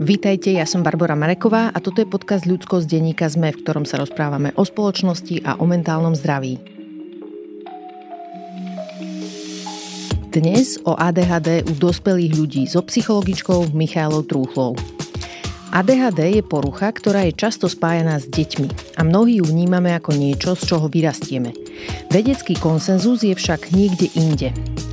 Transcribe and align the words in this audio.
Vítajte, 0.00 0.48
ja 0.56 0.64
som 0.64 0.80
Barbara 0.80 1.12
Mareková 1.12 1.68
a 1.68 1.76
toto 1.76 2.00
je 2.00 2.08
podcast 2.08 2.48
Ľudsko 2.48 2.80
z 2.80 2.88
denníka 2.88 3.28
ZME, 3.28 3.52
v 3.52 3.60
ktorom 3.60 3.84
sa 3.84 4.00
rozprávame 4.00 4.48
o 4.56 4.64
spoločnosti 4.64 5.44
a 5.44 5.60
o 5.60 5.68
mentálnom 5.68 6.16
zdraví. 6.16 6.56
Dnes 10.32 10.80
o 10.88 10.96
ADHD 10.96 11.68
u 11.68 11.76
dospelých 11.76 12.32
ľudí 12.32 12.64
so 12.64 12.80
psychologičkou 12.80 13.76
Michailou 13.76 14.24
Trúchlou. 14.24 14.72
ADHD 15.68 16.40
je 16.40 16.42
porucha, 16.48 16.88
ktorá 16.96 17.28
je 17.28 17.36
často 17.36 17.68
spájaná 17.68 18.16
s 18.16 18.24
deťmi 18.24 18.96
a 18.96 19.04
mnohí 19.04 19.44
ju 19.44 19.52
vnímame 19.52 19.92
ako 19.92 20.16
niečo, 20.16 20.56
z 20.56 20.64
čoho 20.64 20.88
vyrastieme. 20.88 21.59
Vedecký 22.10 22.58
konsenzus 22.58 23.22
je 23.22 23.30
však 23.30 23.70
niekde 23.70 24.10
inde. 24.18 24.48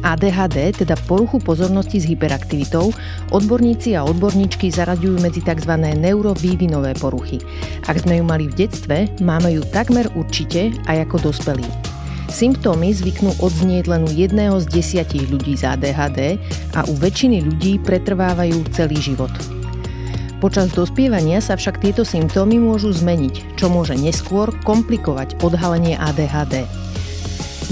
ADHD, 0.05 0.77
teda 0.85 0.93
poruchu 1.09 1.41
pozornosti 1.41 1.97
s 1.97 2.05
hyperaktivitou, 2.05 2.93
odborníci 3.33 3.97
a 3.97 4.05
odborníčky 4.05 4.69
zaraďujú 4.69 5.17
medzi 5.25 5.41
tzv. 5.41 5.73
neurovývinové 5.77 6.93
poruchy. 7.01 7.41
Ak 7.89 7.97
sme 8.05 8.21
ju 8.21 8.23
mali 8.23 8.45
v 8.45 8.67
detstve, 8.67 9.09
máme 9.17 9.57
ju 9.57 9.65
takmer 9.73 10.05
určite 10.13 10.69
aj 10.85 11.09
ako 11.09 11.33
dospelí. 11.33 11.65
Symptómy 12.27 12.91
zvyknú 12.91 13.39
odznieť 13.39 13.87
len 13.87 14.03
u 14.03 14.11
jedného 14.11 14.59
z 14.59 14.67
desiatich 14.67 15.31
ľudí 15.31 15.55
z 15.55 15.73
ADHD 15.73 16.35
a 16.75 16.83
u 16.85 16.93
väčšiny 16.93 17.39
ľudí 17.41 17.79
pretrvávajú 17.81 18.67
celý 18.75 18.99
život. 18.99 19.56
Počas 20.37 20.69
dospievania 20.69 21.41
sa 21.41 21.57
však 21.57 21.81
tieto 21.81 22.05
symptómy 22.05 22.61
môžu 22.61 22.93
zmeniť, 22.93 23.57
čo 23.57 23.73
môže 23.73 23.97
neskôr 23.97 24.53
komplikovať 24.61 25.41
odhalenie 25.41 25.97
ADHD. 25.97 26.69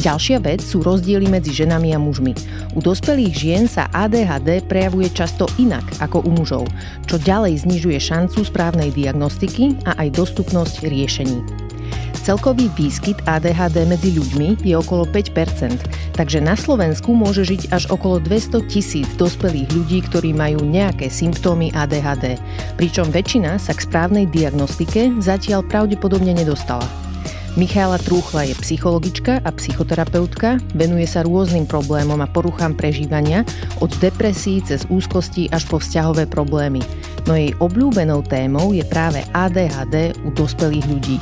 Ďalšia 0.02 0.44
vec 0.44 0.60
sú 0.60 0.82
rozdiely 0.82 1.30
medzi 1.30 1.54
ženami 1.56 1.96
a 1.96 2.00
mužmi. 2.02 2.34
U 2.76 2.82
dospelých 2.82 3.34
žien 3.38 3.64
sa 3.70 3.88
ADHD 3.94 4.66
prejavuje 4.66 5.08
často 5.14 5.46
inak 5.62 5.86
ako 6.02 6.26
u 6.26 6.32
mužov, 6.34 6.66
čo 7.06 7.22
ďalej 7.22 7.64
znižuje 7.64 8.02
šancu 8.02 8.44
správnej 8.44 8.92
diagnostiky 8.92 9.86
a 9.88 10.02
aj 10.02 10.20
dostupnosť 10.20 10.90
riešení. 10.90 11.65
Celkový 12.26 12.74
výskyt 12.74 13.22
ADHD 13.30 13.86
medzi 13.86 14.10
ľuďmi 14.18 14.66
je 14.66 14.74
okolo 14.74 15.06
5%, 15.06 16.18
takže 16.18 16.42
na 16.42 16.58
Slovensku 16.58 17.14
môže 17.14 17.46
žiť 17.46 17.70
až 17.70 17.86
okolo 17.94 18.18
200 18.18 18.66
tisíc 18.66 19.06
dospelých 19.14 19.70
ľudí, 19.70 20.02
ktorí 20.10 20.34
majú 20.34 20.66
nejaké 20.66 21.06
symptómy 21.06 21.70
ADHD, 21.78 22.42
pričom 22.82 23.14
väčšina 23.14 23.62
sa 23.62 23.78
k 23.78 23.86
správnej 23.86 24.26
diagnostike 24.34 25.14
zatiaľ 25.22 25.70
pravdepodobne 25.70 26.34
nedostala. 26.34 26.90
Michaela 27.62 28.02
Trúchla 28.02 28.50
je 28.50 28.58
psychologička 28.58 29.46
a 29.46 29.50
psychoterapeutka, 29.54 30.58
venuje 30.74 31.06
sa 31.06 31.22
rôznym 31.22 31.70
problémom 31.70 32.18
a 32.26 32.28
poruchám 32.28 32.74
prežívania, 32.74 33.46
od 33.86 33.94
depresí 34.02 34.66
cez 34.66 34.82
úzkosti 34.90 35.54
až 35.54 35.70
po 35.70 35.78
vzťahové 35.78 36.26
problémy. 36.26 36.82
No 37.30 37.38
jej 37.38 37.54
obľúbenou 37.62 38.26
témou 38.26 38.74
je 38.74 38.82
práve 38.82 39.22
ADHD 39.30 40.18
u 40.26 40.34
dospelých 40.34 40.90
ľudí 40.90 41.18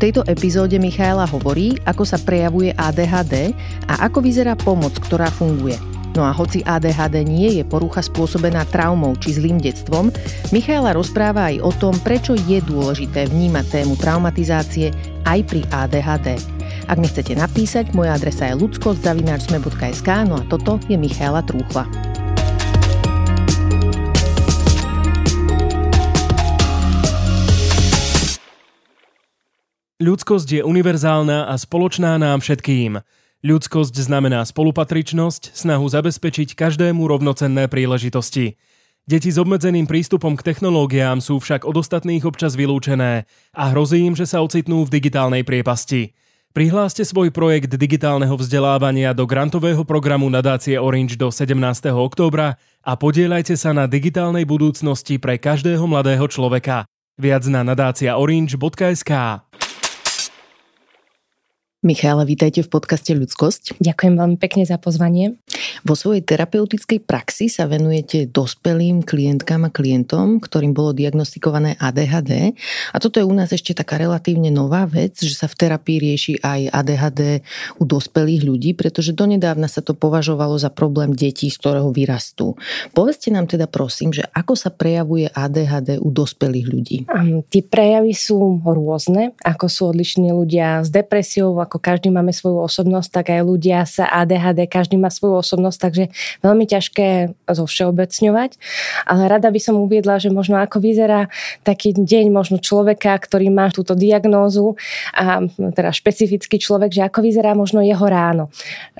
tejto 0.00 0.24
epizóde 0.24 0.80
Michaela 0.80 1.28
hovorí, 1.28 1.76
ako 1.84 2.08
sa 2.08 2.16
prejavuje 2.16 2.72
ADHD 2.72 3.52
a 3.84 4.08
ako 4.08 4.24
vyzerá 4.24 4.56
pomoc, 4.56 4.96
ktorá 4.96 5.28
funguje. 5.28 5.76
No 6.16 6.26
a 6.26 6.34
hoci 6.34 6.64
ADHD 6.66 7.22
nie 7.22 7.60
je 7.60 7.62
porucha 7.62 8.02
spôsobená 8.02 8.66
traumou 8.66 9.14
či 9.14 9.36
zlým 9.36 9.62
detstvom, 9.62 10.10
Michaela 10.50 10.96
rozpráva 10.96 11.54
aj 11.54 11.62
o 11.62 11.70
tom, 11.70 11.94
prečo 12.02 12.34
je 12.34 12.58
dôležité 12.64 13.30
vnímať 13.30 13.84
tému 13.84 13.94
traumatizácie 13.94 14.90
aj 15.28 15.38
pri 15.46 15.62
ADHD. 15.70 16.34
Ak 16.90 16.98
mi 16.98 17.06
chcete 17.06 17.38
napísať, 17.38 17.94
moja 17.94 18.18
adresa 18.18 18.50
je 18.50 18.58
ludskosť.sme.sk, 18.58 20.08
no 20.26 20.42
a 20.42 20.44
toto 20.50 20.82
je 20.90 20.98
Michaela 20.98 21.46
Trúchla. 21.46 21.86
Ľudskosť 30.00 30.48
je 30.48 30.62
univerzálna 30.64 31.44
a 31.44 31.54
spoločná 31.60 32.16
nám 32.16 32.40
všetkým. 32.40 33.04
Ľudskosť 33.44 33.92
znamená 34.00 34.40
spolupatričnosť, 34.48 35.52
snahu 35.52 35.84
zabezpečiť 35.84 36.56
každému 36.56 37.04
rovnocenné 37.04 37.68
príležitosti. 37.68 38.56
Deti 39.04 39.28
s 39.28 39.36
obmedzeným 39.36 39.84
prístupom 39.84 40.40
k 40.40 40.44
technológiám 40.48 41.20
sú 41.20 41.36
však 41.36 41.68
od 41.68 41.84
ostatných 41.84 42.24
občas 42.24 42.56
vylúčené 42.56 43.28
a 43.52 43.62
hrozí 43.76 44.00
im, 44.00 44.16
že 44.16 44.24
sa 44.24 44.40
ocitnú 44.40 44.88
v 44.88 44.92
digitálnej 44.96 45.44
priepasti. 45.44 46.16
Prihláste 46.56 47.04
svoj 47.04 47.28
projekt 47.28 47.76
digitálneho 47.76 48.40
vzdelávania 48.40 49.12
do 49.12 49.28
grantového 49.28 49.84
programu 49.84 50.32
nadácie 50.32 50.80
Orange 50.80 51.20
do 51.20 51.28
17. 51.28 51.52
októbra 51.92 52.56
a 52.80 52.96
podielajte 52.96 53.52
sa 53.52 53.76
na 53.76 53.84
digitálnej 53.84 54.48
budúcnosti 54.48 55.20
pre 55.20 55.36
každého 55.36 55.84
mladého 55.84 56.24
človeka. 56.24 56.88
Viac 57.20 57.44
na 57.52 57.60
nadáciaorange.sk 57.68 59.12
Michála, 61.80 62.28
vítajte 62.28 62.60
v 62.60 62.68
podcaste 62.68 63.16
Ľudskosť. 63.16 63.80
Ďakujem 63.80 64.20
veľmi 64.20 64.36
pekne 64.36 64.68
za 64.68 64.76
pozvanie. 64.76 65.40
Vo 65.80 65.96
svojej 65.96 66.20
terapeutickej 66.20 67.00
praxi 67.08 67.48
sa 67.48 67.64
venujete 67.64 68.28
dospelým 68.28 69.00
klientkám 69.00 69.64
a 69.64 69.72
klientom, 69.72 70.44
ktorým 70.44 70.76
bolo 70.76 70.92
diagnostikované 70.92 71.80
ADHD. 71.80 72.52
A 72.92 72.96
toto 73.00 73.16
je 73.16 73.24
u 73.24 73.32
nás 73.32 73.48
ešte 73.48 73.72
taká 73.72 73.96
relatívne 73.96 74.52
nová 74.52 74.84
vec, 74.84 75.24
že 75.24 75.32
sa 75.32 75.48
v 75.48 75.56
terapii 75.56 75.98
rieši 76.04 76.44
aj 76.44 76.68
ADHD 76.68 77.48
u 77.80 77.88
dospelých 77.88 78.44
ľudí, 78.44 78.70
pretože 78.76 79.16
donedávna 79.16 79.64
sa 79.64 79.80
to 79.80 79.96
považovalo 79.96 80.60
za 80.60 80.68
problém 80.68 81.16
detí, 81.16 81.48
z 81.48 81.56
ktorého 81.64 81.88
vyrastú. 81.96 82.60
Povedzte 82.92 83.32
nám 83.32 83.48
teda 83.48 83.64
prosím, 83.64 84.12
že 84.12 84.28
ako 84.36 84.52
sa 84.52 84.68
prejavuje 84.68 85.32
ADHD 85.32 85.96
u 85.96 86.12
dospelých 86.12 86.66
ľudí? 86.68 86.96
Um, 87.08 87.40
tie 87.48 87.64
prejavy 87.64 88.12
sú 88.12 88.60
rôzne, 88.68 89.32
ako 89.40 89.64
sú 89.72 89.96
odlišní 89.96 90.28
ľudia 90.28 90.84
s 90.84 90.92
depresiou, 90.92 91.56
ako 91.70 91.78
každý 91.78 92.10
máme 92.10 92.34
svoju 92.34 92.66
osobnosť, 92.66 93.08
tak 93.14 93.26
aj 93.30 93.46
ľudia 93.46 93.86
sa 93.86 94.10
ADHD, 94.10 94.66
každý 94.66 94.98
má 94.98 95.06
svoju 95.06 95.38
osobnosť, 95.38 95.78
takže 95.78 96.04
veľmi 96.42 96.66
ťažké 96.66 97.30
zo 97.46 97.64
všeobecňovať. 97.70 98.58
Ale 99.06 99.30
rada 99.30 99.46
by 99.54 99.60
som 99.62 99.78
uviedla, 99.78 100.18
že 100.18 100.34
možno 100.34 100.58
ako 100.58 100.82
vyzerá 100.82 101.30
taký 101.62 101.94
deň 101.94 102.34
možno 102.34 102.58
človeka, 102.58 103.14
ktorý 103.14 103.54
má 103.54 103.70
túto 103.70 103.94
diagnózu, 103.94 104.74
a 105.14 105.46
teda 105.46 105.94
špecifický 105.94 106.58
človek, 106.58 106.90
že 106.90 107.06
ako 107.06 107.22
vyzerá 107.22 107.54
možno 107.54 107.86
jeho 107.86 108.02
ráno. 108.10 108.50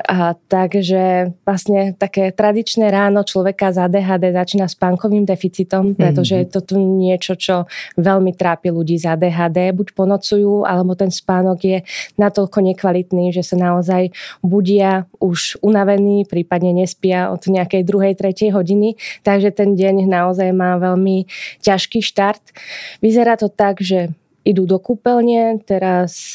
A, 0.06 0.38
takže 0.46 1.34
vlastne 1.42 1.98
také 1.98 2.30
tradičné 2.30 2.86
ráno 2.94 3.26
človeka 3.26 3.74
z 3.74 3.90
ADHD 3.90 4.30
začína 4.30 4.70
spánkovým 4.70 5.26
deficitom, 5.26 5.98
pretože 5.98 6.38
mm-hmm. 6.38 6.46
je 6.46 6.54
to 6.54 6.60
tu 6.62 6.74
niečo, 6.78 7.34
čo 7.34 7.66
veľmi 7.98 8.30
trápi 8.36 8.70
ľudí 8.70 8.94
z 8.94 9.10
ADHD. 9.10 9.74
Buď 9.74 9.96
ponocujú, 9.96 10.62
alebo 10.68 10.94
ten 10.94 11.10
spánok 11.10 11.58
je 11.64 11.78
natoľko 12.20 12.59
nekvalitní, 12.60 13.32
že 13.32 13.42
sa 13.42 13.56
naozaj 13.56 14.12
budia 14.44 15.08
už 15.18 15.60
unavení, 15.64 16.28
prípadne 16.28 16.76
nespia 16.76 17.32
od 17.32 17.42
nejakej 17.44 17.82
druhej, 17.82 18.14
tretej 18.14 18.52
hodiny, 18.54 19.00
takže 19.24 19.50
ten 19.50 19.74
deň 19.74 20.06
naozaj 20.06 20.52
má 20.52 20.76
veľmi 20.76 21.26
ťažký 21.64 22.04
štart. 22.04 22.54
Vyzerá 23.00 23.40
to 23.40 23.48
tak, 23.48 23.80
že 23.80 24.12
idú 24.40 24.64
do 24.64 24.80
kúpeľne, 24.80 25.60
teraz 25.68 26.32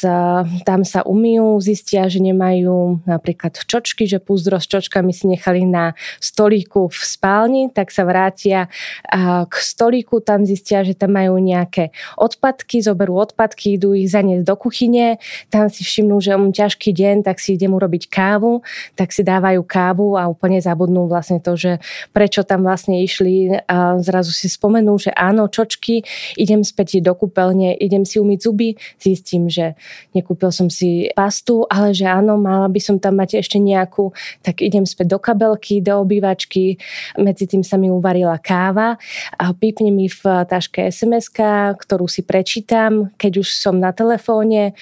tam 0.62 0.80
sa 0.86 1.02
umýjú, 1.02 1.58
zistia, 1.58 2.06
že 2.06 2.22
nemajú 2.22 3.02
napríklad 3.02 3.58
čočky, 3.66 4.06
že 4.06 4.22
púzdro 4.22 4.62
s 4.62 4.70
čočkami 4.70 5.10
si 5.10 5.26
nechali 5.26 5.66
na 5.66 5.98
stolíku 6.22 6.86
v 6.86 7.00
spálni, 7.02 7.62
tak 7.74 7.90
sa 7.90 8.06
vrátia 8.06 8.70
k 9.46 9.54
stolíku, 9.54 10.22
tam 10.22 10.46
zistia, 10.46 10.86
že 10.86 10.94
tam 10.94 11.18
majú 11.18 11.42
nejaké 11.42 11.90
odpadky, 12.14 12.78
zoberú 12.78 13.18
odpadky, 13.18 13.74
idú 13.74 13.90
ich 13.90 14.06
zaniesť 14.12 14.46
do 14.46 14.54
kuchyne, 14.54 15.18
tam 15.50 15.66
si 15.66 15.82
všimnú, 15.82 16.22
že 16.22 16.38
on 16.38 16.54
ťažký 16.54 16.94
deň, 16.94 17.26
tak 17.26 17.42
si 17.42 17.58
idem 17.58 17.74
urobiť 17.74 18.06
kávu, 18.06 18.62
tak 18.94 19.10
si 19.10 19.26
dávajú 19.26 19.66
kávu 19.66 20.14
a 20.14 20.30
úplne 20.30 20.62
zabudnú 20.62 21.10
vlastne 21.10 21.42
to, 21.42 21.58
že 21.58 21.82
prečo 22.14 22.46
tam 22.46 22.62
vlastne 22.62 23.02
išli 23.02 23.50
zrazu 23.98 24.30
si 24.30 24.46
spomenú, 24.46 24.94
že 24.94 25.10
áno, 25.10 25.50
čočky, 25.50 26.06
idem 26.38 26.62
späť 26.62 27.02
do 27.02 27.12
kúpeľne, 27.12 27.74
idem 27.76 27.95
idem 27.96 28.04
si 28.04 28.20
umyť 28.20 28.38
zuby, 28.44 28.76
zistím, 29.00 29.48
že 29.48 29.72
nekúpil 30.12 30.52
som 30.52 30.68
si 30.68 31.08
pastu, 31.16 31.64
ale 31.72 31.96
že 31.96 32.04
áno, 32.04 32.36
mala 32.36 32.68
by 32.68 32.76
som 32.76 33.00
tam 33.00 33.16
mať 33.16 33.40
ešte 33.40 33.56
nejakú, 33.56 34.12
tak 34.44 34.60
idem 34.60 34.84
späť 34.84 35.16
do 35.16 35.18
kabelky, 35.18 35.80
do 35.80 36.04
obývačky, 36.04 36.76
medzi 37.16 37.48
tým 37.48 37.64
sa 37.64 37.80
mi 37.80 37.88
uvarila 37.88 38.36
káva 38.36 39.00
a 39.40 39.44
pípne 39.56 39.88
mi 39.88 40.12
v 40.12 40.20
taške 40.44 40.92
sms 40.92 41.32
ktorú 41.80 42.04
si 42.04 42.20
prečítam, 42.20 43.08
keď 43.16 43.40
už 43.40 43.48
som 43.56 43.80
na 43.80 43.94
telefóne, 43.96 44.76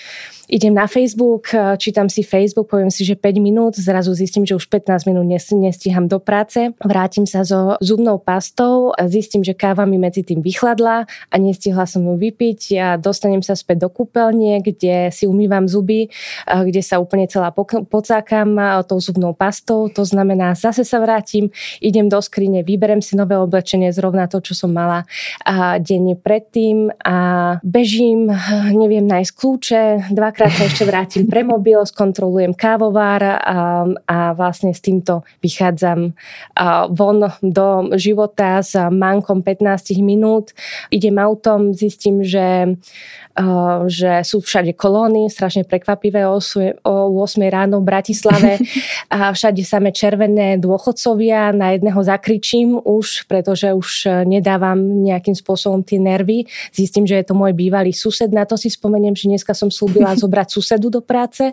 idem 0.49 0.75
na 0.75 0.90
Facebook, 0.90 1.52
čítam 1.78 2.10
si 2.10 2.26
Facebook, 2.26 2.69
poviem 2.69 2.90
si, 2.90 3.05
že 3.05 3.14
5 3.14 3.38
minút, 3.40 3.78
zrazu 3.78 4.12
zistím, 4.12 4.43
že 4.43 4.58
už 4.58 4.67
15 4.67 5.06
minút 5.06 5.25
nestíham 5.28 6.08
do 6.08 6.19
práce, 6.19 6.72
vrátim 6.82 7.25
sa 7.25 7.46
so 7.46 7.78
zubnou 7.78 8.19
pastou, 8.19 8.93
zistím, 9.06 9.44
že 9.44 9.55
káva 9.55 9.87
mi 9.87 9.96
medzi 9.96 10.26
tým 10.26 10.43
vychladla 10.43 11.06
a 11.06 11.34
nestihla 11.38 11.84
som 11.84 12.05
ju 12.05 12.14
vypiť 12.17 12.60
a 12.81 12.88
dostanem 13.04 13.44
sa 13.44 13.52
späť 13.52 13.84
do 13.84 13.92
kúpeľne, 13.92 14.64
kde 14.64 15.12
si 15.12 15.28
umývam 15.28 15.68
zuby, 15.68 16.08
kde 16.48 16.80
sa 16.80 16.96
úplne 16.96 17.28
celá 17.28 17.52
pocákam 17.52 18.56
tou 18.88 18.96
zubnou 18.96 19.36
pastou. 19.36 19.92
To 19.92 20.08
znamená, 20.08 20.56
zase 20.56 20.88
sa 20.88 21.04
vrátim, 21.04 21.52
idem 21.84 22.08
do 22.08 22.16
skrine, 22.24 22.64
vyberem 22.64 23.04
si 23.04 23.12
nové 23.12 23.36
oblečenie, 23.36 23.92
zrovna 23.92 24.24
to, 24.24 24.40
čo 24.40 24.56
som 24.56 24.72
mala 24.72 25.04
denne 25.84 26.16
predtým 26.16 26.88
a 27.04 27.16
bežím, 27.60 28.32
neviem 28.72 29.04
nájsť 29.04 29.32
kľúče, 29.36 29.82
dvakrát 30.16 30.52
sa 30.54 30.64
ešte 30.64 30.88
vrátim 30.88 31.28
pre 31.28 31.44
mobil, 31.44 31.76
skontrolujem 31.84 32.56
kávovár 32.56 33.20
a, 33.20 33.36
a 34.08 34.16
vlastne 34.32 34.72
s 34.72 34.80
týmto 34.80 35.26
vychádzam 35.42 36.14
von 36.94 37.18
do 37.42 37.92
života 37.98 38.62
s 38.62 38.78
mankom 38.78 39.42
15 39.42 39.98
minút. 40.00 40.54
Idem 40.94 41.18
autom, 41.18 41.74
zistím, 41.74 42.22
že 42.22 42.78
že 43.91 44.23
sú 44.23 44.38
všade 44.38 44.79
kolóny, 44.79 45.26
strašne 45.26 45.67
prekvapivé 45.67 46.23
o 46.23 46.38
8 46.38 47.19
ráno 47.50 47.82
v 47.82 47.88
Bratislave 47.91 48.62
a 49.14 49.35
všade 49.35 49.58
samé 49.67 49.91
červené 49.91 50.55
dôchodcovia, 50.62 51.50
na 51.50 51.75
jedného 51.75 51.99
zakričím 51.99 52.79
už, 52.79 53.26
pretože 53.26 53.75
už 53.75 53.91
e, 54.06 54.08
nedávam 54.23 54.79
nejakým 54.79 55.35
spôsobom 55.35 55.82
tie 55.82 55.99
nervy. 55.99 56.46
Zistím, 56.70 57.11
že 57.11 57.19
je 57.19 57.26
to 57.26 57.35
môj 57.35 57.50
bývalý 57.58 57.91
sused, 57.91 58.31
na 58.31 58.46
to 58.46 58.55
si 58.55 58.70
spomeniem, 58.70 59.19
že 59.19 59.26
dneska 59.26 59.50
som 59.50 59.67
slúbila 59.67 60.14
zobrať 60.23 60.55
susedu 60.55 60.87
do 60.87 61.02
práce. 61.02 61.50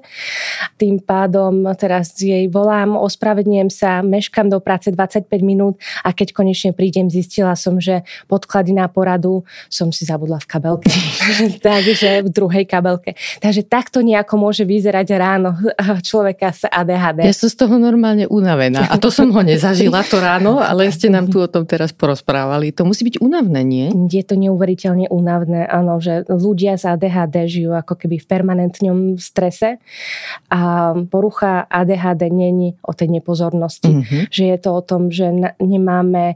Tým 0.78 1.02
pádom 1.02 1.66
teraz 1.74 2.14
jej 2.22 2.46
volám, 2.46 2.94
ospravedlňujem 2.94 3.70
sa, 3.74 4.06
meškam 4.06 4.54
do 4.54 4.62
práce 4.62 4.94
25 4.94 5.26
minút 5.42 5.82
a 6.06 6.14
keď 6.14 6.38
konečne 6.38 6.78
prídem, 6.78 7.10
zistila 7.10 7.58
som, 7.58 7.82
že 7.82 8.06
podklady 8.30 8.78
na 8.78 8.86
poradu 8.86 9.42
som 9.66 9.90
si 9.90 10.06
zabudla 10.06 10.38
v 10.38 10.46
kabelke. 10.46 10.94
takže 11.69 12.25
v 12.25 12.30
druhej 12.30 12.66
kabelke. 12.68 13.16
Takže 13.39 13.66
takto 13.66 14.04
nejako 14.04 14.36
môže 14.38 14.63
vyzerať 14.63 15.07
ráno 15.18 15.56
človeka 16.07 16.51
s 16.51 16.68
ADHD. 16.68 17.28
Ja 17.28 17.36
som 17.36 17.50
z 17.50 17.57
toho 17.57 17.75
normálne 17.78 18.25
unavená 18.28 18.88
a 18.88 18.95
to 18.98 19.10
som 19.10 19.30
ho 19.31 19.42
nezažila 19.42 20.04
to 20.06 20.19
ráno, 20.19 20.60
ale 20.62 20.89
ste 20.92 21.10
nám 21.10 21.28
tu 21.31 21.42
o 21.42 21.48
tom 21.50 21.63
teraz 21.68 21.92
porozprávali. 21.95 22.74
To 22.75 22.88
musí 22.88 23.07
byť 23.07 23.19
únavné, 23.19 23.62
nie? 23.63 23.88
Je 24.12 24.24
to 24.25 24.36
neuveriteľne 24.38 25.07
únavné, 25.10 25.68
áno, 25.68 25.98
že 26.00 26.24
ľudia 26.28 26.75
s 26.78 26.88
ADHD 26.88 27.48
žijú 27.48 27.72
ako 27.75 27.98
keby 27.98 28.22
v 28.22 28.30
permanentnom 28.30 28.98
strese 29.18 29.81
a 30.51 30.92
porucha 31.07 31.66
ADHD 31.68 32.31
není 32.31 32.75
o 32.83 32.92
tej 32.95 33.22
nepozornosti. 33.22 33.92
Mm-hmm. 33.92 34.22
Že 34.31 34.44
je 34.44 34.57
to 34.57 34.69
o 34.72 34.81
tom, 34.81 35.01
že 35.12 35.31
nemáme 35.60 36.36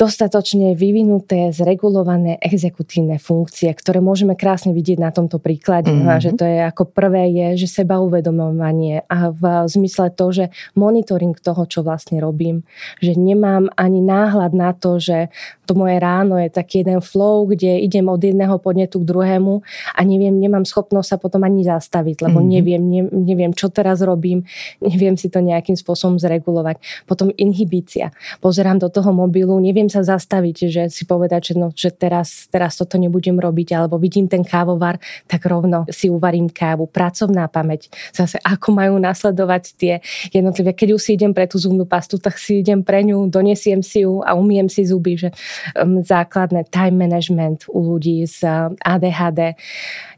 dostatočne 0.00 0.72
vyvinuté, 0.72 1.52
zregulované 1.52 2.40
exekutívne 2.40 3.20
funkcie, 3.20 3.68
ktoré 3.68 4.00
môžeme 4.00 4.32
krásne 4.32 4.72
vidieť 4.72 4.96
na 4.96 5.12
tomto 5.12 5.36
príklade. 5.36 5.92
Mm-hmm. 5.92 6.08
A 6.08 6.14
že 6.16 6.32
to 6.32 6.48
je 6.48 6.64
ako 6.64 6.88
prvé 6.88 7.28
je, 7.28 7.68
že 7.68 7.84
seba 7.84 8.00
uvedomovanie 8.00 9.04
a 9.04 9.28
v 9.28 9.68
zmysle 9.68 10.08
to, 10.16 10.32
že 10.32 10.44
monitoring 10.72 11.36
toho, 11.36 11.68
čo 11.68 11.84
vlastne 11.84 12.16
robím. 12.16 12.64
Že 13.04 13.12
nemám 13.20 13.68
ani 13.76 14.00
náhľad 14.00 14.56
na 14.56 14.72
to, 14.72 14.96
že 14.96 15.28
to 15.68 15.76
moje 15.76 16.00
ráno 16.00 16.40
je 16.40 16.48
taký 16.48 16.80
jeden 16.80 17.04
flow, 17.04 17.44
kde 17.44 17.84
idem 17.84 18.08
od 18.08 18.24
jedného 18.24 18.56
podnetu 18.56 19.04
k 19.04 19.08
druhému 19.12 19.60
a 19.92 20.00
neviem, 20.00 20.32
nemám 20.32 20.64
schopnosť 20.64 21.08
sa 21.12 21.16
potom 21.20 21.44
ani 21.44 21.60
zastaviť, 21.60 22.24
lebo 22.24 22.40
mm-hmm. 22.40 22.54
neviem, 22.56 22.82
ne, 22.88 23.02
neviem, 23.12 23.52
čo 23.52 23.68
teraz 23.68 24.00
robím, 24.00 24.48
neviem 24.80 25.20
si 25.20 25.28
to 25.28 25.44
nejakým 25.44 25.76
spôsobom 25.76 26.16
zregulovať. 26.16 26.80
Potom 27.04 27.28
inhibícia. 27.36 28.16
Pozerám 28.40 28.80
do 28.80 28.88
toho 28.88 29.12
mobilu, 29.12 29.60
neviem 29.60 29.89
sa 29.90 30.06
zastaviť, 30.06 30.56
že 30.70 30.82
si 30.88 31.04
povedať, 31.04 31.52
že, 31.52 31.54
no, 31.58 31.68
že 31.74 31.90
teraz, 31.90 32.46
teraz 32.48 32.78
toto 32.78 32.96
nebudem 32.96 33.36
robiť, 33.36 33.74
alebo 33.74 33.98
vidím 33.98 34.30
ten 34.30 34.46
kávovar, 34.46 35.02
tak 35.26 35.44
rovno 35.44 35.84
si 35.90 36.06
uvarím 36.06 36.48
kávu. 36.48 36.86
Pracovná 36.86 37.50
pamäť. 37.50 37.90
Zase 38.14 38.38
ako 38.40 38.72
majú 38.72 38.94
nasledovať 39.02 39.64
tie 39.76 39.94
jednotlivé. 40.30 40.72
Keď 40.72 40.88
už 40.94 41.00
si 41.02 41.10
idem 41.18 41.34
pre 41.34 41.50
tú 41.50 41.58
zubnú 41.58 41.84
pastu, 41.84 42.16
tak 42.16 42.38
si 42.38 42.62
idem 42.62 42.80
pre 42.86 43.02
ňu, 43.02 43.28
donesiem 43.28 43.82
si 43.82 44.06
ju 44.06 44.22
a 44.22 44.38
umiem 44.38 44.70
si 44.70 44.86
zuby. 44.86 45.18
Že, 45.18 45.34
um, 45.76 46.00
základné 46.00 46.70
time 46.70 46.96
management 46.96 47.66
u 47.68 47.82
ľudí 47.82 48.24
z 48.24 48.46
uh, 48.46 48.70
ADHD 48.78 49.58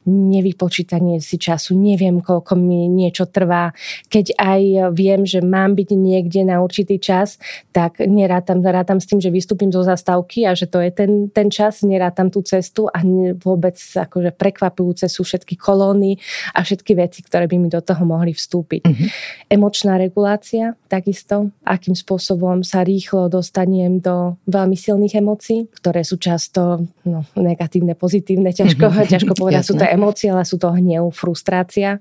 nevypočítanie 0.06 1.22
si 1.22 1.38
času, 1.38 1.78
neviem, 1.78 2.18
koľko 2.18 2.58
mi 2.58 2.90
niečo 2.90 3.30
trvá. 3.30 3.70
Keď 4.10 4.34
aj 4.34 4.62
viem, 4.94 5.22
že 5.22 5.38
mám 5.38 5.78
byť 5.78 5.88
niekde 5.94 6.42
na 6.42 6.58
určitý 6.58 6.98
čas, 6.98 7.38
tak 7.70 8.02
nerátam, 8.02 8.62
rátam 8.62 8.98
s 8.98 9.06
tým, 9.06 9.22
že 9.22 9.30
vystúpim 9.30 9.70
zo 9.70 9.86
zastávky 9.86 10.46
a 10.46 10.58
že 10.58 10.66
to 10.66 10.82
je 10.82 10.90
ten, 10.90 11.30
ten 11.30 11.48
čas, 11.48 11.86
nerátam 11.86 12.28
tú 12.28 12.42
cestu 12.42 12.90
a 12.90 12.98
vôbec 13.38 13.78
akože 13.78 14.34
prekvapujúce 14.34 15.06
sú 15.06 15.22
všetky 15.22 15.54
kolóny 15.54 16.18
a 16.56 16.66
všetky 16.66 16.98
veci, 16.98 17.22
ktoré 17.22 17.46
by 17.46 17.56
mi 17.58 17.68
do 17.70 17.78
toho 17.78 18.02
mohli 18.02 18.34
vstúpiť. 18.34 18.82
Mm-hmm. 18.82 19.08
Emočná 19.54 19.96
regulácia, 20.00 20.74
takisto, 20.90 21.54
akým 21.62 21.94
spôsobom 21.94 22.66
sa 22.66 22.82
rýchlo 22.82 23.30
dostanem 23.30 24.02
do 24.02 24.34
veľmi 24.50 24.74
silných 24.74 25.22
emócií, 25.22 25.70
ktoré 25.78 26.02
sú 26.02 26.18
často 26.18 26.84
no, 27.06 27.22
negatívne, 27.38 27.94
pozitívne, 27.94 28.50
ťažko, 28.50 28.90
ťažko 29.14 29.32
povedať, 29.38 29.62
sú 29.62 29.74
to 29.78 29.91
emócie, 29.92 30.32
ale 30.32 30.48
sú 30.48 30.56
to 30.56 30.72
hnev, 30.72 31.12
frustrácia, 31.12 32.00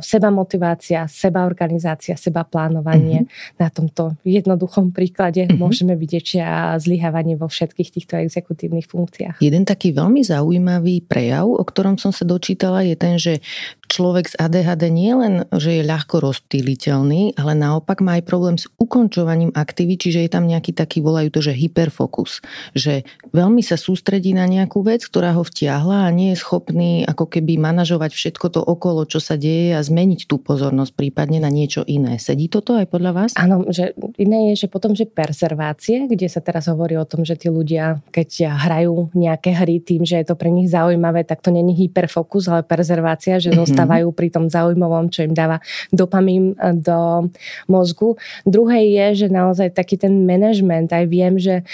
seba 0.00 0.32
motivácia, 0.32 1.04
seba 1.04 1.44
organizácia, 1.44 2.16
seba 2.16 2.48
plánovanie. 2.48 3.28
Mm-hmm. 3.28 3.60
Na 3.60 3.68
tomto 3.68 4.16
jednoduchom 4.24 4.96
príklade 4.96 5.44
mm-hmm. 5.44 5.60
môžeme 5.60 5.94
vidieť 6.00 6.40
zlyhávanie 6.80 7.36
vo 7.36 7.52
všetkých 7.52 7.92
týchto 7.92 8.16
exekutívnych 8.24 8.88
funkciách. 8.88 9.44
Jeden 9.44 9.68
taký 9.68 9.92
veľmi 9.92 10.24
zaujímavý 10.24 11.04
prejav, 11.04 11.44
o 11.46 11.60
ktorom 11.60 12.00
som 12.00 12.10
sa 12.10 12.24
dočítala, 12.24 12.80
je 12.80 12.96
ten, 12.96 13.20
že 13.20 13.44
človek 13.90 14.30
s 14.30 14.38
ADHD 14.38 14.86
nie 14.88 15.12
len, 15.12 15.34
že 15.50 15.82
je 15.82 15.82
ľahko 15.82 16.22
rozptýliteľný, 16.22 17.34
ale 17.34 17.52
naopak 17.58 17.98
má 17.98 18.22
aj 18.22 18.24
problém 18.24 18.54
s 18.54 18.70
ukončovaním 18.78 19.50
aktivít, 19.50 20.06
čiže 20.06 20.22
je 20.24 20.30
tam 20.30 20.46
nejaký 20.46 20.70
taký, 20.70 21.02
volajú 21.02 21.34
to, 21.34 21.42
že 21.42 21.58
hyperfokus. 21.58 22.38
Že 22.78 23.02
veľmi 23.34 23.66
sa 23.66 23.74
sústredí 23.74 24.30
na 24.30 24.46
nejakú 24.46 24.86
vec, 24.86 25.02
ktorá 25.02 25.34
ho 25.34 25.42
vtiahla 25.42 26.06
a 26.06 26.14
nie 26.14 26.30
je 26.32 26.38
schopný 26.38 27.02
ako 27.10 27.26
keby 27.26 27.58
manažovať 27.58 28.14
všetko 28.14 28.46
to 28.54 28.60
okolo, 28.62 29.02
čo 29.02 29.18
sa 29.18 29.34
deje 29.34 29.74
a 29.74 29.82
zmeniť 29.82 30.30
tú 30.30 30.38
pozornosť 30.38 30.94
prípadne 30.94 31.42
na 31.42 31.50
niečo 31.50 31.82
iné. 31.82 32.22
Sedí 32.22 32.46
toto 32.46 32.78
aj 32.78 32.86
podľa 32.86 33.12
vás? 33.12 33.30
Áno, 33.34 33.66
že 33.66 33.98
iné 34.14 34.54
je, 34.54 34.66
že 34.66 34.68
potom, 34.70 34.94
že 34.94 35.10
preservácie, 35.10 36.06
kde 36.06 36.30
sa 36.30 36.38
teraz 36.38 36.70
hovorí 36.70 36.94
o 36.94 37.06
tom, 37.08 37.26
že 37.26 37.34
tí 37.34 37.50
ľudia, 37.50 37.98
keď 38.14 38.54
hrajú 38.54 39.10
nejaké 39.16 39.50
hry 39.56 39.82
tým, 39.82 40.06
že 40.06 40.22
je 40.22 40.26
to 40.30 40.38
pre 40.38 40.52
nich 40.54 40.70
zaujímavé, 40.70 41.26
tak 41.26 41.42
to 41.42 41.50
není 41.50 41.74
hyperfokus, 41.74 42.46
ale 42.46 42.62
preservácia, 42.62 43.42
že 43.42 43.50
mm-hmm. 43.50 43.60
zostávajú 43.66 44.08
pri 44.14 44.28
tom 44.30 44.46
zaujímavom, 44.46 45.10
čo 45.10 45.26
im 45.26 45.34
dáva 45.34 45.58
dopamín 45.90 46.54
e, 46.54 46.76
do 46.76 47.26
mozgu. 47.66 48.14
Druhé 48.46 48.86
je, 48.86 49.26
že 49.26 49.32
naozaj 49.32 49.74
taký 49.74 49.98
ten 49.98 50.22
management, 50.22 50.94
aj 50.94 51.04
viem, 51.10 51.34
že 51.40 51.62
e, 51.62 51.64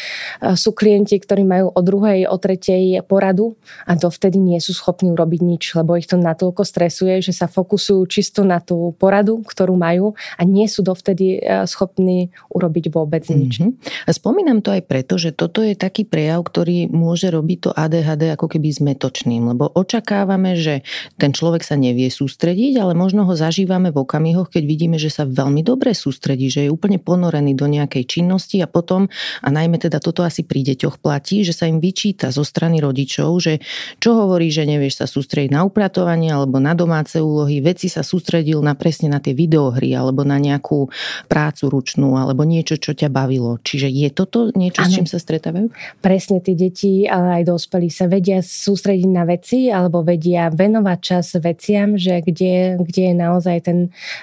sú 0.57 0.73
klienti, 0.73 1.21
ktorí 1.21 1.45
majú 1.45 1.75
o 1.75 1.81
druhej, 1.85 2.25
o 2.31 2.37
tretej 2.41 3.05
poradu 3.05 3.59
a 3.85 3.99
dovtedy 3.99 4.39
nie 4.39 4.63
sú 4.63 4.73
schopní 4.73 5.11
urobiť 5.11 5.26
robiť 5.27 5.43
nič, 5.43 5.75
lebo 5.75 5.99
ich 5.99 6.07
to 6.07 6.15
natoľko 6.15 6.63
stresuje, 6.63 7.19
že 7.19 7.35
sa 7.35 7.51
fokusujú 7.51 8.07
čisto 8.07 8.47
na 8.47 8.63
tú 8.63 8.95
poradu, 9.03 9.43
ktorú 9.43 9.75
majú 9.75 10.15
a 10.39 10.47
nie 10.47 10.71
sú 10.71 10.87
dovtedy 10.87 11.43
e, 11.43 11.67
schopní 11.67 12.31
urobiť 12.55 12.95
vôbec 12.95 13.27
nič. 13.27 13.59
Mm-hmm. 13.59 14.07
A 14.07 14.11
spomínam 14.15 14.63
to 14.63 14.71
aj 14.71 14.87
preto, 14.87 15.19
že 15.19 15.35
toto 15.35 15.67
je 15.67 15.75
taký 15.75 16.07
prejav, 16.07 16.47
ktorý 16.47 16.87
môže 16.87 17.27
robiť 17.35 17.59
to 17.59 17.71
ADHD 17.75 18.39
ako 18.39 18.47
keby 18.47 18.71
zmetočným, 18.71 19.51
lebo 19.51 19.67
očakávame, 19.75 20.55
že 20.55 20.87
ten 21.19 21.35
človek 21.35 21.67
sa 21.67 21.75
nevie 21.75 22.07
sústrediť, 22.07 22.79
ale 22.79 22.95
možno 22.95 23.27
ho 23.27 23.35
zažívame 23.35 23.91
v 23.91 24.07
okamihoch, 24.07 24.47
keď 24.53 24.63
vidíme, 24.63 24.97
že 25.03 25.11
sa 25.11 25.27
veľmi 25.27 25.67
dobre 25.67 25.91
sústredí, 25.91 26.47
že 26.47 26.69
je 26.69 26.71
úplne 26.71 27.03
ponorený 27.03 27.59
do 27.59 27.67
nejakej 27.67 28.07
činnosti 28.07 28.63
a 28.63 28.71
potom, 28.71 29.11
a 29.43 29.49
najmä 29.51 29.83
teda 29.83 29.99
toto 29.99 30.23
asi 30.23 30.47
pri 30.47 30.63
deťoch 30.63 31.03
platí, 31.03 31.43
že 31.43 31.57
sa 31.57 31.67
im 31.67 31.83
vyčíta 31.83 32.31
zo 32.31 32.45
strany 32.45 32.79
rodičov, 32.79 33.33
že 33.41 33.59
čo 33.99 34.15
hovorí, 34.15 34.53
že 34.53 34.69
nevieš 34.69 35.03
sa 35.03 35.07
sústrediť 35.09 35.16
na 35.49 35.63
upratovanie 35.63 36.33
alebo 36.33 36.59
na 36.59 36.77
domáce 36.77 37.21
úlohy, 37.23 37.63
veci 37.63 37.87
sa 37.87 38.05
sústredil 38.05 38.61
na 38.61 38.77
presne 38.77 39.09
na 39.09 39.23
tie 39.23 39.33
videohry 39.33 39.95
alebo 39.97 40.27
na 40.27 40.37
nejakú 40.37 40.89
prácu 41.31 41.71
ručnú 41.71 42.19
alebo 42.19 42.43
niečo, 42.43 42.77
čo 42.77 42.93
ťa 42.93 43.09
bavilo. 43.09 43.59
Čiže 43.63 43.89
je 43.89 44.09
toto 44.13 44.51
niečo, 44.53 44.85
ano. 44.85 44.91
s 44.91 44.97
čím 44.97 45.09
sa 45.09 45.19
stretávajú? 45.21 45.73
Presne 46.01 46.41
tí 46.41 46.53
deti, 46.53 47.05
ale 47.07 47.43
aj 47.43 47.53
dospelí 47.53 47.89
sa 47.89 48.11
vedia 48.11 48.41
sústrediť 48.41 49.11
na 49.11 49.25
veci 49.29 49.69
alebo 49.69 50.03
vedia 50.03 50.49
venovať 50.53 50.99
čas 51.01 51.37
veciam, 51.41 51.95
že 51.97 52.21
kde, 52.21 52.81
kde 52.81 53.03
je 53.13 53.15
naozaj 53.15 53.57
ten 53.69 53.79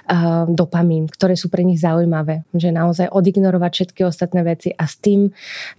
uh, 0.09 0.45
dopamín, 0.49 1.09
ktoré 1.09 1.37
sú 1.37 1.47
pre 1.47 1.63
nich 1.63 1.79
zaujímavé. 1.79 2.43
Že 2.53 2.69
naozaj 2.73 3.07
odignorovať 3.13 3.71
všetky 3.71 4.01
ostatné 4.03 4.41
veci 4.43 4.69
a 4.73 4.85
s 4.85 4.97
tým 4.99 5.31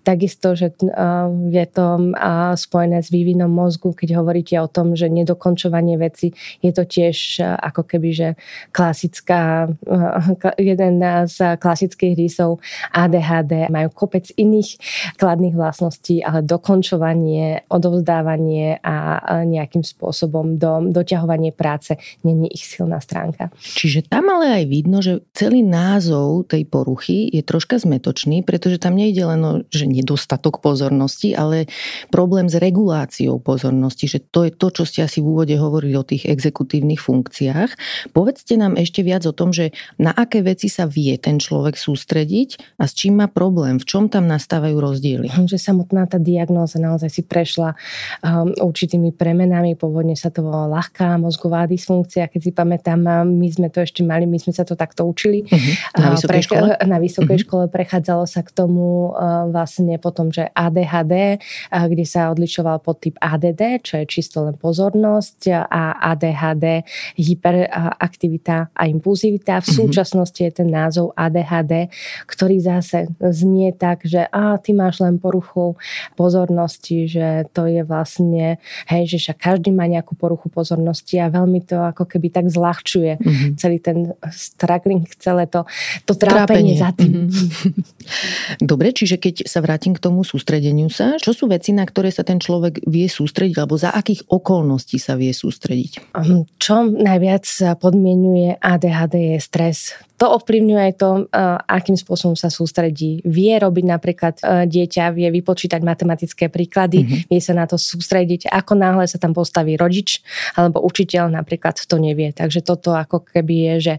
takisto, 0.07 0.55
že 0.55 0.73
uh, 0.87 1.29
je 1.51 1.67
to 1.69 2.15
uh, 2.15 2.55
spojené 2.55 3.03
s 3.03 3.09
vývinom 3.13 3.51
mozgu, 3.51 3.93
keď 3.93 4.21
hovoríte 4.21 4.55
o 4.61 4.69
tom, 4.71 4.97
že 4.97 5.04
nedokončovanie 5.09 6.01
veci 6.01 6.33
je 6.65 6.73
to 6.73 6.89
tiež 6.89 7.41
e, 7.41 7.45
ako 7.45 7.83
keby, 7.85 8.09
že 8.15 8.29
klasická, 8.73 9.69
e, 9.69 10.63
jeden 10.75 11.03
z 11.29 11.61
klasických 11.61 12.15
rysov, 12.17 12.63
ADHD, 12.95 13.69
majú 13.69 13.89
kopec 13.93 14.31
iných 14.35 14.81
kladných 15.21 15.55
vlastností, 15.55 16.25
ale 16.25 16.41
dokončovanie, 16.43 17.69
odovzdávanie 17.69 18.81
a 18.81 19.21
nejakým 19.45 19.85
spôsobom 19.85 20.57
do, 20.57 20.91
doťahovanie 20.91 21.53
práce 21.53 21.97
není 22.25 22.49
ich 22.51 22.65
silná 22.65 22.99
stránka. 22.99 23.53
Čiže 23.61 24.07
tam 24.09 24.31
ale 24.31 24.63
aj 24.63 24.65
vidno, 24.71 24.99
že 25.05 25.23
celý 25.37 25.61
názov 25.63 26.49
tej 26.49 26.65
poruchy 26.69 27.29
je 27.31 27.43
troška 27.45 27.79
zmetočný, 27.79 28.43
pretože 28.47 28.81
tam 28.81 28.97
nejde 28.97 29.23
len 29.25 29.43
o 29.45 29.53
že 29.69 29.91
nedostatok 29.91 30.63
pozornosti, 30.63 31.35
ale 31.35 31.67
problém 32.09 32.47
s 32.47 32.57
reguláciou 32.57 33.43
pozornosti, 33.43 34.07
že 34.07 34.19
to 34.23 34.47
je 34.47 34.53
to, 34.55 34.69
čo 34.71 34.85
ste 34.95 35.03
asi 35.03 35.19
v 35.19 35.35
úvode 35.35 35.59
hovorili 35.59 35.99
o 35.99 36.07
tých 36.07 36.31
exekutívnych 36.31 37.03
funkciách. 37.03 37.75
Povedzte 38.15 38.55
nám 38.55 38.79
ešte 38.79 39.03
viac 39.03 39.27
o 39.27 39.35
tom, 39.35 39.51
že 39.51 39.75
na 39.99 40.15
aké 40.15 40.39
veci 40.47 40.71
sa 40.71 40.87
vie 40.87 41.19
ten 41.19 41.43
človek 41.43 41.75
sústrediť 41.75 42.79
a 42.79 42.87
s 42.87 42.95
čím 42.95 43.19
má 43.19 43.27
problém, 43.27 43.83
v 43.83 43.87
čom 43.91 44.07
tam 44.07 44.31
nastávajú 44.31 44.79
rozdiely. 44.79 45.27
Že 45.51 45.59
samotná 45.59 46.07
tá 46.07 46.23
diagnóza 46.23 46.79
naozaj 46.79 47.11
si 47.11 47.27
prešla 47.27 47.75
um, 48.23 48.55
určitými 48.55 49.11
premenami, 49.11 49.75
pôvodne 49.75 50.15
sa 50.15 50.31
to 50.31 50.47
volala 50.47 50.79
ľahká 50.79 51.19
mozgová 51.19 51.67
dysfunkcia, 51.67 52.31
keď 52.31 52.41
si 52.47 52.51
pamätám, 52.55 53.27
my 53.27 53.49
sme 53.51 53.75
to 53.75 53.83
ešte 53.83 54.07
mali, 54.07 54.31
my 54.31 54.39
sme 54.39 54.55
sa 54.55 54.63
to 54.63 54.79
takto 54.79 55.03
učili. 55.03 55.43
Uh-huh. 55.43 55.75
Na 55.99 56.15
vysokej 56.15 56.39
Pre, 56.39 56.47
škole? 56.47 56.69
Na 56.87 56.99
vysokej 57.03 57.35
uh-huh. 57.35 57.47
škole 57.51 57.65
prechádzalo 57.67 58.31
sa 58.31 58.47
k 58.47 58.55
tomu 58.55 59.11
uh, 59.11 59.51
vlastne 59.51 59.99
potom, 59.99 60.31
že 60.31 60.47
ADHD, 60.55 61.43
uh, 61.43 61.91
kde 61.91 62.07
sa 62.07 62.31
odlišoval 62.31 62.79
podtyp 62.79 63.19
ADD, 63.19 63.83
čo 63.83 63.99
je 63.99 64.07
čisto 64.07 64.47
len 64.47 64.55
pozornosť 64.75 65.71
a 65.71 66.03
ADHD 66.11 66.83
hyperaktivita 67.15 68.75
a 68.75 68.83
impulzivita. 68.91 69.63
V 69.63 69.71
mhm. 69.71 69.77
súčasnosti 69.79 70.41
je 70.43 70.51
ten 70.51 70.67
názov 70.67 71.15
ADHD, 71.15 71.95
ktorý 72.27 72.59
zase 72.59 73.07
znie 73.23 73.71
tak, 73.71 74.03
že 74.03 74.27
a 74.35 74.59
ty 74.59 74.75
máš 74.75 74.99
len 74.99 75.23
poruchu 75.23 75.79
pozornosti, 76.19 77.07
že 77.07 77.47
to 77.55 77.71
je 77.71 77.87
vlastne, 77.87 78.59
hej, 78.91 79.03
že 79.07 79.23
však 79.23 79.39
každý 79.39 79.71
má 79.71 79.87
nejakú 79.87 80.19
poruchu 80.19 80.51
pozornosti 80.51 81.23
a 81.23 81.31
veľmi 81.31 81.63
to 81.63 81.79
ako 81.79 82.11
keby 82.11 82.35
tak 82.35 82.51
zľahčuje 82.51 83.23
mm-hmm. 83.23 83.51
celý 83.55 83.79
ten 83.79 84.11
struggling, 84.35 85.07
celé 85.23 85.47
to, 85.47 85.63
to 86.03 86.19
trápenie, 86.19 86.75
trápenie 86.75 86.75
za 86.75 86.91
tým. 86.91 87.31
Mm-hmm. 87.31 88.67
Dobre, 88.75 88.91
čiže 88.91 89.23
keď 89.23 89.47
sa 89.47 89.63
vrátim 89.63 89.95
k 89.95 90.03
tomu 90.03 90.27
sústredeniu 90.27 90.91
sa, 90.91 91.15
čo 91.21 91.31
sú 91.31 91.47
veci, 91.47 91.71
na 91.71 91.87
ktoré 91.87 92.11
sa 92.11 92.27
ten 92.27 92.43
človek 92.43 92.83
vie 92.89 93.07
sústrediť, 93.07 93.55
alebo 93.61 93.77
za 93.77 93.93
akých 93.93 94.25
okolností 94.33 94.64
sa 94.97 95.15
vie 95.15 95.31
sústrediť? 95.31 96.17
Hm, 96.17 96.49
čo 96.57 96.89
najviac 96.89 97.45
podmienuje 97.79 98.57
ADHD 98.59 99.37
je 99.37 99.39
stres 99.39 99.93
to 100.15 100.31
ovplyvňuje 100.31 100.83
aj 100.91 100.95
to, 100.95 101.11
eh, 101.27 101.59
akým 101.67 101.99
spôsobom 101.99 102.39
sa 102.39 102.47
sústredí. 102.47 103.19
Vie 103.27 103.51
robiť 103.59 103.85
napríklad 103.85 104.35
eh, 104.41 104.65
dieťa, 104.71 105.11
vie 105.11 105.29
vypočítať 105.43 105.83
matematické 105.83 106.47
príklady, 106.47 107.03
mm-hmm. 107.03 107.21
vie 107.35 107.41
sa 107.43 107.55
na 107.59 107.67
to 107.67 107.75
sústrediť. 107.75 108.47
Ako 108.47 108.79
náhle 108.79 109.11
sa 109.11 109.19
tam 109.19 109.35
postaví 109.35 109.75
rodič 109.75 110.23
alebo 110.55 110.79
učiteľ 110.87 111.35
napríklad 111.35 111.75
to 111.75 111.97
nevie. 111.99 112.31
Takže 112.31 112.63
toto 112.63 112.95
ako 112.95 113.27
keby 113.27 113.55
je, 113.55 113.75
že 113.81 113.95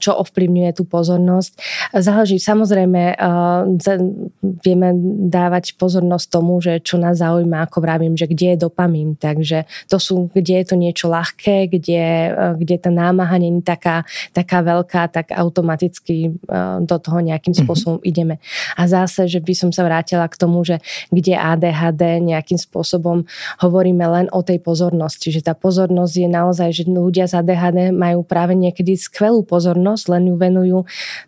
čo 0.00 0.12
ovplyvňuje 0.20 0.70
tú 0.76 0.84
pozornosť. 0.84 1.52
Záleží 1.96 2.36
samozrejme, 2.36 3.16
vieme 4.42 4.88
dávať 5.30 5.74
pozornosť 5.80 6.26
tomu, 6.28 6.60
že 6.60 6.82
čo 6.84 7.00
nás 7.00 7.18
zaujíma, 7.20 7.64
ako 7.64 7.78
vravím, 7.80 8.14
že 8.18 8.28
kde 8.28 8.54
je 8.54 8.62
dopamín. 8.68 9.16
Takže 9.16 9.64
to 9.88 9.96
sú, 9.96 10.28
kde 10.34 10.62
je 10.62 10.66
to 10.66 10.76
niečo 10.76 11.06
ľahké, 11.08 11.70
kde, 11.70 12.04
kde 12.60 12.76
tá 12.76 12.90
námaha 12.92 13.36
není 13.40 13.64
taká, 13.64 14.04
taká 14.34 14.60
veľká, 14.60 15.14
tak 15.14 15.23
automaticky 15.32 16.28
e, 16.28 16.30
do 16.84 16.96
toho 16.98 17.18
nejakým 17.22 17.54
mhm. 17.56 17.60
spôsobom 17.64 17.98
mm-hmm. 18.00 18.10
ideme. 18.10 18.34
A 18.76 18.84
zase, 18.84 19.30
že 19.30 19.40
by 19.40 19.54
som 19.56 19.70
sa 19.70 19.86
vrátila 19.86 20.26
k 20.28 20.36
tomu, 20.36 20.60
že 20.66 20.82
kde 21.08 21.38
ADHD 21.38 22.20
nejakým 22.20 22.58
spôsobom 22.60 23.24
hovoríme 23.62 24.04
len 24.04 24.26
o 24.34 24.42
tej 24.42 24.60
pozornosti, 24.60 25.30
že 25.30 25.40
tá 25.40 25.54
pozornosť 25.54 26.14
je 26.14 26.28
naozaj, 26.28 26.68
že 26.74 26.82
ľudia 26.88 27.30
z 27.30 27.40
ADHD 27.40 27.78
majú 27.94 28.26
práve 28.26 28.58
niekedy 28.58 28.98
skvelú 28.98 29.46
pozornosť, 29.46 30.04
len 30.10 30.32
ju 30.32 30.36
venujú 30.36 30.78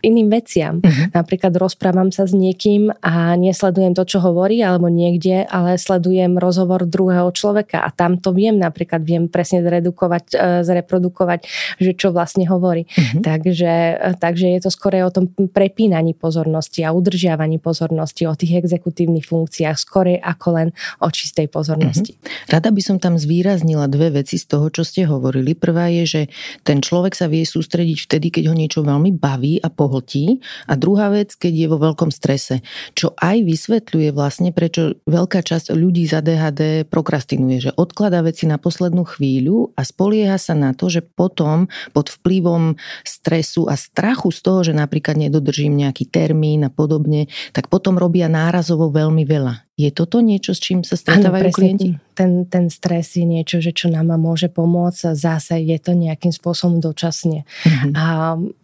iným 0.03 0.29
veciam. 0.33 0.81
Mm-hmm. 0.81 1.15
Napríklad 1.15 1.53
rozprávam 1.57 2.11
sa 2.11 2.27
s 2.27 2.35
niekým 2.35 2.91
a 3.05 3.37
nesledujem 3.39 3.95
to, 3.95 4.03
čo 4.05 4.19
hovorí, 4.19 4.61
alebo 4.65 4.91
niekde, 4.91 5.47
ale 5.47 5.79
sledujem 5.79 6.41
rozhovor 6.41 6.89
druhého 6.89 7.29
človeka 7.31 7.85
a 7.85 7.93
tam 7.93 8.19
to 8.19 8.33
viem, 8.33 8.57
napríklad 8.57 9.05
viem 9.05 9.29
presne 9.31 9.63
zredukovať, 9.63 10.25
e, 10.33 10.37
zreprodukovať, 10.65 11.41
že 11.79 11.93
čo 11.95 12.11
vlastne 12.11 12.49
hovorí. 12.49 12.89
Mm-hmm. 12.89 13.23
Takže 13.23 13.73
takže 14.21 14.47
je 14.57 14.61
to 14.65 14.71
skôr 14.73 14.97
o 15.03 15.11
tom 15.13 15.29
prepínaní 15.29 16.17
pozornosti 16.17 16.83
a 16.87 16.95
udržiavaní 16.95 17.61
pozornosti, 17.61 18.25
o 18.27 18.35
tých 18.35 18.65
exekutívnych 18.65 19.27
funkciách, 19.29 19.77
skôr 19.77 20.19
ako 20.23 20.49
len 20.55 20.69
o 21.03 21.09
čistej 21.11 21.51
pozornosti. 21.51 22.15
Mm-hmm. 22.15 22.53
Rada 22.53 22.71
by 22.71 22.83
som 22.83 22.97
tam 23.03 23.19
zvýraznila 23.19 23.91
dve 23.91 24.23
veci 24.23 24.39
z 24.39 24.47
toho, 24.47 24.71
čo 24.71 24.87
ste 24.87 25.05
hovorili. 25.05 25.59
Prvá 25.59 25.91
je, 25.91 26.05
že 26.07 26.23
ten 26.63 26.79
človek 26.79 27.19
sa 27.19 27.27
vie 27.27 27.43
sústrediť 27.43 28.07
vtedy, 28.07 28.27
keď 28.31 28.45
ho 28.51 28.55
niečo 28.55 28.81
veľmi 28.87 29.17
baví 29.17 29.59
a 29.61 29.69
pohltí. 29.69 30.39
A 30.71 30.79
druhá 30.79 31.11
vec, 31.11 31.35
keď 31.35 31.53
je 31.53 31.67
vo 31.67 31.79
veľkom 31.83 32.15
strese. 32.15 32.63
Čo 32.95 33.13
aj 33.19 33.43
vysvetľuje 33.43 34.15
vlastne, 34.15 34.55
prečo 34.55 34.95
veľká 35.05 35.43
časť 35.43 35.75
ľudí 35.75 36.07
z 36.07 36.23
ADHD 36.23 36.63
prokrastinuje, 36.87 37.71
že 37.71 37.75
odkladá 37.75 38.23
veci 38.23 38.47
na 38.47 38.57
poslednú 38.63 39.03
chvíľu 39.03 39.75
a 39.75 39.83
spolieha 39.83 40.39
sa 40.39 40.55
na 40.55 40.73
to, 40.73 40.87
že 40.87 41.03
potom 41.03 41.67
pod 41.91 42.11
vplyvom 42.11 42.79
stresu 43.03 43.66
a 43.67 43.75
strachu 43.77 44.33
z 44.33 44.41
toho, 44.43 44.61
že 44.67 44.73
napríklad 44.73 45.19
nedodržím 45.19 45.77
nejaký 45.77 46.09
termín 46.09 46.67
a 46.67 46.71
podobne, 46.71 47.29
tak 47.53 47.69
potom 47.69 47.99
robia 48.01 48.27
nárazovo 48.27 48.91
veľmi 48.91 49.27
veľa. 49.27 49.67
Je 49.77 49.93
toto 49.93 50.25
niečo, 50.25 50.57
s 50.57 50.61
čím 50.65 50.81
sa 50.89 50.97
stretávajú 50.97 51.53
ano, 51.53 51.53
klienti? 51.53 51.89
Ten, 52.17 52.49
ten 52.49 52.73
stres 52.73 53.13
je 53.13 53.29
niečo, 53.29 53.61
že 53.61 53.77
čo 53.77 53.93
nám 53.93 54.09
môže 54.17 54.49
pomôcť. 54.49 55.13
Zase 55.13 55.61
je 55.61 55.77
to 55.77 55.93
nejakým 55.93 56.33
spôsobom 56.33 56.81
dočasne. 56.81 57.45
Uh-huh. 57.45 57.93
A 57.93 58.05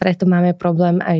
preto 0.00 0.24
máme 0.24 0.56
problém 0.56 1.04
aj, 1.04 1.18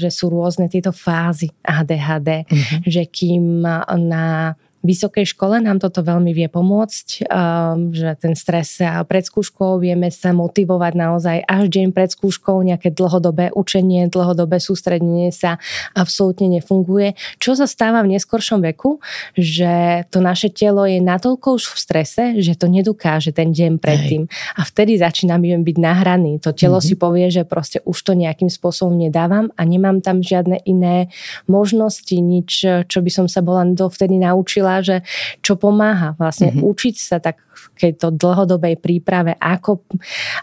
že, 0.00 0.08
sú 0.08 0.32
rôzne 0.32 0.72
tieto 0.72 0.96
fázy 0.96 1.52
ADHD. 1.60 2.48
Mhm. 2.48 2.76
že 2.88 3.02
kým 3.04 3.60
na 3.84 4.56
vysokej 4.86 5.34
škole 5.34 5.58
nám 5.58 5.82
toto 5.82 6.06
veľmi 6.06 6.30
vie 6.30 6.46
pomôcť, 6.46 7.26
um, 7.26 7.90
že 7.90 8.14
ten 8.22 8.38
stres 8.38 8.78
pred 9.10 9.24
skúškou 9.26 9.82
vieme 9.82 10.06
sa 10.14 10.30
motivovať 10.30 10.92
naozaj 10.94 11.36
až 11.42 11.64
deň 11.66 11.90
pred 11.90 12.08
skúškou, 12.14 12.62
nejaké 12.62 12.94
dlhodobé 12.94 13.50
učenie, 13.50 14.06
dlhodobé 14.06 14.62
sústredenie 14.62 15.34
sa 15.34 15.58
absolútne 15.98 16.46
nefunguje. 16.46 17.18
Čo 17.42 17.58
sa 17.58 17.66
stáva 17.66 18.06
v 18.06 18.14
neskoršom 18.14 18.62
veku, 18.62 19.02
že 19.34 20.06
to 20.14 20.22
naše 20.22 20.54
telo 20.54 20.86
je 20.86 21.02
natoľko 21.02 21.58
už 21.58 21.74
v 21.74 21.78
strese, 21.78 22.24
že 22.38 22.54
to 22.54 22.70
nedokáže 22.70 23.34
ten 23.34 23.50
deň 23.50 23.82
predtým. 23.82 24.30
A 24.54 24.62
vtedy 24.62 24.94
začíname 24.98 25.58
byť 25.58 25.76
nahraný. 25.80 26.38
To 26.46 26.54
telo 26.54 26.78
mm-hmm. 26.78 26.86
si 26.86 26.94
povie, 26.94 27.26
že 27.34 27.42
proste 27.42 27.82
už 27.82 27.98
to 27.98 28.12
nejakým 28.14 28.52
spôsobom 28.52 28.94
nedávam 28.94 29.50
a 29.58 29.62
nemám 29.66 29.98
tam 30.04 30.22
žiadne 30.22 30.62
iné 30.68 31.10
možnosti, 31.50 32.14
nič, 32.14 32.62
čo 32.86 32.98
by 33.02 33.10
som 33.10 33.26
sa 33.26 33.42
bola 33.42 33.66
dovtedy 33.66 34.20
naučila 34.20 34.67
hovorila, 34.68 34.84
že 34.84 34.96
čo 35.40 35.56
pomáha 35.56 36.12
vlastne 36.20 36.52
mm-hmm. 36.52 36.68
učiť 36.68 36.94
sa 37.00 37.16
tak 37.18 37.40
to 37.78 38.08
dlhodobej 38.10 38.78
príprave, 38.78 39.38
ako, 39.38 39.86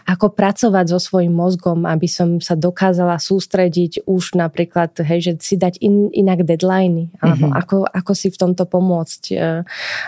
ako 0.08 0.26
pracovať 0.32 0.96
so 0.96 0.98
svojím 0.98 1.36
mozgom, 1.36 1.84
aby 1.84 2.08
som 2.08 2.40
sa 2.40 2.56
dokázala 2.56 3.20
sústrediť 3.20 4.08
už 4.08 4.36
napríklad, 4.38 4.96
hej, 5.04 5.20
že 5.20 5.32
si 5.40 5.54
dať 5.60 5.80
in, 5.84 6.08
inak 6.12 6.44
deadliny, 6.44 7.12
alebo 7.20 7.52
mm-hmm. 7.52 7.60
ako, 7.60 7.76
ako 7.84 8.12
si 8.16 8.28
v 8.32 8.38
tomto 8.40 8.64
pomôcť. 8.64 9.22
E, 9.32 9.36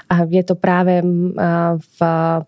a 0.09 0.15
je 0.25 0.43
to 0.45 0.55
práve 0.57 1.01
v 1.79 1.99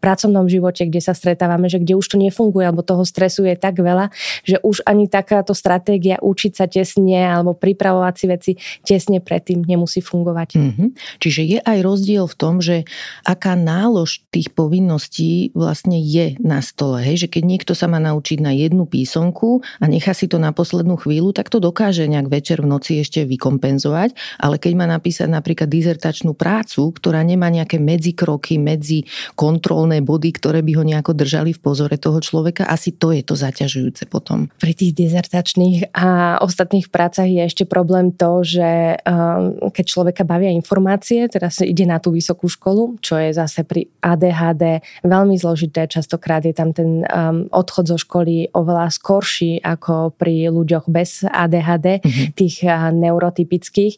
pracovnom 0.00 0.46
živote, 0.48 0.88
kde 0.88 1.00
sa 1.02 1.12
stretávame, 1.12 1.68
že 1.68 1.80
kde 1.80 1.96
už 1.96 2.06
to 2.06 2.16
nefunguje, 2.16 2.64
alebo 2.64 2.86
toho 2.86 3.04
stresu 3.04 3.44
je 3.44 3.56
tak 3.56 3.78
veľa, 3.78 4.12
že 4.44 4.58
už 4.64 4.84
ani 4.88 5.06
takáto 5.06 5.52
stratégia 5.52 6.20
učiť 6.20 6.52
sa 6.56 6.66
tesne 6.66 7.20
alebo 7.26 7.52
pripravovať 7.56 8.14
si 8.16 8.26
veci 8.26 8.52
tesne 8.82 9.18
predtým 9.20 9.62
nemusí 9.64 10.00
fungovať. 10.00 10.48
Mm-hmm. 10.56 10.88
Čiže 11.20 11.40
je 11.46 11.58
aj 11.60 11.78
rozdiel 11.84 12.24
v 12.26 12.38
tom, 12.38 12.58
že 12.58 12.86
aká 13.24 13.54
nálož 13.54 14.22
tých 14.30 14.49
povinností 14.54 15.52
vlastne 15.52 15.98
je 15.98 16.38
na 16.40 16.62
stole. 16.64 17.02
Hej? 17.02 17.26
Že 17.26 17.28
keď 17.38 17.42
niekto 17.44 17.72
sa 17.74 17.90
má 17.90 17.98
naučiť 17.98 18.38
na 18.40 18.54
jednu 18.54 18.86
písomku 18.86 19.60
a 19.82 19.84
nechá 19.90 20.14
si 20.14 20.30
to 20.30 20.38
na 20.38 20.54
poslednú 20.54 20.96
chvíľu, 21.00 21.34
tak 21.34 21.50
to 21.50 21.58
dokáže 21.58 22.06
nejak 22.06 22.30
večer 22.30 22.62
v 22.62 22.70
noci 22.70 23.02
ešte 23.02 23.26
vykompenzovať, 23.26 24.40
ale 24.40 24.56
keď 24.56 24.72
má 24.76 24.86
napísať 24.86 25.28
napríklad 25.30 25.68
dizertačnú 25.70 26.32
prácu, 26.34 26.90
ktorá 26.94 27.20
nemá 27.22 27.50
nejaké 27.50 27.76
medzikroky, 27.82 28.60
medzi 28.60 29.08
kontrolné 29.34 30.04
body, 30.04 30.30
ktoré 30.36 30.60
by 30.60 30.72
ho 30.78 30.84
nejako 30.84 31.12
držali 31.16 31.56
v 31.56 31.60
pozore 31.60 31.96
toho 31.96 32.20
človeka, 32.20 32.68
asi 32.68 32.94
to 32.94 33.10
je 33.10 33.22
to 33.24 33.34
zaťažujúce 33.34 34.06
potom. 34.06 34.52
Pri 34.60 34.72
tých 34.76 34.92
dizertačných 34.94 35.96
a 35.96 36.38
ostatných 36.44 36.92
prácach 36.92 37.26
je 37.26 37.42
ešte 37.42 37.64
problém 37.64 38.12
to, 38.14 38.44
že 38.44 39.00
um, 39.04 39.70
keď 39.72 39.84
človeka 39.84 40.22
bavia 40.28 40.52
informácie, 40.52 41.26
teraz 41.26 41.58
ide 41.64 41.88
na 41.88 41.98
tú 41.98 42.12
vysokú 42.12 42.46
školu, 42.46 43.00
čo 43.00 43.16
je 43.16 43.32
zase 43.32 43.64
pri 43.64 43.88
ADH 44.00 44.39
ADHD 44.40 44.80
veľmi 45.04 45.36
zložité. 45.36 45.84
Častokrát 45.84 46.40
je 46.44 46.56
tam 46.56 46.72
ten 46.72 47.04
um, 47.04 47.44
odchod 47.52 47.92
zo 47.92 47.98
školy 48.00 48.48
oveľa 48.56 48.88
skorší 48.88 49.60
ako 49.60 50.16
pri 50.16 50.48
ľuďoch 50.48 50.88
bez 50.88 51.28
ADHD, 51.28 52.00
mm-hmm. 52.00 52.26
tých 52.32 52.64
uh, 52.64 52.88
neurotypických. 52.90 53.94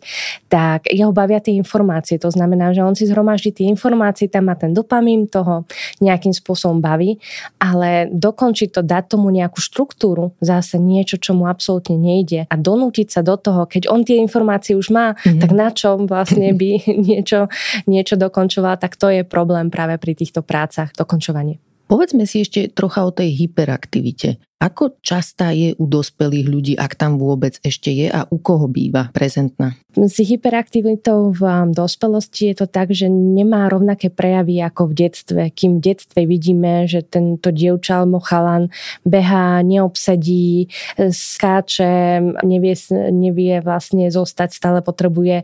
Tak 0.50 0.90
jeho 0.90 1.14
bavia 1.14 1.38
tie 1.38 1.54
informácie. 1.54 2.18
To 2.18 2.28
znamená, 2.28 2.74
že 2.74 2.82
on 2.82 2.98
si 2.98 3.06
zhromaždí 3.06 3.54
tie 3.54 3.66
informácie, 3.70 4.26
tam 4.26 4.50
má 4.50 4.58
ten 4.58 4.74
dopamín, 4.74 5.30
toho 5.30 5.64
nejakým 6.02 6.34
spôsobom 6.34 6.82
baví, 6.82 7.22
ale 7.62 8.10
dokončiť 8.10 8.68
to, 8.74 8.80
dať 8.82 9.16
tomu 9.16 9.30
nejakú 9.30 9.62
štruktúru, 9.62 10.34
zase 10.42 10.76
niečo, 10.82 11.16
čo 11.16 11.32
mu 11.32 11.46
absolútne 11.46 11.94
nejde 11.94 12.44
a 12.50 12.54
donútiť 12.58 13.08
sa 13.08 13.20
do 13.22 13.38
toho, 13.38 13.64
keď 13.68 13.86
on 13.88 14.02
tie 14.02 14.18
informácie 14.18 14.74
už 14.74 14.90
má, 14.90 15.14
mm-hmm. 15.14 15.40
tak 15.40 15.50
na 15.54 15.68
čom 15.70 16.10
vlastne 16.10 16.50
by 16.52 16.70
niečo, 17.08 17.46
niečo 17.86 18.18
dokončoval, 18.18 18.76
tak 18.80 18.98
to 18.98 19.08
je 19.12 19.22
problém 19.22 19.70
práve 19.70 19.96
pri 20.00 20.12
týchto 20.32 20.40
prácach, 20.40 20.96
dokončovanie. 20.96 21.60
Povedzme 21.92 22.24
si 22.24 22.40
ešte 22.40 22.72
trocha 22.72 23.04
o 23.04 23.12
tej 23.12 23.36
hyperaktivite. 23.36 24.40
Ako 24.62 24.94
častá 25.02 25.50
je 25.50 25.74
u 25.74 25.90
dospelých 25.90 26.46
ľudí, 26.46 26.72
ak 26.78 26.94
tam 26.94 27.18
vôbec 27.18 27.58
ešte 27.66 27.90
je 27.90 28.06
a 28.06 28.30
u 28.30 28.38
koho 28.38 28.70
býva 28.70 29.10
prezentná? 29.10 29.74
S 29.98 30.22
hyperaktivitou 30.22 31.34
v 31.34 31.42
um, 31.42 31.74
dospelosti 31.74 32.54
je 32.54 32.62
to 32.62 32.66
tak, 32.70 32.94
že 32.94 33.10
nemá 33.10 33.66
rovnaké 33.66 34.06
prejavy 34.06 34.62
ako 34.62 34.94
v 34.94 35.02
detstve. 35.02 35.42
Kým 35.50 35.82
v 35.82 35.92
detstve 35.92 36.30
vidíme, 36.30 36.86
že 36.86 37.02
tento 37.02 37.50
dievča 37.50 38.06
alebo 38.06 38.22
chalan 38.22 38.70
behá, 39.02 39.66
neobsedí, 39.66 40.70
skáče, 41.10 42.22
nevie, 42.46 42.78
nevie 43.10 43.58
vlastne 43.66 44.14
zostať, 44.14 44.54
stále 44.54 44.78
potrebuje 44.78 45.42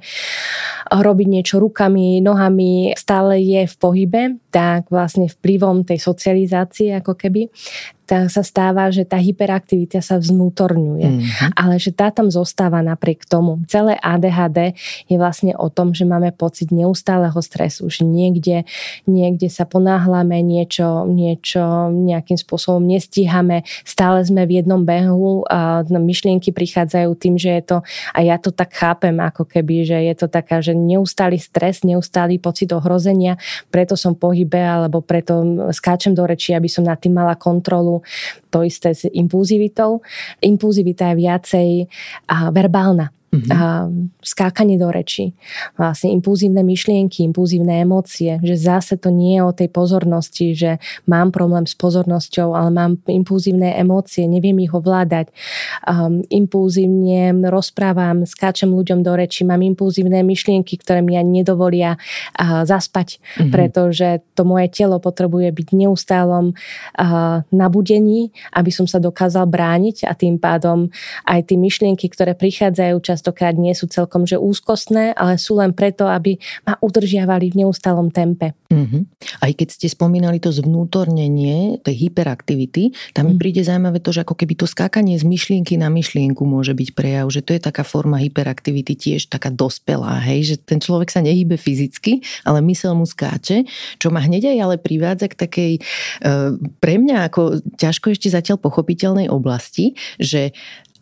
robiť 0.95 1.27
niečo 1.27 1.59
rukami, 1.59 2.23
nohami, 2.23 2.95
stále 2.95 3.43
je 3.43 3.67
v 3.67 3.75
pohybe, 3.83 4.23
tak 4.55 4.87
vlastne 4.95 5.27
vplyvom 5.27 5.83
tej 5.83 5.99
socializácie 5.99 6.95
ako 6.95 7.19
keby 7.19 7.51
tak 8.09 8.33
sa 8.33 8.41
stáva, 8.41 8.89
že 8.89 9.05
tá 9.05 9.21
hyperaktivita 9.21 10.01
sa 10.01 10.17
vznútorňuje. 10.17 11.09
Mm-hmm. 11.13 11.51
Ale 11.53 11.77
že 11.77 11.93
tá 11.93 12.09
tam 12.09 12.33
zostáva 12.33 12.81
napriek 12.81 13.29
tomu. 13.29 13.61
Celé 13.69 14.01
ADHD 14.01 14.73
je 15.13 15.17
vlastne 15.21 15.53
o 15.53 15.69
tom, 15.69 15.93
že 15.93 16.09
máme 16.09 16.33
pocit 16.33 16.73
neustáleho 16.73 17.37
stresu, 17.45 17.93
že 17.93 18.09
niekde, 18.09 18.65
niekde 19.05 19.53
sa 19.53 19.69
ponáhľame, 19.69 20.41
niečo, 20.41 21.05
niečo 21.05 21.93
nejakým 21.93 22.41
spôsobom 22.41 22.81
nestíhame, 22.81 23.69
stále 23.85 24.25
sme 24.25 24.49
v 24.49 24.65
jednom 24.65 24.81
behu 24.81 25.45
a 25.45 25.85
myšlienky 25.85 26.49
prichádzajú 26.57 27.11
tým, 27.21 27.37
že 27.37 27.61
je 27.61 27.63
to, 27.77 27.77
a 28.17 28.19
ja 28.25 28.41
to 28.41 28.49
tak 28.49 28.73
chápem, 28.73 29.21
ako 29.21 29.45
keby, 29.45 29.85
že 29.85 29.99
je 30.09 30.15
to 30.17 30.33
taká, 30.33 30.65
že 30.65 30.73
neustály 30.73 31.37
stres, 31.37 31.85
neustály 31.85 32.41
pocit 32.41 32.73
ohrozenia, 32.73 33.37
preto 33.69 34.01
som 34.01 34.17
pohybe, 34.17 34.65
alebo 34.65 35.05
preto 35.05 35.45
skáčem 35.77 36.17
do 36.17 36.25
reči, 36.25 36.57
aby 36.57 36.73
som 36.73 36.89
nad 36.89 36.97
tým 36.97 37.13
mala 37.13 37.37
kontrolu 37.37 37.98
to 38.51 38.65
isté 38.65 38.95
s 38.95 39.05
impulzivitou. 39.11 40.01
Impulzivita 40.41 41.11
je 41.13 41.15
viacej 41.21 41.69
verbálna. 42.53 43.18
Mm-hmm. 43.29 43.53
A 43.53 43.93
skákanie 44.25 44.81
do 44.81 44.89
reči, 44.89 45.37
vlastne 45.77 46.09
impulzívne 46.17 46.65
myšlienky, 46.65 47.29
impulzívne 47.29 47.85
emócie, 47.85 48.41
že 48.41 48.57
zase 48.57 48.97
to 48.97 49.13
nie 49.13 49.37
je 49.37 49.43
o 49.45 49.53
tej 49.53 49.69
pozornosti, 49.69 50.57
že 50.57 50.81
mám 51.05 51.29
problém 51.29 51.69
s 51.69 51.77
pozornosťou, 51.77 52.57
ale 52.57 52.73
mám 52.73 52.93
impulzívne 53.05 53.77
emócie, 53.77 54.25
neviem 54.25 54.57
ich 54.65 54.73
ovládať. 54.73 55.29
Um, 55.85 56.25
impulzívne 56.33 57.37
rozprávam, 57.53 58.25
skáčem 58.25 58.73
ľuďom 58.73 59.05
do 59.05 59.13
reči, 59.13 59.45
mám 59.45 59.61
impulzívne 59.61 60.25
myšlienky, 60.25 60.81
ktoré 60.81 61.05
mi 61.05 61.21
ani 61.21 61.45
nedovolia 61.45 62.01
uh, 62.01 62.65
zaspať, 62.65 63.21
mm-hmm. 63.21 63.53
pretože 63.53 64.25
to 64.33 64.49
moje 64.49 64.73
telo 64.73 65.05
potrebuje 65.05 65.53
byť 65.53 65.69
neustálom 65.77 66.57
uh, 66.57 67.45
nabudení, 67.53 68.33
aby 68.57 68.73
som 68.73 68.89
sa 68.89 68.97
dokázal 68.97 69.45
brániť 69.45 70.09
a 70.09 70.17
tým 70.17 70.41
pádom 70.41 70.89
aj 71.29 71.53
tie 71.53 71.61
myšlienky, 71.61 72.09
ktoré 72.09 72.33
prichádzajú 72.33 72.97
čas 73.05 73.18
častokrát 73.19 73.59
nie 73.59 73.75
sú 73.75 73.91
celkom 73.91 74.23
že 74.23 74.39
úzkostné, 74.39 75.11
ale 75.19 75.43
sú 75.43 75.59
len 75.59 75.75
preto, 75.75 76.07
aby 76.07 76.39
ma 76.63 76.79
udržiavali 76.79 77.51
v 77.51 77.67
neustálom 77.67 78.15
tempe. 78.15 78.55
Uh-huh. 78.71 79.03
Aj 79.43 79.51
keď 79.51 79.75
ste 79.75 79.89
spomínali 79.91 80.39
to 80.39 80.55
zvnútornenie 80.55 81.83
tej 81.83 82.07
hyperaktivity, 82.07 82.95
tam 83.17 83.33
mi 83.33 83.35
mm. 83.35 83.41
príde 83.41 83.65
zaujímavé 83.65 83.99
to, 84.05 84.13
že 84.13 84.29
ako 84.29 84.37
keby 84.37 84.61
to 84.61 84.69
skákanie 84.69 85.17
z 85.17 85.25
myšlienky 85.25 85.81
na 85.81 85.89
myšlienku 85.89 86.45
môže 86.45 86.77
byť 86.77 86.89
prejav, 86.93 87.27
že 87.33 87.41
to 87.41 87.57
je 87.57 87.65
taká 87.65 87.81
forma 87.81 88.21
hyperaktivity 88.21 88.93
tiež 88.93 89.33
taká 89.33 89.49
dospelá, 89.49 90.21
hej, 90.21 90.53
že 90.53 90.55
ten 90.61 90.85
človek 90.85 91.09
sa 91.09 91.25
nehybe 91.25 91.57
fyzicky, 91.57 92.21
ale 92.45 92.61
mysel 92.69 92.93
mu 92.93 93.09
skáče, 93.09 93.65
čo 93.97 94.13
ma 94.13 94.21
hneď 94.21 94.53
aj 94.53 94.59
ale 94.61 94.77
privádza 94.77 95.33
k 95.33 95.41
takej 95.49 95.73
e, 95.81 95.81
pre 96.77 96.95
mňa 97.01 97.33
ako 97.33 97.65
ťažko 97.81 98.13
ešte 98.13 98.29
zatiaľ 98.29 98.61
pochopiteľnej 98.61 99.33
oblasti, 99.33 99.97
že 100.21 100.53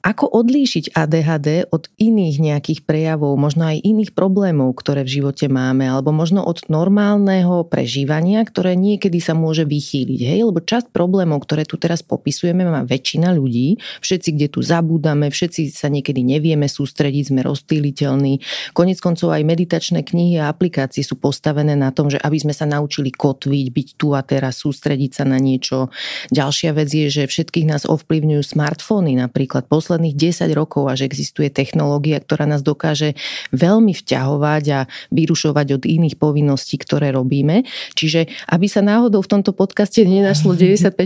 ako 0.06 0.30
odlíšiť 0.30 0.94
ADHD 0.94 1.66
od 1.74 1.90
iných 1.98 2.38
nejakých 2.38 2.80
prejavov, 2.86 3.34
možno 3.34 3.66
aj 3.66 3.82
iných 3.82 4.14
problémov, 4.14 4.78
ktoré 4.78 5.02
v 5.02 5.18
živote 5.18 5.50
máme, 5.50 5.82
alebo 5.82 6.14
možno 6.14 6.46
od 6.46 6.62
normálneho 6.70 7.66
prežívania, 7.66 8.46
ktoré 8.46 8.78
niekedy 8.78 9.18
sa 9.18 9.34
môže 9.34 9.66
vychýliť. 9.66 10.20
Hej? 10.22 10.40
Lebo 10.46 10.62
časť 10.62 10.94
problémov, 10.94 11.42
ktoré 11.42 11.66
tu 11.66 11.74
teraz 11.74 12.06
popisujeme, 12.06 12.62
má 12.62 12.86
väčšina 12.86 13.34
ľudí. 13.34 13.82
Všetci, 13.98 14.38
kde 14.38 14.46
tu 14.46 14.62
zabúdame, 14.62 15.26
všetci 15.26 15.74
sa 15.74 15.90
niekedy 15.90 16.22
nevieme 16.22 16.70
sústrediť, 16.70 17.34
sme 17.34 17.42
rozstýliteľní. 17.42 18.38
Konec 18.78 19.02
koncov 19.02 19.34
aj 19.34 19.42
meditačné 19.42 20.06
knihy 20.06 20.38
a 20.38 20.46
aplikácie 20.46 21.02
sú 21.02 21.18
postavené 21.18 21.74
na 21.74 21.90
tom, 21.90 22.14
že 22.14 22.22
aby 22.22 22.38
sme 22.38 22.54
sa 22.54 22.62
naučili 22.62 23.10
kotviť, 23.10 23.66
byť 23.74 23.88
tu 23.98 24.14
a 24.14 24.22
teraz, 24.22 24.62
sústrediť 24.62 25.18
sa 25.18 25.24
na 25.26 25.42
niečo. 25.42 25.90
Ďalšia 26.30 26.70
vec 26.78 26.94
je, 26.94 27.10
že 27.10 27.26
všetkých 27.26 27.66
nás 27.66 27.82
ovplyvňujú 27.90 28.42
smartfóny, 28.54 29.18
napríklad 29.18 29.66
posledný 29.66 29.95
posledných 29.96 30.44
10 30.44 30.52
rokov 30.52 30.92
až 30.92 31.08
existuje 31.08 31.48
technológia, 31.48 32.20
ktorá 32.20 32.44
nás 32.44 32.60
dokáže 32.60 33.16
veľmi 33.56 33.96
vťahovať 33.96 34.64
a 34.76 34.84
vyrušovať 35.08 35.80
od 35.80 35.82
iných 35.88 36.20
povinností, 36.20 36.76
ktoré 36.76 37.16
robíme. 37.16 37.64
Čiže 37.96 38.28
aby 38.52 38.68
sa 38.68 38.84
náhodou 38.84 39.24
v 39.24 39.32
tomto 39.32 39.56
podcaste 39.56 40.04
nenašlo 40.04 40.52
95% 40.60 41.00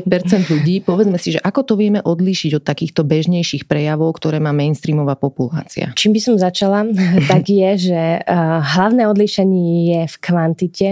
ľudí, 0.51 0.83
povedzme 0.83 1.23
si, 1.23 1.39
že 1.39 1.41
ako 1.41 1.63
to 1.63 1.75
vieme 1.79 2.03
odlíšiť 2.03 2.59
od 2.59 2.67
takýchto 2.67 3.07
bežnejších 3.07 3.71
prejavov, 3.71 4.19
ktoré 4.19 4.43
má 4.43 4.51
mainstreamová 4.51 5.15
populácia. 5.15 5.95
Čím 5.95 6.19
by 6.19 6.21
som 6.27 6.35
začala, 6.35 6.83
tak 7.31 7.47
je, 7.47 7.95
že 7.95 8.27
hlavné 8.75 9.07
odlíšenie 9.07 9.71
je 9.87 10.01
v 10.11 10.17
kvantite, 10.19 10.89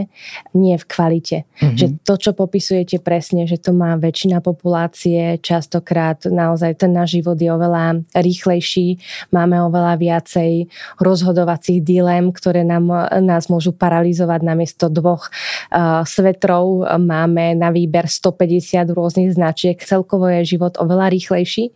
nie 0.55 0.79
v 0.79 0.85
kvalite. 0.87 1.51
Mm-hmm. 1.59 1.75
Že 1.75 1.87
to, 2.07 2.15
čo 2.15 2.31
popisujete 2.31 3.03
presne, 3.03 3.51
že 3.51 3.59
to 3.59 3.75
má 3.75 3.99
väčšina 3.99 4.39
populácie, 4.39 5.43
častokrát 5.43 6.23
naozaj 6.31 6.79
ten 6.79 6.95
náš 6.95 7.19
život 7.19 7.35
je 7.35 7.51
oveľa 7.51 7.78
rýchlejší, 8.13 8.99
máme 9.31 9.61
oveľa 9.69 9.95
viacej 10.01 10.71
rozhodovacích 10.99 11.85
dilem, 11.85 12.31
ktoré 12.33 12.65
nám, 12.65 13.11
nás 13.21 13.47
môžu 13.53 13.75
paralizovať 13.75 14.41
namiesto 14.43 14.89
dvoch 14.89 15.29
uh, 15.29 16.03
svetrov. 16.05 16.89
Máme 16.99 17.55
na 17.55 17.69
výber 17.69 18.09
150 18.09 18.89
rôznych 18.91 19.35
značiek. 19.37 19.77
Celkovo 19.79 20.27
je 20.29 20.57
život 20.57 20.75
oveľa 20.81 21.13
rýchlejší. 21.13 21.71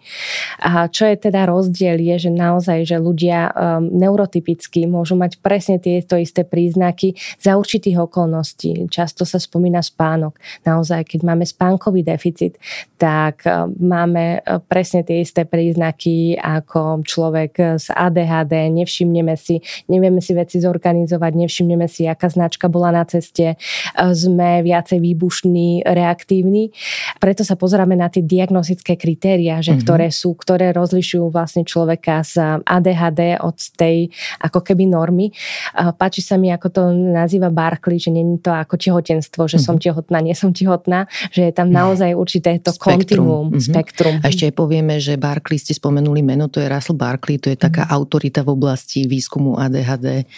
A 0.62 0.88
čo 0.88 1.06
je 1.06 1.16
teda 1.18 1.46
rozdiel 1.46 2.00
je, 2.00 2.28
že 2.28 2.30
naozaj, 2.32 2.88
že 2.88 2.96
ľudia 2.98 3.52
um, 3.52 3.88
neurotypicky 3.92 4.88
môžu 4.88 5.14
mať 5.14 5.38
presne 5.38 5.76
tieto 5.78 6.16
isté 6.16 6.42
príznaky 6.42 7.14
za 7.38 7.54
určitých 7.60 8.08
okolností. 8.08 8.88
Často 8.88 9.28
sa 9.28 9.36
spomína 9.36 9.84
spánok. 9.84 10.38
Naozaj, 10.64 11.14
keď 11.16 11.20
máme 11.28 11.44
spánkový 11.44 12.02
deficit, 12.02 12.56
tak 12.96 13.44
um, 13.44 13.74
máme 13.78 14.40
presne 14.66 15.04
tie 15.04 15.20
isté 15.22 15.44
príznaky 15.44 15.91
taký 15.92 16.40
ako 16.40 17.04
človek 17.04 17.76
s 17.76 17.92
ADHD, 17.92 18.72
nevšimneme 18.72 19.36
si, 19.36 19.60
nevieme 19.92 20.24
si 20.24 20.32
veci 20.32 20.56
zorganizovať, 20.56 21.32
nevšimneme 21.36 21.84
si, 21.84 22.08
aká 22.08 22.32
značka 22.32 22.72
bola 22.72 22.88
na 22.88 23.04
ceste, 23.04 23.60
sme 23.92 24.64
viacej 24.64 24.96
výbušní, 25.04 25.84
reaktívni. 25.84 26.72
Preto 27.20 27.44
sa 27.44 27.60
pozeráme 27.60 27.92
na 27.92 28.08
tie 28.08 28.24
diagnostické 28.24 28.96
kritéria, 28.96 29.60
že 29.60 29.76
mm-hmm. 29.76 29.84
ktoré 29.84 30.08
sú, 30.08 30.32
ktoré 30.32 30.72
rozlišujú 30.72 31.28
vlastne 31.28 31.68
človeka 31.68 32.24
z 32.24 32.64
ADHD 32.64 33.36
od 33.44 33.60
tej 33.76 34.08
ako 34.40 34.64
keby 34.64 34.88
normy. 34.88 35.28
Páči 35.76 36.24
sa 36.24 36.40
mi, 36.40 36.48
ako 36.48 36.68
to 36.72 36.82
nazýva 36.94 37.52
Barkley, 37.52 38.00
že 38.00 38.08
není 38.08 38.40
to 38.40 38.48
ako 38.48 38.80
tehotenstvo, 38.80 39.44
že 39.44 39.60
mm-hmm. 39.60 39.66
som 39.68 39.76
tehotná, 39.76 40.18
nie 40.24 40.32
som 40.32 40.56
tehotná, 40.56 41.04
že 41.28 41.50
je 41.50 41.52
tam 41.52 41.68
naozaj 41.68 42.16
určité 42.16 42.56
to 42.64 42.72
spektrum. 42.72 43.28
kontinuum, 43.28 43.46
mm-hmm. 43.52 43.68
spektrum. 43.68 44.14
A 44.24 44.32
ešte 44.32 44.48
aj 44.48 44.54
povieme, 44.56 44.96
že 44.96 45.20
Barkley 45.20 45.60
ste 45.60 45.76
spomenuli 45.82 46.22
meno, 46.22 46.46
to 46.46 46.62
je 46.62 46.70
Russell 46.70 46.94
Barkley, 46.94 47.42
to 47.42 47.50
je 47.50 47.58
taká 47.58 47.82
mm. 47.82 47.90
autorita 47.90 48.46
v 48.46 48.54
oblasti 48.54 49.10
výskumu 49.10 49.58
ADHD, 49.58 50.30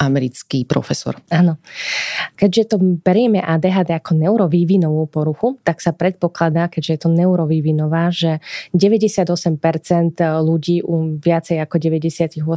americký 0.00 0.64
profesor. 0.64 1.20
Áno. 1.28 1.60
Keďže 2.40 2.72
to 2.72 2.76
berieme 3.04 3.44
ADHD 3.44 3.92
ako 3.92 4.16
neurovývinovú 4.16 5.04
poruchu, 5.12 5.60
tak 5.60 5.84
sa 5.84 5.92
predpokladá, 5.92 6.72
keďže 6.72 6.90
je 6.96 7.00
to 7.04 7.10
neurovývinová, 7.12 8.08
že 8.08 8.40
98% 8.72 9.60
ľudí, 10.40 10.80
u 10.80 11.20
viacej 11.20 11.60
ako 11.60 11.76
98% 11.76 12.48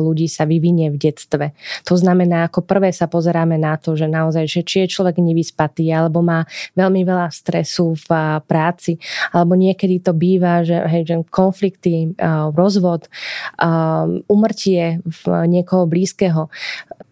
ľudí 0.00 0.32
sa 0.32 0.48
vyvinie 0.48 0.88
v 0.88 0.96
detstve. 0.96 1.52
To 1.84 2.00
znamená, 2.00 2.48
ako 2.48 2.64
prvé 2.64 2.88
sa 2.96 3.04
pozeráme 3.04 3.60
na 3.60 3.76
to, 3.76 3.92
že 3.92 4.08
naozaj, 4.08 4.48
že 4.48 4.64
či 4.64 4.88
je 4.88 4.96
človek 4.96 5.20
nevyspatý, 5.20 5.92
alebo 5.92 6.24
má 6.24 6.48
veľmi 6.72 7.04
veľa 7.04 7.28
stresu 7.28 7.92
v 7.92 8.40
práci, 8.48 8.96
alebo 9.36 9.52
niekedy 9.52 10.00
to 10.00 10.16
býva, 10.16 10.64
že, 10.64 10.80
hej, 10.88 11.04
že 11.04 11.17
konflikty, 11.30 12.14
rozvod, 12.56 13.08
umrtie 14.28 15.00
niekoho 15.48 15.86
blízkeho 15.86 16.48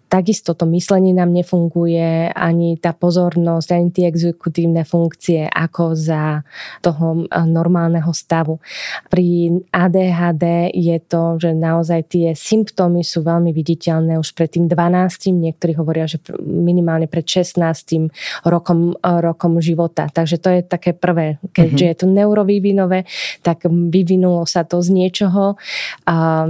takisto 0.06 0.54
to 0.54 0.64
myslenie 0.70 1.10
nám 1.10 1.34
nefunguje, 1.34 2.30
ani 2.30 2.78
tá 2.78 2.94
pozornosť, 2.94 3.68
ani 3.74 3.88
tie 3.90 4.04
exekutívne 4.06 4.86
funkcie 4.86 5.50
ako 5.50 5.98
za 5.98 6.46
toho 6.80 7.26
eh, 7.26 7.44
normálneho 7.46 8.10
stavu. 8.14 8.62
Pri 9.10 9.58
ADHD 9.74 10.70
je 10.72 10.96
to, 11.02 11.38
že 11.42 11.50
naozaj 11.52 12.00
tie 12.10 12.28
symptómy 12.32 13.02
sú 13.02 13.26
veľmi 13.26 13.50
viditeľné 13.50 14.18
už 14.18 14.32
pred 14.32 14.50
tým 14.50 14.70
12. 14.70 15.34
Niektorí 15.34 15.74
hovoria, 15.74 16.06
že 16.06 16.22
minimálne 16.42 17.10
pred 17.10 17.26
16. 17.26 18.10
rokom, 18.46 18.94
eh, 18.94 19.18
rokom 19.20 19.58
života. 19.58 20.06
Takže 20.06 20.36
to 20.38 20.48
je 20.54 20.60
také 20.62 20.94
prvé. 20.94 21.42
Keďže 21.50 21.84
uh-huh. 21.84 21.92
je 21.92 21.96
to 21.98 22.06
neurovývinové, 22.06 22.98
tak 23.42 23.66
vyvinulo 23.66 24.46
sa 24.46 24.62
to 24.62 24.78
z 24.80 24.94
niečoho. 24.94 25.58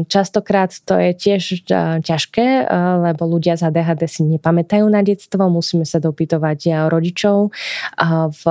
Častokrát 0.07 0.71
to 0.85 0.95
je 1.01 1.11
tiež 1.17 1.43
eh, 1.73 1.99
ťažké, 2.05 2.69
lebo 3.01 3.23
ľudia 3.25 3.46
ľudia 3.47 3.55
s 3.55 3.63
ADHD 3.63 4.03
si 4.11 4.27
nepamätajú 4.27 4.91
na 4.91 5.07
detstvo, 5.07 5.47
musíme 5.47 5.87
sa 5.87 6.03
dopytovať 6.03 6.91
rodičov. 6.91 7.55
A 7.95 8.27
v, 8.27 8.43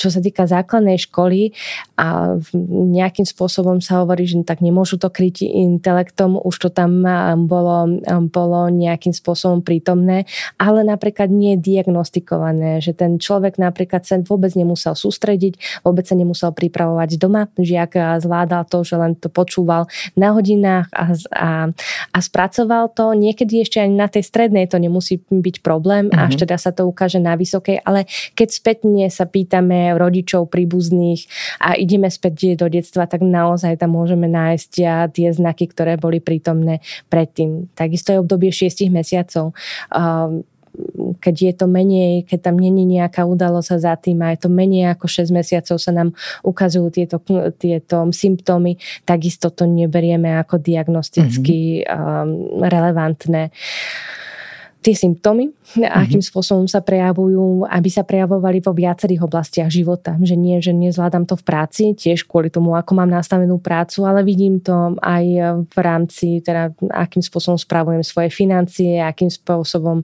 čo 0.00 0.08
sa 0.08 0.24
týka 0.24 0.48
základnej 0.48 0.96
školy, 0.96 1.52
a 2.00 2.40
nejakým 2.56 3.28
spôsobom 3.28 3.84
sa 3.84 4.00
hovorí, 4.00 4.24
že 4.24 4.40
tak 4.40 4.64
nemôžu 4.64 4.96
to 4.96 5.12
kryť 5.12 5.44
intelektom, 5.44 6.40
už 6.40 6.56
to 6.64 6.68
tam 6.72 7.04
bolo, 7.44 8.00
bolo 8.32 8.72
nejakým 8.72 9.12
spôsobom 9.12 9.60
prítomné, 9.60 10.24
ale 10.56 10.80
napríklad 10.80 11.28
nie 11.28 11.60
je 11.60 11.76
diagnostikované, 11.76 12.80
že 12.80 12.96
ten 12.96 13.20
človek 13.20 13.60
napríklad 13.60 14.08
sa 14.08 14.16
vôbec 14.24 14.56
nemusel 14.56 14.96
sústrediť, 14.96 15.84
vôbec 15.84 16.08
sa 16.08 16.16
nemusel 16.16 16.56
pripravovať 16.56 17.20
doma, 17.20 17.52
žiak 17.60 18.24
zvládal 18.24 18.64
to, 18.64 18.80
že 18.80 18.96
len 18.96 19.12
to 19.12 19.28
počúval 19.28 19.92
na 20.16 20.32
hodinách 20.32 20.88
a, 20.96 21.04
a, 21.36 21.50
a 22.16 22.18
spracoval 22.24 22.88
to. 22.96 23.12
Niekedy 23.12 23.60
ešte 23.60 23.84
aj 23.84 23.90
na 23.92 24.08
tej 24.08 24.21
tej 24.22 24.30
strednej 24.30 24.70
to 24.70 24.78
nemusí 24.78 25.18
byť 25.18 25.66
problém, 25.66 26.06
mm-hmm. 26.06 26.22
až 26.30 26.38
teda 26.38 26.54
sa 26.54 26.70
to 26.70 26.86
ukáže 26.86 27.18
na 27.18 27.34
vysokej, 27.34 27.82
ale 27.82 28.06
keď 28.38 28.48
spätne 28.54 29.10
sa 29.10 29.26
pýtame 29.26 29.90
rodičov, 29.98 30.46
príbuzných 30.46 31.26
a 31.58 31.74
ideme 31.74 32.06
späť 32.06 32.54
do 32.54 32.70
detstva, 32.70 33.10
tak 33.10 33.26
naozaj 33.26 33.82
tam 33.82 33.98
môžeme 33.98 34.30
nájsť 34.30 34.70
tie 35.10 35.28
znaky, 35.34 35.66
ktoré 35.66 35.98
boli 35.98 36.22
prítomné 36.22 36.78
predtým. 37.10 37.66
Takisto 37.74 38.14
je 38.14 38.22
obdobie 38.22 38.54
6 38.54 38.86
mesiacov 38.94 39.50
keď 41.20 41.34
je 41.36 41.52
to 41.52 41.66
menej, 41.68 42.24
keď 42.24 42.50
tam 42.50 42.56
není 42.56 42.88
nejaká 42.88 43.22
udalosť 43.28 43.78
za 43.78 43.94
tým 44.00 44.24
a 44.24 44.32
je 44.32 44.46
to 44.46 44.50
menej 44.50 44.92
ako 44.96 45.06
6 45.06 45.28
mesiacov 45.30 45.76
sa 45.76 45.92
nám 45.92 46.16
ukazujú 46.42 46.88
tieto, 46.88 47.20
tieto 47.60 48.08
symptómy, 48.10 48.80
takisto 49.04 49.52
to 49.52 49.68
neberieme 49.68 50.32
ako 50.40 50.58
diagnosticky 50.58 51.84
mm-hmm. 51.84 52.64
relevantné 52.64 53.52
tie 54.82 54.98
symptómy, 54.98 55.48
mm-hmm. 55.48 55.86
akým 55.86 56.18
spôsobom 56.18 56.66
sa 56.66 56.82
prejavujú, 56.82 57.70
aby 57.70 57.88
sa 57.88 58.02
prejavovali 58.02 58.58
vo 58.58 58.74
viacerých 58.74 59.22
oblastiach 59.22 59.70
života. 59.70 60.18
Že 60.18 60.34
nie, 60.34 60.58
že 60.58 60.74
nezvládam 60.74 61.24
to 61.24 61.38
v 61.38 61.46
práci, 61.46 61.82
tiež 61.94 62.26
kvôli 62.26 62.50
tomu, 62.50 62.74
ako 62.74 62.98
mám 62.98 63.08
nastavenú 63.08 63.62
prácu, 63.62 64.02
ale 64.02 64.26
vidím 64.26 64.58
to 64.58 64.98
aj 64.98 65.24
v 65.70 65.78
rámci, 65.78 66.42
teda 66.42 66.74
akým 66.90 67.22
spôsobom 67.22 67.56
spravujem 67.56 68.02
svoje 68.02 68.34
financie, 68.34 68.98
akým 68.98 69.30
spôsobom 69.30 70.02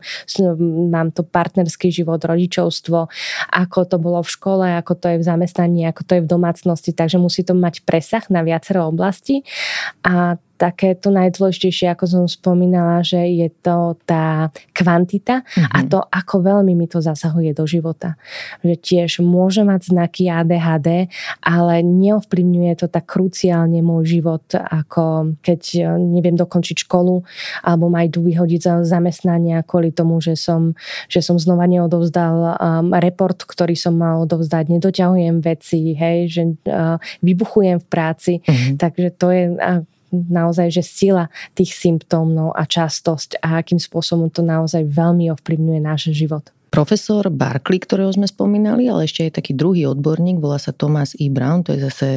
mám 0.88 1.10
to 1.10 1.26
partnerský 1.26 1.90
život, 1.90 2.22
rodičovstvo, 2.22 3.10
ako 3.50 3.78
to 3.84 3.96
bolo 3.98 4.22
v 4.22 4.30
škole, 4.30 4.66
ako 4.78 4.94
to 4.94 5.06
je 5.10 5.16
v 5.18 5.26
zamestnaní, 5.26 5.90
ako 5.90 6.06
to 6.06 6.12
je 6.16 6.22
v 6.22 6.30
domácnosti. 6.30 6.94
Takže 6.94 7.18
musí 7.18 7.42
to 7.42 7.58
mať 7.58 7.82
presah 7.82 8.22
na 8.30 8.46
viacero 8.46 8.86
oblasti 8.86 9.42
a 10.06 10.38
také 10.58 10.98
to 10.98 11.14
najdôležitejšie, 11.14 11.94
ako 11.94 12.04
som 12.10 12.24
spomínala, 12.26 13.06
že 13.06 13.22
je 13.30 13.48
to 13.62 13.94
tá 14.02 14.50
kvantita 14.74 15.46
mm-hmm. 15.46 15.70
a 15.70 15.78
mhm. 15.80 15.88
to, 15.88 15.98
ako 16.02 16.34
veľmi 16.42 16.74
mi 16.74 16.90
to 16.90 16.98
zasahuje 16.98 17.54
do 17.54 17.64
života. 17.64 18.18
Že 18.66 18.74
tiež 18.74 19.10
môže 19.22 19.62
mať 19.62 19.94
znaky 19.94 20.26
ADHD, 20.26 21.06
ale 21.40 21.80
neovplyvňuje 21.86 22.74
to 22.82 22.86
tak 22.90 23.06
kruciálne 23.06 23.78
môj 23.80 24.18
život, 24.18 24.44
ako 24.52 25.38
keď 25.40 25.60
e, 25.78 25.82
neviem 26.02 26.34
dokončiť 26.34 26.84
školu 26.84 27.22
alebo 27.62 27.86
ma 27.86 28.02
idú 28.04 28.26
vyhodiť 28.26 28.60
za 28.60 28.74
zamestnania 28.82 29.62
kvôli 29.62 29.94
tomu, 29.94 30.18
že 30.18 30.34
som, 30.34 30.74
že 31.06 31.22
som 31.22 31.38
znova 31.38 31.70
neodovzdal 31.70 32.36
um, 32.58 32.90
report, 32.98 33.46
ktorý 33.46 33.78
som 33.78 33.94
mal 33.94 34.26
odovzdať, 34.26 34.72
nedoťahujem 34.74 35.36
veci, 35.44 35.94
hej, 35.94 36.18
že 36.26 36.42
uh, 36.66 36.98
vybuchujem 37.22 37.78
v 37.78 37.86
práci. 37.86 38.32
Mm-hmm. 38.42 38.74
Takže 38.80 39.08
to 39.14 39.26
je 39.30 39.44
uh, 39.54 39.82
naozaj, 40.12 40.72
že 40.72 40.82
sila 40.84 41.28
tých 41.54 41.72
symptómov 41.76 42.56
a 42.56 42.64
častosť 42.64 43.40
a 43.40 43.60
akým 43.60 43.80
spôsobom 43.80 44.28
to 44.32 44.44
naozaj 44.44 44.84
veľmi 44.84 45.30
ovplyvňuje 45.32 45.80
náš 45.80 46.12
život. 46.12 46.48
Profesor 46.68 47.32
Barkley, 47.32 47.80
ktorého 47.80 48.12
sme 48.12 48.28
spomínali, 48.28 48.86
ale 48.86 49.08
ešte 49.08 49.24
aj 49.24 49.40
taký 49.40 49.56
druhý 49.56 49.88
odborník, 49.88 50.36
volá 50.36 50.60
sa 50.60 50.76
Thomas 50.76 51.16
E. 51.16 51.32
Brown, 51.32 51.64
to 51.64 51.72
je 51.72 51.80
zase 51.88 52.08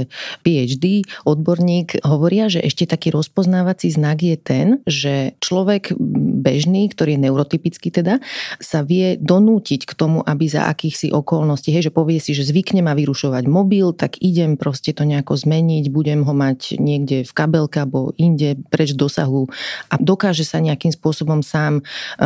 PhD 0.43 1.07
odborník, 1.23 2.03
hovoria, 2.03 2.51
že 2.51 2.59
ešte 2.59 2.83
taký 2.83 3.15
rozpoznávací 3.15 3.87
znak 3.95 4.19
je 4.19 4.35
ten, 4.35 4.67
že 4.83 5.39
človek 5.39 5.95
bežný, 6.43 6.91
ktorý 6.91 7.15
je 7.15 7.23
neurotypický 7.31 7.89
teda, 7.95 8.19
sa 8.59 8.83
vie 8.83 9.15
donútiť 9.15 9.87
k 9.87 9.93
tomu, 9.95 10.19
aby 10.19 10.51
za 10.51 10.67
akýchsi 10.67 11.15
okolností, 11.15 11.71
hej, 11.71 11.87
že 11.87 11.95
povie 11.95 12.19
si, 12.19 12.35
že 12.35 12.43
zvykne 12.43 12.83
ma 12.83 12.91
vyrušovať 12.91 13.47
mobil, 13.47 13.95
tak 13.95 14.19
idem 14.19 14.59
proste 14.59 14.91
to 14.91 15.07
nejako 15.07 15.39
zmeniť, 15.39 15.87
budem 15.87 16.27
ho 16.27 16.33
mať 16.35 16.75
niekde 16.75 17.23
v 17.23 17.31
kabelke 17.31 17.79
alebo 17.79 18.11
inde 18.19 18.59
preč 18.67 18.91
dosahu 18.97 19.47
a 19.87 19.95
dokáže 19.95 20.43
sa 20.43 20.59
nejakým 20.59 20.91
spôsobom 20.91 21.39
sám 21.39 21.79
e, 21.79 21.83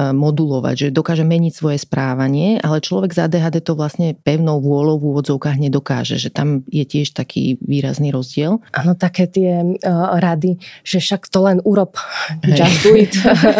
modulovať, 0.09 0.75
že 0.75 0.95
dokáže 0.95 1.27
meniť 1.27 1.53
svoje 1.53 1.77
správy 1.77 2.14
správanie, 2.15 2.63
ale 2.63 2.79
človek 2.79 3.11
z 3.11 3.27
ADHD 3.27 3.59
to 3.59 3.75
vlastne 3.75 4.15
pevnou 4.23 4.63
vôľou 4.63 5.03
v 5.03 5.07
úvodzovkách 5.11 5.59
nedokáže, 5.59 6.15
že 6.15 6.31
tam 6.31 6.63
je 6.71 6.87
tiež 6.87 7.11
taký 7.11 7.59
výrazný 7.59 8.15
rozdiel. 8.15 8.63
Áno, 8.71 8.95
také 8.95 9.27
tie 9.27 9.59
uh, 9.59 10.15
rady, 10.15 10.55
že 10.87 11.03
však 11.03 11.27
to 11.27 11.43
len 11.43 11.59
urob, 11.67 11.99
hey. 12.47 12.55
just 12.55 12.87
do 12.87 12.95
it. 12.95 13.11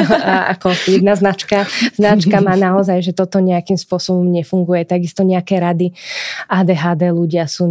ako 0.55 0.71
jedna 0.87 1.19
značka. 1.19 1.67
Značka 1.99 2.39
má 2.39 2.55
naozaj, 2.55 3.03
že 3.03 3.11
toto 3.11 3.43
nejakým 3.43 3.75
spôsobom 3.75 4.23
nefunguje. 4.23 4.87
Takisto 4.87 5.27
nejaké 5.27 5.59
rady 5.59 5.91
ADHD 6.47 7.11
ľudia 7.11 7.51
sú 7.51 7.67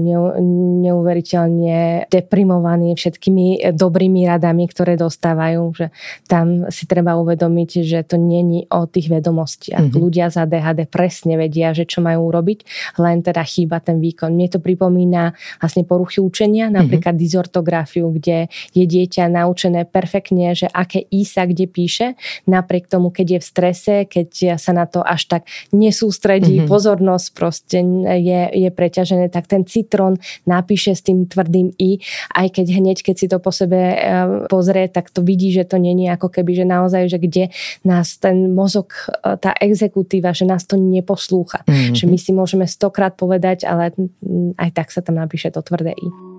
neuveriteľne 0.84 2.12
deprimovaní 2.12 2.92
všetkými 2.92 3.72
dobrými 3.72 4.28
radami, 4.28 4.68
ktoré 4.68 5.00
dostávajú. 5.00 5.62
Že 5.72 5.86
tam 6.28 6.68
si 6.68 6.84
treba 6.84 7.16
uvedomiť, 7.16 7.70
že 7.80 8.04
to 8.04 8.20
není 8.20 8.68
o 8.68 8.84
tých 8.84 9.08
vedomostiach. 9.08 9.88
Mm-hmm. 9.88 10.02
Ľudia 10.02 10.26
z 10.28 10.36
ADHD 10.44 10.73
ADHD 10.74 10.90
presne 10.90 11.38
vedia, 11.38 11.70
že 11.70 11.86
čo 11.86 12.02
majú 12.02 12.34
urobiť, 12.34 12.66
len 12.98 13.22
teda 13.22 13.46
chýba 13.46 13.78
ten 13.78 14.02
výkon. 14.02 14.34
Mne 14.34 14.50
to 14.50 14.58
pripomína 14.58 15.32
vlastne 15.62 15.86
poruchy 15.86 16.18
učenia, 16.18 16.68
mhm. 16.68 16.74
napríklad 16.74 17.14
mm-hmm. 17.14 17.24
dizortografiu, 17.30 18.10
kde 18.10 18.50
je 18.74 18.84
dieťa 18.84 19.30
naučené 19.30 19.86
perfektne, 19.86 20.52
že 20.58 20.66
aké 20.66 21.06
I 21.08 21.22
sa 21.22 21.46
kde 21.46 21.70
píše, 21.70 22.18
napriek 22.50 22.90
tomu, 22.90 23.14
keď 23.14 23.38
je 23.38 23.40
v 23.40 23.46
strese, 23.46 23.94
keď 24.10 24.58
sa 24.58 24.74
na 24.74 24.90
to 24.90 25.00
až 25.00 25.30
tak 25.30 25.42
nesústredí, 25.70 26.60
mm-hmm. 26.60 26.70
pozornosť 26.70 27.26
proste 27.32 27.78
je, 28.04 28.40
je 28.50 28.70
preťažené, 28.74 29.30
tak 29.30 29.46
ten 29.46 29.62
citrón 29.68 30.18
napíše 30.48 30.96
s 30.96 31.04
tým 31.06 31.28
tvrdým 31.28 31.70
I, 31.78 32.00
aj 32.34 32.60
keď 32.60 32.66
hneď, 32.80 32.98
keď 33.04 33.16
si 33.16 33.26
to 33.30 33.38
po 33.38 33.52
sebe 33.52 33.76
e, 33.76 33.96
pozrie, 34.48 34.88
tak 34.88 35.12
to 35.12 35.20
vidí, 35.20 35.52
že 35.52 35.68
to 35.68 35.76
není 35.76 36.08
ako 36.08 36.32
keby, 36.32 36.56
že 36.56 36.64
naozaj, 36.64 37.02
že 37.12 37.18
kde 37.20 37.44
nás 37.84 38.16
ten 38.18 38.50
mozog, 38.56 38.90
e, 39.22 39.36
tá 39.36 39.52
exekutíva, 39.60 40.32
že 40.32 40.48
nás 40.48 40.63
to 40.66 40.76
neposlúcha. 40.80 41.62
Mm-hmm. 41.64 41.94
Že 41.94 42.04
my 42.08 42.18
si 42.18 42.30
môžeme 42.32 42.66
stokrát 42.66 43.14
povedať, 43.14 43.64
ale 43.68 43.94
aj 44.58 44.70
tak 44.74 44.88
sa 44.90 45.00
tam 45.04 45.20
napíše 45.20 45.52
to 45.52 45.62
tvrdé 45.62 45.94
I. 45.94 46.33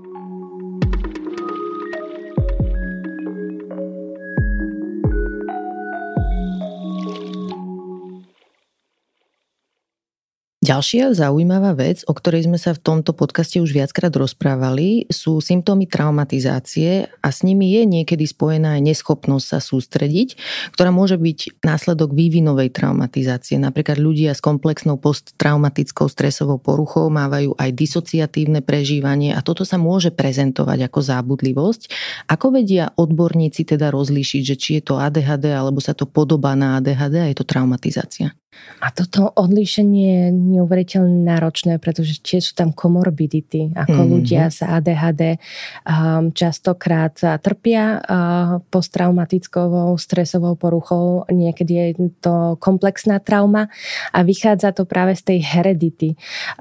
Ďalšia 10.66 11.14
zaujímavá 11.14 11.78
vec, 11.78 12.02
o 12.10 12.14
ktorej 12.18 12.50
sme 12.50 12.58
sa 12.58 12.74
v 12.74 12.82
tomto 12.82 13.14
podcaste 13.14 13.62
už 13.62 13.70
viackrát 13.70 14.10
rozprávali, 14.10 15.06
sú 15.14 15.38
symptómy 15.38 15.86
traumatizácie 15.86 17.06
a 17.22 17.30
s 17.30 17.46
nimi 17.46 17.70
je 17.78 17.86
niekedy 17.86 18.26
spojená 18.26 18.74
aj 18.74 18.82
neschopnosť 18.82 19.46
sa 19.46 19.62
sústrediť, 19.62 20.34
ktorá 20.74 20.90
môže 20.90 21.22
byť 21.22 21.62
následok 21.62 22.18
vývinovej 22.18 22.74
traumatizácie. 22.74 23.62
Napríklad 23.62 24.02
ľudia 24.02 24.34
s 24.34 24.42
komplexnou 24.42 24.98
posttraumatickou 24.98 26.10
stresovou 26.10 26.58
poruchou 26.58 27.14
mávajú 27.14 27.54
aj 27.62 27.70
disociatívne 27.70 28.66
prežívanie 28.66 29.38
a 29.38 29.46
toto 29.46 29.70
sa 29.70 29.78
môže 29.78 30.10
prezentovať 30.10 30.90
ako 30.90 31.00
zábudlivosť. 31.06 31.82
Ako 32.26 32.58
vedia 32.58 32.90
odborníci 32.98 33.70
teda 33.70 33.94
rozlíšiť, 33.94 34.42
že 34.42 34.56
či 34.58 34.70
je 34.82 34.90
to 34.90 34.98
ADHD 34.98 35.46
alebo 35.54 35.78
sa 35.78 35.94
to 35.94 36.10
podobá 36.10 36.58
na 36.58 36.82
ADHD 36.82 37.22
a 37.22 37.30
je 37.30 37.38
to 37.38 37.46
traumatizácia? 37.46 38.34
A 38.80 38.94
toto 38.94 39.34
odlíšenie 39.34 40.06
je 40.06 40.26
neuveriteľne 40.32 41.26
náročné, 41.26 41.82
pretože 41.82 42.22
tie 42.22 42.38
sú 42.38 42.54
tam 42.54 42.70
komorbidity, 42.70 43.74
ako 43.74 43.98
mm-hmm. 43.98 44.14
ľudia 44.14 44.44
s 44.48 44.62
ADHD 44.62 45.42
um, 45.84 46.30
častokrát 46.32 47.18
trpia 47.42 48.00
uh, 48.00 48.62
posttraumatickou 48.70 49.98
stresovou 49.98 50.56
poruchou, 50.60 51.26
niekedy 51.34 51.74
je 51.76 51.88
to 52.22 52.62
komplexná 52.62 53.20
trauma 53.20 53.68
a 54.14 54.22
vychádza 54.22 54.72
to 54.76 54.86
práve 54.86 55.18
z 55.18 55.34
tej 55.34 55.40
heredity. 55.44 56.10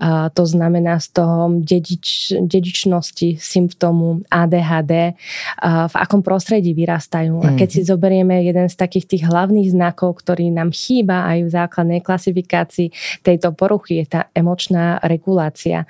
Uh, 0.01 0.33
to 0.33 0.49
znamená 0.49 0.99
z 1.03 1.21
toho 1.21 1.61
dedič, 1.61 2.35
dedičnosti 2.41 3.37
symptómu 3.37 4.25
ADHD, 4.33 5.13
uh, 5.13 5.87
v 5.93 5.95
akom 5.99 6.25
prostredí 6.25 6.73
vyrastajú. 6.73 7.43
Mm-hmm. 7.43 7.55
A 7.55 7.59
keď 7.59 7.69
si 7.69 7.81
mhm. 7.85 7.89
zoberieme 7.91 8.35
jeden 8.43 8.67
z 8.71 8.77
takých 8.81 9.07
tých 9.13 9.23
hlavných 9.29 9.77
znakov, 9.77 10.25
ktorý 10.25 10.49
nám 10.49 10.73
chýba 10.73 11.27
aj 11.29 11.39
v 11.45 11.51
základ 11.53 11.84
základnej 11.85 12.01
klasifikácii 12.01 12.89
tejto 13.21 13.53
poruchy 13.53 14.01
je 14.01 14.07
tá 14.17 14.21
emočná 14.33 14.97
regulácia. 15.05 15.85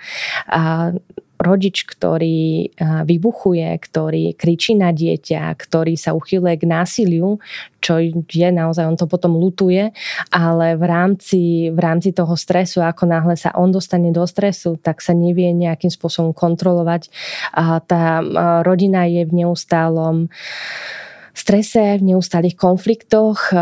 A 0.50 0.90
rodič, 1.34 1.84
ktorý 1.84 2.72
vybuchuje, 3.04 3.68
ktorý 3.76 4.32
kričí 4.38 4.78
na 4.78 4.94
dieťa, 4.94 5.52
ktorý 5.54 5.98
sa 5.98 6.14
uchyluje 6.14 6.56
k 6.62 6.64
násiliu, 6.64 7.36
čo 7.84 8.00
je 8.30 8.48
naozaj, 8.48 8.86
on 8.86 8.96
to 8.96 9.04
potom 9.04 9.36
lutuje, 9.36 9.92
ale 10.32 10.78
v 10.78 10.84
rámci, 10.86 11.68
v 11.68 11.78
rámci 11.78 12.16
toho 12.16 12.32
stresu, 12.38 12.80
ako 12.80 13.04
náhle 13.04 13.36
sa 13.36 13.52
on 13.60 13.68
dostane 13.74 14.08
do 14.14 14.24
stresu, 14.24 14.80
tak 14.80 15.04
sa 15.04 15.12
nevie 15.12 15.52
nejakým 15.52 15.92
spôsobom 15.92 16.32
kontrolovať. 16.32 17.12
Tá 17.86 18.04
rodina 18.64 19.04
je 19.04 19.28
v 19.28 19.44
neustálom 19.44 20.32
strese, 21.34 21.98
v 21.98 22.14
neustálých 22.14 22.54
konfliktoch, 22.54 23.50
eh, 23.50 23.58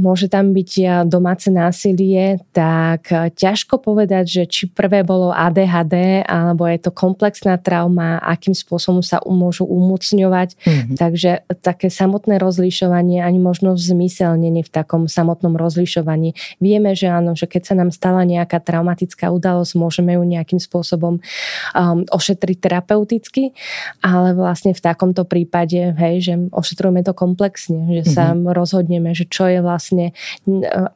môže 0.00 0.32
tam 0.32 0.56
byť 0.56 0.70
eh, 0.80 0.86
domáce 1.04 1.52
násilie, 1.52 2.40
tak 2.56 3.12
eh, 3.12 3.28
ťažko 3.28 3.84
povedať, 3.84 4.24
že 4.24 4.42
či 4.48 4.72
prvé 4.72 5.04
bolo 5.04 5.28
ADHD, 5.30 6.24
alebo 6.24 6.64
je 6.64 6.80
to 6.80 6.90
komplexná 6.90 7.60
trauma, 7.60 8.16
akým 8.24 8.56
spôsobom 8.56 9.04
sa 9.04 9.20
môžu 9.28 9.68
umocňovať. 9.68 10.56
Mm-hmm. 10.56 10.96
Takže 10.96 11.30
také 11.60 11.92
samotné 11.92 12.40
rozlišovanie 12.40 13.20
ani 13.20 13.38
možno 13.38 13.76
v 13.76 13.82
zmysel 13.84 14.40
není 14.40 14.64
v 14.64 14.72
takom 14.72 15.04
samotnom 15.04 15.52
rozlišovaní. 15.60 16.32
Vieme, 16.64 16.96
že 16.96 17.12
áno, 17.12 17.36
že 17.36 17.44
keď 17.44 17.62
sa 17.68 17.74
nám 17.76 17.92
stala 17.92 18.24
nejaká 18.24 18.56
traumatická 18.64 19.28
udalosť, 19.28 19.76
môžeme 19.76 20.16
ju 20.16 20.22
nejakým 20.24 20.56
spôsobom 20.62 21.20
um, 21.20 21.98
ošetriť 22.08 22.56
terapeuticky, 22.62 23.52
ale 24.00 24.32
vlastne 24.32 24.72
v 24.72 24.80
takomto 24.80 25.28
prípade, 25.28 25.92
hej, 25.92 26.14
že 26.24 26.32
ošetrujeme 26.54 27.01
to 27.04 27.12
komplexne, 27.14 28.02
že 28.02 28.16
sa 28.16 28.32
mm-hmm. 28.32 28.50
rozhodneme, 28.50 29.10
že 29.12 29.28
čo 29.28 29.46
je 29.46 29.60
vlastne, 29.62 30.16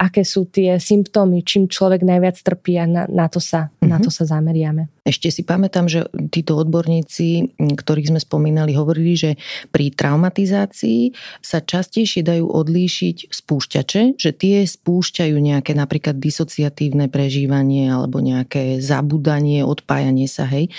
aké 0.01 0.27
sú 0.27 0.49
tie 0.49 0.81
symptómy, 0.81 1.45
čím 1.45 1.69
človek 1.69 2.03
najviac 2.03 2.41
trpí 2.41 2.79
a 2.81 2.87
na, 2.89 3.03
na, 3.07 3.27
to, 3.29 3.39
sa, 3.39 3.69
mm-hmm. 3.69 3.89
na 3.91 3.99
to 4.01 4.11
sa 4.11 4.25
zameriame. 4.27 4.96
Ešte 5.07 5.31
si 5.31 5.47
pamätám, 5.47 5.87
že 5.87 6.11
títo 6.35 6.59
odborníci, 6.59 7.55
ktorých 7.79 8.11
sme 8.11 8.19
spomínali, 8.19 8.75
hovorili, 8.75 9.15
že 9.15 9.31
pri 9.71 9.95
traumatizácii 9.95 11.15
sa 11.39 11.63
častejšie 11.63 12.27
dajú 12.27 12.51
odlíšiť 12.51 13.31
spúšťače, 13.31 14.19
že 14.19 14.31
tie 14.35 14.67
spúšťajú 14.67 15.37
nejaké 15.39 15.79
napríklad 15.79 16.19
disociatívne 16.19 17.07
prežívanie 17.07 17.87
alebo 17.87 18.19
nejaké 18.19 18.83
zabudanie, 18.83 19.63
odpájanie 19.63 20.27
sa, 20.27 20.43
hej. 20.51 20.75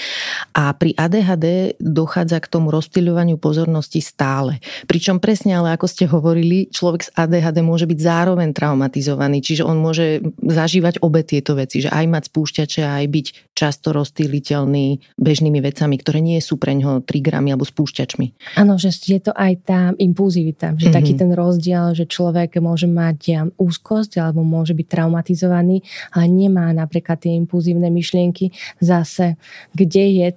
A 0.52 0.76
pri 0.76 0.92
ADHD 1.00 1.80
dochádza 1.80 2.44
k 2.44 2.52
tomu 2.52 2.68
rozptýľovaniu 2.76 3.40
pozornosti 3.40 4.04
stále. 4.04 4.60
Pričom 4.92 5.24
presne, 5.24 5.56
ale 5.56 5.72
ako 5.80 5.88
ste 5.88 6.04
hovorili, 6.04 6.68
človek 6.68 7.08
s 7.08 7.14
ADHD 7.16 7.64
môže 7.64 7.88
byť 7.88 8.00
zároveň 8.04 8.52
traumatizovaný, 8.52 9.40
čiže 9.40 9.64
on 9.64 9.80
môže 9.80 10.20
zažívať 10.44 11.00
obe 11.00 11.24
tieto 11.24 11.56
veci, 11.56 11.80
že 11.80 11.88
aj 11.88 12.06
mať 12.12 12.24
spúšťače 12.28 12.82
a 12.84 13.00
aj 13.00 13.06
byť 13.08 13.28
často 13.56 13.96
roz 13.96 14.17
rozptýliteľný 14.18 15.14
bežnými 15.22 15.62
vecami, 15.62 16.02
ktoré 16.02 16.26
nie 16.26 16.42
sú 16.42 16.58
pre 16.58 16.74
ňoho 16.74 17.06
triggerami 17.06 17.54
alebo 17.54 17.70
spúšťačmi. 17.70 18.58
Áno, 18.58 18.82
že 18.82 18.90
je 18.90 19.22
to 19.22 19.30
aj 19.38 19.54
tá 19.62 19.94
impulzivita, 19.94 20.74
že 20.74 20.90
mm-hmm. 20.90 20.98
taký 20.98 21.14
ten 21.14 21.30
rozdiel, 21.38 21.94
že 21.94 22.10
človek 22.10 22.58
môže 22.58 22.90
mať 22.90 23.54
úzkosť 23.62 24.18
alebo 24.18 24.42
môže 24.42 24.74
byť 24.74 24.88
traumatizovaný, 24.90 25.86
ale 26.18 26.26
nemá 26.26 26.74
napríklad 26.74 27.22
tie 27.22 27.38
impulzívne 27.38 27.94
myšlienky 27.94 28.50
zase, 28.82 29.38
kde 29.78 30.04
je 30.10 30.28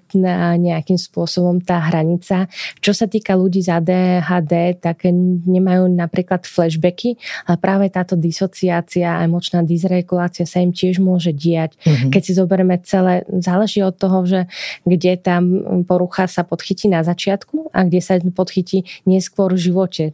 nejakým 0.60 1.00
spôsobom 1.00 1.64
tá 1.64 1.80
hranica. 1.88 2.52
Čo 2.84 2.92
sa 2.92 3.08
týka 3.08 3.32
ľudí 3.32 3.64
z 3.64 3.80
ADHD, 3.80 4.76
tak 4.84 5.08
nemajú 5.48 5.88
napríklad 5.88 6.44
flashbacky, 6.44 7.16
ale 7.48 7.56
práve 7.56 7.88
táto 7.88 8.12
disociácia 8.12 9.24
emočná 9.24 9.64
dysregulácia 9.64 10.44
sa 10.44 10.60
im 10.60 10.76
tiež 10.76 11.00
môže 11.00 11.32
diať. 11.32 11.80
Mm-hmm. 11.80 12.10
Keď 12.12 12.22
si 12.26 12.32
zoberieme 12.34 12.76
celé, 12.82 13.22
záleží 13.30 13.69
záleží 13.70 13.86
od 13.86 13.94
toho, 13.94 14.26
že 14.26 14.40
kde 14.82 15.14
tá 15.14 15.38
porucha 15.86 16.26
sa 16.26 16.42
podchytí 16.42 16.90
na 16.90 17.06
začiatku 17.06 17.70
a 17.70 17.86
kde 17.86 18.00
sa 18.02 18.18
podchytí 18.18 18.82
neskôr 19.06 19.54
v 19.54 19.62
živote. 19.70 20.04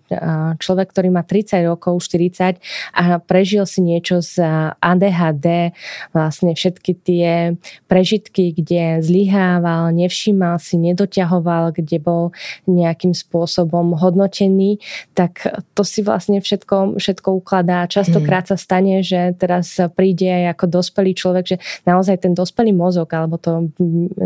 Človek, 0.61 0.93
ktorý 0.93 1.09
má 1.09 1.25
30 1.25 1.65
rokov, 1.65 2.05
40 2.05 2.61
a 2.93 3.17
prežil 3.25 3.65
si 3.65 3.81
niečo 3.81 4.21
z 4.21 4.45
ADHD, 4.77 5.73
vlastne 6.13 6.53
všetky 6.53 6.93
tie 7.01 7.57
prežitky, 7.89 8.53
kde 8.53 9.01
zlyhával, 9.01 9.97
nevšímal 9.97 10.61
si, 10.61 10.77
nedoťahoval, 10.77 11.73
kde 11.73 11.97
bol 11.97 12.37
nejakým 12.69 13.17
spôsobom 13.17 13.97
hodnotený, 13.97 14.85
tak 15.17 15.49
to 15.73 15.83
si 15.87 16.05
vlastne 16.05 16.45
všetko, 16.45 17.01
všetko 17.01 17.29
ukladá. 17.41 17.89
Častokrát 17.89 18.45
mm. 18.45 18.51
sa 18.53 18.57
stane, 18.59 19.01
že 19.01 19.33
teraz 19.39 19.81
príde 19.97 20.29
aj 20.29 20.45
ako 20.59 20.65
dospelý 20.83 21.13
človek, 21.17 21.45
že 21.47 21.57
naozaj 21.89 22.27
ten 22.27 22.33
dospelý 22.35 22.75
mozog 22.75 23.09
alebo 23.15 23.39
to, 23.47 23.71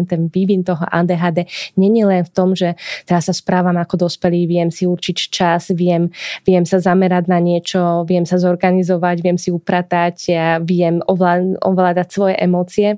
ten 0.09 0.33
vývin 0.33 0.65
toho 0.65 0.81
ADHD 0.81 1.45
není 1.77 2.09
len 2.09 2.25
v 2.25 2.33
tom, 2.33 2.57
že 2.57 2.73
teraz 3.05 3.29
sa 3.29 3.37
správam 3.37 3.77
ako 3.77 4.09
dospelý, 4.09 4.49
viem 4.49 4.73
si 4.73 4.89
určiť 4.89 5.19
čas, 5.29 5.69
viem, 5.77 6.09
viem 6.49 6.65
sa 6.65 6.81
zamerať 6.81 7.29
na 7.29 7.37
niečo, 7.37 8.09
viem 8.09 8.25
sa 8.25 8.41
zorganizovať, 8.41 9.17
viem 9.21 9.37
si 9.37 9.53
upratať, 9.53 10.15
ja 10.33 10.57
viem 10.57 11.05
ovládať 11.61 12.09
svoje 12.09 12.35
emócie 12.41 12.97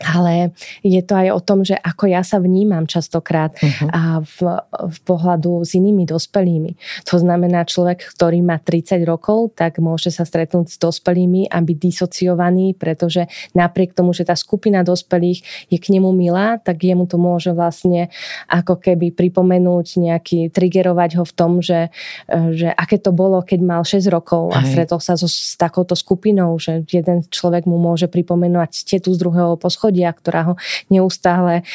ale 0.00 0.56
je 0.82 1.00
to 1.04 1.14
aj 1.14 1.28
o 1.32 1.40
tom, 1.40 1.62
že 1.62 1.76
ako 1.78 2.10
ja 2.10 2.24
sa 2.26 2.42
vnímam 2.42 2.84
častokrát 2.84 3.54
uh-huh. 3.56 3.88
a 3.92 4.02
v, 4.20 4.36
v 4.66 4.98
pohľadu 5.06 5.62
s 5.62 5.78
inými 5.78 6.04
dospelými. 6.04 6.74
To 7.08 7.16
znamená, 7.16 7.64
človek, 7.64 8.02
ktorý 8.12 8.42
má 8.42 8.58
30 8.58 9.04
rokov, 9.06 9.54
tak 9.54 9.78
môže 9.78 10.10
sa 10.10 10.26
stretnúť 10.26 10.74
s 10.74 10.76
dospelými 10.76 11.48
a 11.48 11.62
byť 11.62 11.78
disociovaný, 11.78 12.74
pretože 12.74 13.30
napriek 13.54 13.94
tomu, 13.94 14.10
že 14.12 14.26
tá 14.26 14.34
skupina 14.34 14.82
dospelých 14.82 15.70
je 15.70 15.78
k 15.78 15.86
nemu 15.94 16.10
milá, 16.10 16.58
tak 16.58 16.82
jemu 16.82 17.06
to 17.06 17.16
môže 17.16 17.54
vlastne 17.54 18.10
ako 18.50 18.76
keby 18.80 19.14
pripomenúť 19.14 19.86
nejaký, 20.02 20.50
triggerovať 20.50 21.22
ho 21.22 21.24
v 21.24 21.34
tom, 21.34 21.52
že, 21.62 21.94
že 22.28 22.68
aké 22.74 22.98
to 22.98 23.14
bolo, 23.14 23.40
keď 23.40 23.60
mal 23.62 23.82
6 23.86 24.02
rokov 24.10 24.50
a 24.52 24.66
stretol 24.66 24.98
sa 24.98 25.14
so, 25.14 25.30
s 25.30 25.54
takouto 25.54 25.94
skupinou, 25.94 26.58
že 26.58 26.82
jeden 26.90 27.24
človek 27.28 27.64
mu 27.64 27.78
môže 27.78 28.10
pripomenúť 28.10 28.84
tetu 28.84 29.14
z 29.14 29.18
druhého 29.20 29.54
poschodia 29.56 29.91
pochodia, 29.92 30.08
ktorá 30.16 30.40
ho 30.48 30.54
neustále 30.88 31.68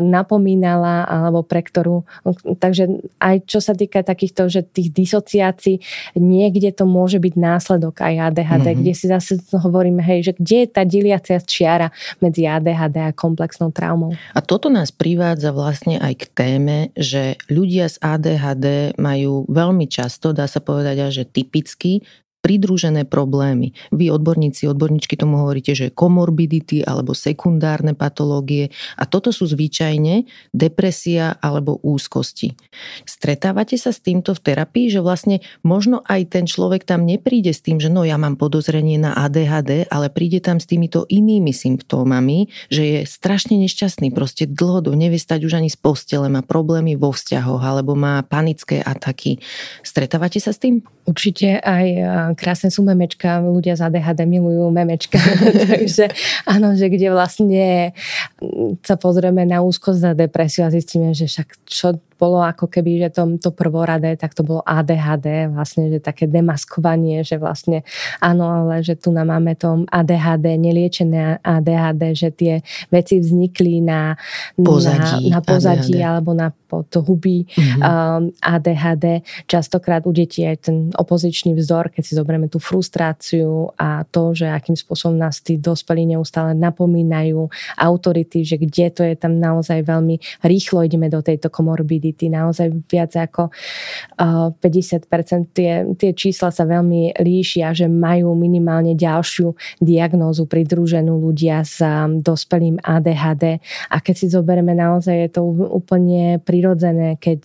napomínala, 0.00 1.02
alebo 1.02 1.42
pre 1.42 1.66
ktorú... 1.66 2.06
Takže 2.62 3.02
aj 3.18 3.50
čo 3.50 3.58
sa 3.58 3.74
týka 3.74 4.06
takýchto, 4.06 4.46
že 4.46 4.62
tých 4.62 4.94
disociácií, 4.94 5.82
niekde 6.14 6.70
to 6.70 6.86
môže 6.86 7.18
byť 7.18 7.34
následok 7.34 8.06
aj 8.06 8.30
ADHD, 8.30 8.66
mm-hmm. 8.70 8.80
kde 8.86 8.92
si 8.94 9.06
zase 9.10 9.42
hovoríme, 9.50 9.98
hej, 9.98 10.30
že 10.30 10.32
kde 10.38 10.56
je 10.62 10.68
tá 10.70 10.82
deliacia 10.86 11.42
čiara 11.42 11.90
medzi 12.22 12.46
ADHD 12.46 13.02
a 13.02 13.10
komplexnou 13.10 13.74
traumou. 13.74 14.14
A 14.30 14.38
toto 14.38 14.70
nás 14.70 14.94
privádza 14.94 15.50
vlastne 15.50 15.98
aj 15.98 16.14
k 16.22 16.24
téme, 16.30 16.76
že 16.94 17.34
ľudia 17.50 17.90
s 17.90 17.98
ADHD 17.98 18.94
majú 18.94 19.42
veľmi 19.50 19.90
často, 19.90 20.30
dá 20.30 20.46
sa 20.46 20.62
povedať, 20.62 21.10
že 21.10 21.26
typicky 21.26 22.06
pridružené 22.46 23.02
problémy. 23.02 23.74
Vy 23.90 24.14
odborníci, 24.14 24.70
odborníčky 24.70 25.18
tomu 25.18 25.42
hovoríte, 25.42 25.74
že 25.74 25.90
komorbidity 25.90 26.86
alebo 26.86 27.10
sekundárne 27.10 27.98
patológie 27.98 28.70
a 28.94 29.02
toto 29.02 29.34
sú 29.34 29.50
zvyčajne 29.50 30.30
depresia 30.54 31.34
alebo 31.42 31.82
úzkosti. 31.82 32.54
Stretávate 33.02 33.74
sa 33.74 33.90
s 33.90 33.98
týmto 33.98 34.30
v 34.38 34.46
terapii, 34.46 34.86
že 34.94 35.02
vlastne 35.02 35.42
možno 35.66 36.06
aj 36.06 36.38
ten 36.38 36.46
človek 36.46 36.86
tam 36.86 37.02
nepríde 37.02 37.50
s 37.50 37.66
tým, 37.66 37.82
že 37.82 37.90
no 37.90 38.06
ja 38.06 38.14
mám 38.14 38.38
podozrenie 38.38 38.94
na 38.94 39.18
ADHD, 39.26 39.90
ale 39.90 40.06
príde 40.06 40.38
tam 40.38 40.62
s 40.62 40.70
týmito 40.70 41.02
inými 41.10 41.50
symptómami, 41.50 42.46
že 42.70 42.82
je 42.86 42.98
strašne 43.10 43.58
nešťastný, 43.58 44.14
proste 44.14 44.46
dlhodobo 44.46 44.94
nevie 44.94 45.18
stať 45.18 45.42
už 45.42 45.58
ani 45.58 45.66
z 45.66 45.82
postele, 45.82 46.30
má 46.30 46.46
problémy 46.46 46.94
vo 46.94 47.10
vzťahoch 47.10 47.66
alebo 47.66 47.98
má 47.98 48.22
panické 48.22 48.78
ataky. 48.78 49.42
Stretávate 49.82 50.38
sa 50.38 50.54
s 50.54 50.62
tým? 50.62 50.86
Určite 51.06 51.62
aj 51.62 51.86
krásne 52.36 52.68
sú 52.68 52.84
memečka, 52.84 53.40
ľudia 53.40 53.74
z 53.74 53.88
ADHD 53.88 54.28
milujú 54.28 54.68
memečka, 54.70 55.18
takže 55.72 56.12
áno, 56.44 56.76
že 56.76 56.92
kde 56.92 57.08
vlastne 57.10 57.96
sa 58.84 58.94
pozrieme 58.94 59.48
na 59.48 59.64
úzkosť 59.64 59.98
za 59.98 60.12
depresiu 60.12 60.68
a 60.68 60.70
zistíme, 60.70 61.16
že 61.16 61.26
však 61.26 61.48
čo 61.66 61.98
bolo 62.16 62.40
ako 62.40 62.66
keby, 62.66 63.06
že 63.06 63.08
to, 63.12 63.22
to 63.38 63.50
prvoradé, 63.52 64.16
tak 64.16 64.32
to 64.32 64.42
bolo 64.42 64.64
ADHD, 64.64 65.52
vlastne, 65.52 65.92
že 65.92 66.00
také 66.00 66.24
demaskovanie, 66.26 67.22
že 67.22 67.36
vlastne 67.36 67.84
áno, 68.18 68.48
ale 68.48 68.80
že 68.80 68.96
tu 68.96 69.12
nám 69.12 69.36
máme 69.36 69.52
to 69.58 69.84
ADHD, 69.92 70.56
neliečené 70.56 71.44
ADHD, 71.44 72.02
že 72.16 72.28
tie 72.32 72.54
veci 72.88 73.20
vznikli 73.20 73.84
na 73.84 74.16
pozadí, 74.56 75.28
na, 75.28 75.38
na 75.38 75.40
pozadí 75.44 76.00
ADHD. 76.00 76.08
alebo 76.08 76.30
na 76.32 76.48
podhubí 76.66 77.46
mm-hmm. 77.46 77.80
um, 77.80 78.22
ADHD. 78.42 79.22
Častokrát 79.46 80.02
u 80.06 80.12
detí 80.12 80.42
aj 80.42 80.56
ten 80.70 80.76
opozičný 80.90 81.54
vzor, 81.54 81.94
keď 81.94 82.02
si 82.02 82.12
zoberieme 82.18 82.50
tú 82.50 82.58
frustráciu 82.58 83.70
a 83.78 84.02
to, 84.08 84.34
že 84.34 84.50
akým 84.50 84.74
spôsobom 84.74 85.14
nás 85.14 85.38
tí 85.40 85.56
dospelí 85.56 86.06
neustále 86.06 86.52
napomínajú 86.58 87.46
autority, 87.78 88.42
že 88.42 88.58
kde 88.58 88.86
to 88.90 89.02
je 89.06 89.14
tam 89.14 89.38
naozaj 89.38 89.86
veľmi 89.86 90.18
rýchlo 90.42 90.82
ideme 90.82 91.06
do 91.06 91.22
tejto 91.22 91.48
komorbidy 91.48 92.05
morbidity, 92.06 92.30
naozaj 92.30 92.70
viac 92.86 93.12
ako 93.16 93.50
50%. 94.18 95.54
Tie, 95.56 95.72
tie 95.98 96.10
čísla 96.14 96.50
sa 96.54 96.64
veľmi 96.64 97.18
líšia, 97.18 97.74
že 97.74 97.90
majú 97.90 98.34
minimálne 98.38 98.94
ďalšiu 98.94 99.54
diagnózu 99.82 100.46
pridruženú 100.46 101.18
ľudia 101.18 101.64
s 101.66 101.82
dospelým 102.22 102.78
ADHD. 102.82 103.58
A 103.90 103.96
keď 103.98 104.14
si 104.14 104.26
zoberieme 104.30 104.76
naozaj, 104.76 105.16
je 105.16 105.30
to 105.32 105.42
úplne 105.72 106.38
prirodzené, 106.42 107.18
keď 107.18 107.40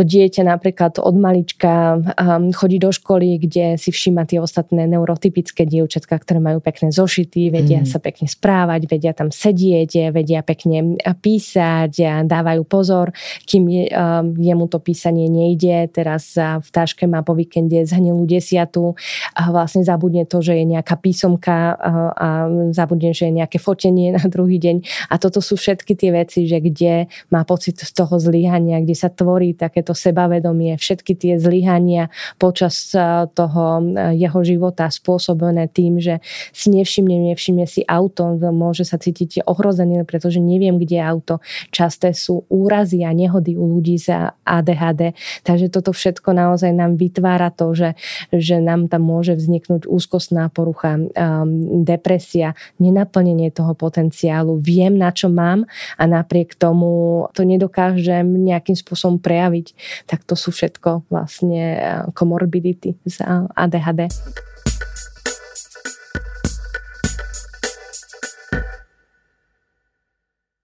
to 0.00 0.08
dieťa 0.08 0.48
napríklad 0.48 0.96
od 0.96 1.12
malička 1.12 2.00
um, 2.00 2.48
chodí 2.56 2.80
do 2.80 2.88
školy, 2.88 3.36
kde 3.36 3.76
si 3.76 3.92
všíma 3.92 4.24
tie 4.24 4.40
ostatné 4.40 4.88
neurotypické 4.88 5.68
dievčatka, 5.68 6.16
ktoré 6.16 6.40
majú 6.40 6.64
pekné 6.64 6.88
zošity, 6.88 7.52
vedia 7.52 7.84
mm. 7.84 7.88
sa 7.92 8.00
pekne 8.00 8.24
správať, 8.24 8.88
vedia 8.88 9.12
tam 9.12 9.28
sedieť, 9.28 10.08
vedia 10.08 10.40
pekne 10.40 10.96
písať, 11.04 11.92
a 12.00 12.24
dávajú 12.24 12.64
pozor, 12.64 13.12
kým 13.44 13.68
je, 13.68 13.84
um, 13.92 14.32
jemu 14.40 14.72
to 14.72 14.80
písanie 14.80 15.28
nejde. 15.28 15.92
Teraz 15.92 16.32
v 16.40 16.68
táške 16.72 17.04
má 17.04 17.20
po 17.20 17.36
víkende 17.36 17.84
zhnilú 17.84 18.24
desiatu 18.24 18.96
a 19.36 19.52
vlastne 19.52 19.84
zabudne 19.84 20.24
to, 20.24 20.40
že 20.40 20.56
je 20.56 20.64
nejaká 20.64 20.96
písomka 20.96 21.76
a, 21.76 21.90
a 22.16 22.28
zabudne, 22.72 23.12
že 23.12 23.28
je 23.28 23.36
nejaké 23.36 23.60
fotenie 23.60 24.16
na 24.16 24.24
druhý 24.24 24.56
deň. 24.56 24.80
A 25.12 25.20
toto 25.20 25.44
sú 25.44 25.60
všetky 25.60 25.92
tie 25.92 26.08
veci, 26.08 26.48
že 26.48 26.56
kde 26.56 27.04
má 27.28 27.44
pocit 27.44 27.76
z 27.76 27.92
toho 27.92 28.16
zlyhania, 28.16 28.80
kde 28.80 28.96
sa 28.96 29.12
tvorí 29.12 29.52
také 29.52 29.84
takéto 29.90 29.94
sebavedomie, 29.98 30.78
všetky 30.78 31.12
tie 31.18 31.34
zlyhania 31.38 32.10
počas 32.38 32.94
e, 32.94 33.26
toho 33.34 33.82
e, 33.82 34.14
jeho 34.14 34.40
života 34.46 34.86
spôsobené 34.86 35.66
tým, 35.66 35.98
že 35.98 36.22
si 36.54 36.70
nevšimne, 36.70 37.34
nevšimne 37.34 37.66
si 37.66 37.82
auto, 37.86 38.38
môže 38.54 38.86
sa 38.86 38.98
cítiť 38.98 39.46
ohrozený, 39.46 40.06
pretože 40.06 40.38
neviem, 40.38 40.78
kde 40.78 41.02
je 41.02 41.04
auto. 41.04 41.34
Časté 41.74 42.14
sú 42.14 42.46
úrazy 42.46 43.02
a 43.02 43.10
nehody 43.10 43.58
u 43.58 43.66
ľudí 43.66 43.98
za 43.98 44.38
ADHD, 44.46 45.14
takže 45.42 45.66
toto 45.70 45.90
všetko 45.90 46.30
naozaj 46.30 46.70
nám 46.70 46.94
vytvára 46.94 47.50
to, 47.50 47.74
že, 47.74 47.90
že 48.30 48.62
nám 48.62 48.86
tam 48.86 49.02
môže 49.02 49.34
vzniknúť 49.34 49.90
úzkostná 49.90 50.50
porucha, 50.52 50.98
um, 50.98 51.82
depresia, 51.82 52.54
nenaplnenie 52.78 53.50
toho 53.50 53.74
potenciálu. 53.74 54.60
Viem, 54.62 55.00
na 55.00 55.10
čo 55.10 55.32
mám 55.32 55.66
a 55.98 56.04
napriek 56.06 56.54
tomu 56.54 57.26
to 57.34 57.42
nedokážem 57.42 58.26
nejakým 58.26 58.76
spôsobom 58.76 59.18
prejaviť 59.18 59.69
tak 60.06 60.24
to 60.24 60.34
sú 60.34 60.50
všetko 60.50 61.10
vlastne 61.10 61.78
komorbidity 62.14 62.94
eh, 62.94 63.08
z 63.08 63.16
ADHD. 63.54 64.10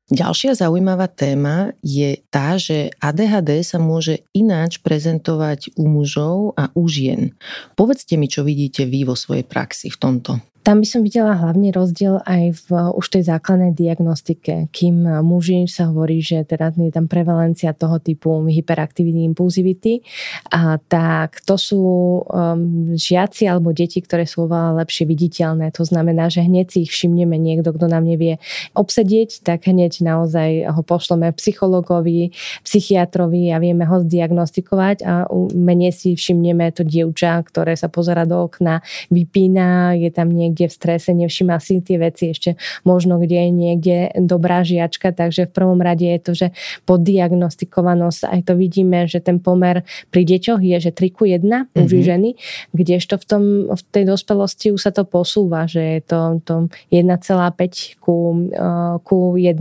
Ďalšia 0.07 0.55
zaujímavá 0.55 1.11
téma 1.11 1.75
je 1.83 2.23
tá, 2.31 2.55
že 2.55 2.95
ADHD 3.03 3.67
sa 3.67 3.83
môže 3.83 4.23
ináč 4.31 4.79
prezentovať 4.79 5.75
u 5.75 5.91
mužov 5.91 6.55
a 6.55 6.71
u 6.79 6.87
žien. 6.87 7.35
Povedzte 7.75 8.15
mi, 8.15 8.31
čo 8.31 8.47
vidíte 8.47 8.87
vy 8.87 9.03
vo 9.03 9.19
svojej 9.19 9.43
praxi 9.43 9.91
v 9.91 9.99
tomto. 9.99 10.39
Tam 10.67 10.83
by 10.83 10.87
som 10.91 11.07
videla 11.07 11.39
hlavný 11.39 11.71
rozdiel 11.71 12.19
aj 12.27 12.67
v 12.67 12.91
už 12.99 13.07
tej 13.07 13.31
základnej 13.31 13.71
diagnostike. 13.71 14.67
Kým 14.75 15.07
muži 15.23 15.71
sa 15.71 15.95
hovorí, 15.95 16.19
že 16.19 16.43
teda 16.43 16.75
je 16.75 16.91
tam 16.91 17.07
prevalencia 17.07 17.71
toho 17.71 18.03
typu 18.03 18.43
hyperaktivity, 18.51 19.23
impulzivity, 19.31 20.03
a 20.51 20.83
tak 20.83 21.39
to 21.47 21.55
sú 21.55 21.83
um, 22.27 22.99
žiaci 22.99 23.47
alebo 23.47 23.71
deti, 23.71 24.03
ktoré 24.03 24.27
sú 24.27 24.51
oveľa 24.51 24.83
lepšie 24.83 25.07
viditeľné. 25.07 25.71
To 25.79 25.87
znamená, 25.87 26.35
že 26.35 26.43
hneď 26.43 26.75
si 26.75 26.83
ich 26.83 26.91
všimneme 26.91 27.39
niekto, 27.39 27.71
kto 27.71 27.87
nám 27.87 28.03
nevie 28.03 28.43
obsedieť, 28.75 29.47
tak 29.47 29.71
hneď 29.71 30.03
naozaj 30.03 30.67
ho 30.67 30.83
pošleme 30.83 31.31
psychologovi, 31.39 32.35
psychiatrovi 32.67 33.55
a 33.55 33.63
vieme 33.63 33.87
ho 33.87 34.03
zdiagnostikovať 34.03 35.07
a 35.07 35.31
menej 35.55 35.95
si 35.95 36.19
všimneme 36.19 36.75
to 36.75 36.83
dievča, 36.83 37.39
ktoré 37.47 37.79
sa 37.79 37.87
pozera 37.87 38.27
do 38.27 38.51
okna, 38.51 38.83
vypína, 39.15 39.95
je 39.95 40.11
tam 40.11 40.35
niekto 40.35 40.56
niekde 40.57 40.73
v 40.73 40.77
strese, 40.81 41.13
nevšíma 41.13 41.61
si 41.61 41.85
tie 41.85 42.01
veci 42.01 42.33
ešte 42.33 42.57
možno, 42.89 43.21
kde 43.21 43.45
je 43.45 43.51
niekde 43.53 43.97
dobrá 44.17 44.65
žiačka, 44.65 45.13
takže 45.13 45.45
v 45.45 45.53
prvom 45.53 45.85
rade 45.85 46.09
je 46.09 46.21
to, 46.25 46.33
že 46.33 46.49
poddiagnostikovanosť, 46.89 48.33
aj 48.33 48.41
to 48.49 48.53
vidíme, 48.57 49.05
že 49.05 49.21
ten 49.21 49.37
pomer 49.37 49.85
pri 50.09 50.25
deťoch 50.25 50.65
je, 50.65 50.77
že 50.81 50.91
3 50.97 51.13
ku 51.13 51.29
1 51.29 51.45
mm-hmm. 51.45 51.77
muži 51.77 52.01
ženy, 52.01 52.31
kdežto 52.73 53.21
v, 53.21 53.25
tom, 53.29 53.43
v 53.69 53.83
tej 53.93 54.09
dospelosti 54.09 54.73
už 54.73 54.81
sa 54.81 54.93
to 54.97 55.05
posúva, 55.05 55.69
že 55.69 56.01
je 56.01 56.01
to, 56.09 56.21
to 56.41 56.55
1,5 56.89 58.01
ku, 58.01 58.49
uh, 58.57 58.97
ku 59.05 59.37
1, 59.37 59.61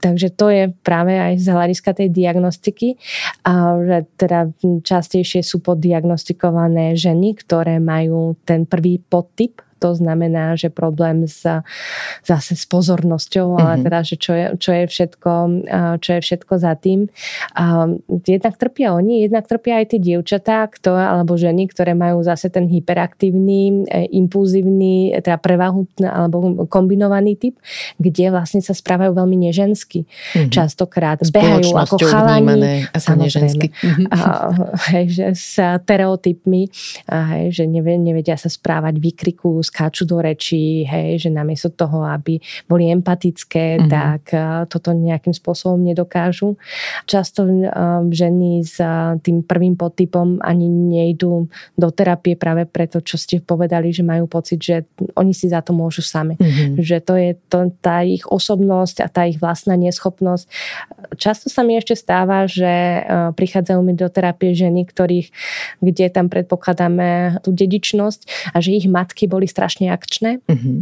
takže 0.00 0.32
to 0.32 0.48
je 0.48 0.64
práve 0.80 1.12
aj 1.12 1.36
z 1.36 1.46
hľadiska 1.52 1.90
tej 1.92 2.08
diagnostiky, 2.08 2.96
a 3.44 3.76
že 3.84 3.98
teda 4.16 4.48
častejšie 4.80 5.44
sú 5.44 5.60
poddiagnostikované 5.60 6.96
ženy, 6.96 7.36
ktoré 7.36 7.76
majú 7.76 8.38
ten 8.48 8.64
prvý 8.64 9.02
podtyp 9.02 9.67
to 9.78 9.94
znamená, 9.94 10.58
že 10.58 10.68
problém 10.68 11.24
s, 11.24 11.46
zase 12.26 12.52
s 12.58 12.66
pozornosťou, 12.66 13.54
mm-hmm. 13.54 13.62
ale 13.62 13.74
mhm. 13.78 13.82
teda, 13.86 13.98
že 14.02 14.16
čo 14.18 14.32
je, 14.34 14.46
čo 14.58 14.70
je, 14.74 14.84
všetko, 14.90 15.32
čo 16.02 16.10
je 16.18 16.20
všetko 16.20 16.54
za 16.58 16.74
tým. 16.74 17.06
Jednak 18.26 18.54
trpia 18.58 18.94
oni, 18.94 19.24
jednak 19.24 19.46
trpia 19.46 19.80
aj 19.80 19.94
tie 19.94 20.00
dievčatá, 20.02 20.66
ktoré, 20.68 21.06
alebo 21.06 21.38
ženy, 21.38 21.70
ktoré 21.70 21.94
majú 21.94 22.20
zase 22.26 22.50
ten 22.50 22.66
hyperaktívny, 22.66 23.86
e, 23.86 24.10
impulzívny, 24.18 25.14
teda 25.22 25.38
prevahu 25.38 25.86
alebo 26.02 26.66
kombinovaný 26.66 27.38
typ, 27.38 27.54
kde 27.96 28.34
vlastne 28.34 28.60
sa 28.60 28.74
správajú 28.74 29.14
veľmi 29.14 29.48
nežensky. 29.48 30.04
Mm-hmm. 30.04 30.50
Častokrát 30.50 31.22
behajú 31.22 31.74
ako 31.74 31.96
chalani. 32.02 32.88
Ako 32.90 33.14
nežensky. 33.14 33.70
A, 34.10 34.50
hej, 34.92 35.04
že 35.12 35.26
s 35.34 35.56
stereotypmi, 35.58 36.68
a, 37.08 37.16
hej, 37.36 37.62
že 37.62 37.64
nevedia 37.68 38.34
sa 38.36 38.50
správať, 38.50 38.98
vykrikujú, 38.98 39.60
skáču 39.68 40.08
do 40.08 40.24
rečí, 40.24 40.88
hej, 40.88 41.20
že 41.20 41.28
namiesto 41.28 41.68
toho, 41.68 42.08
aby 42.08 42.40
boli 42.64 42.88
empatické, 42.88 43.76
mm-hmm. 43.76 43.90
tak 43.92 44.22
uh, 44.32 44.64
toto 44.64 44.96
nejakým 44.96 45.36
spôsobom 45.36 45.76
nedokážu. 45.84 46.56
Často 47.04 47.44
uh, 47.44 48.00
ženy 48.08 48.64
s 48.64 48.80
uh, 48.80 49.20
tým 49.20 49.44
prvým 49.44 49.76
podtypom 49.76 50.40
ani 50.40 50.64
nejdú 50.66 51.52
do 51.76 51.88
terapie 51.92 52.34
práve 52.34 52.64
preto, 52.64 53.04
čo 53.04 53.20
ste 53.20 53.44
povedali, 53.44 53.92
že 53.92 54.00
majú 54.00 54.24
pocit, 54.24 54.58
že 54.58 54.88
oni 55.12 55.36
si 55.36 55.52
za 55.52 55.60
to 55.60 55.76
môžu 55.76 56.00
sami. 56.00 56.40
Mm-hmm. 56.40 56.80
Že 56.80 56.96
to 57.04 57.14
je 57.20 57.30
to, 57.52 57.58
tá 57.84 58.00
ich 58.00 58.24
osobnosť 58.24 59.04
a 59.04 59.08
tá 59.12 59.28
ich 59.28 59.36
vlastná 59.36 59.76
neschopnosť. 59.76 60.48
Často 61.20 61.52
sa 61.52 61.66
mi 61.66 61.76
ešte 61.76 61.98
stáva, 61.98 62.48
že 62.48 63.04
prichádzajú 63.34 63.80
mi 63.82 63.92
do 63.98 64.06
terapie 64.06 64.54
ženy, 64.54 64.86
ktorých, 64.86 65.28
kde 65.82 66.06
tam 66.08 66.30
predpokladáme 66.30 67.42
tú 67.42 67.50
dedičnosť 67.50 68.54
a 68.54 68.62
že 68.62 68.78
ich 68.78 68.86
matky 68.86 69.26
boli 69.26 69.50
strašne 69.58 69.90
akčné. 69.90 70.38
Mm-hmm. 70.46 70.78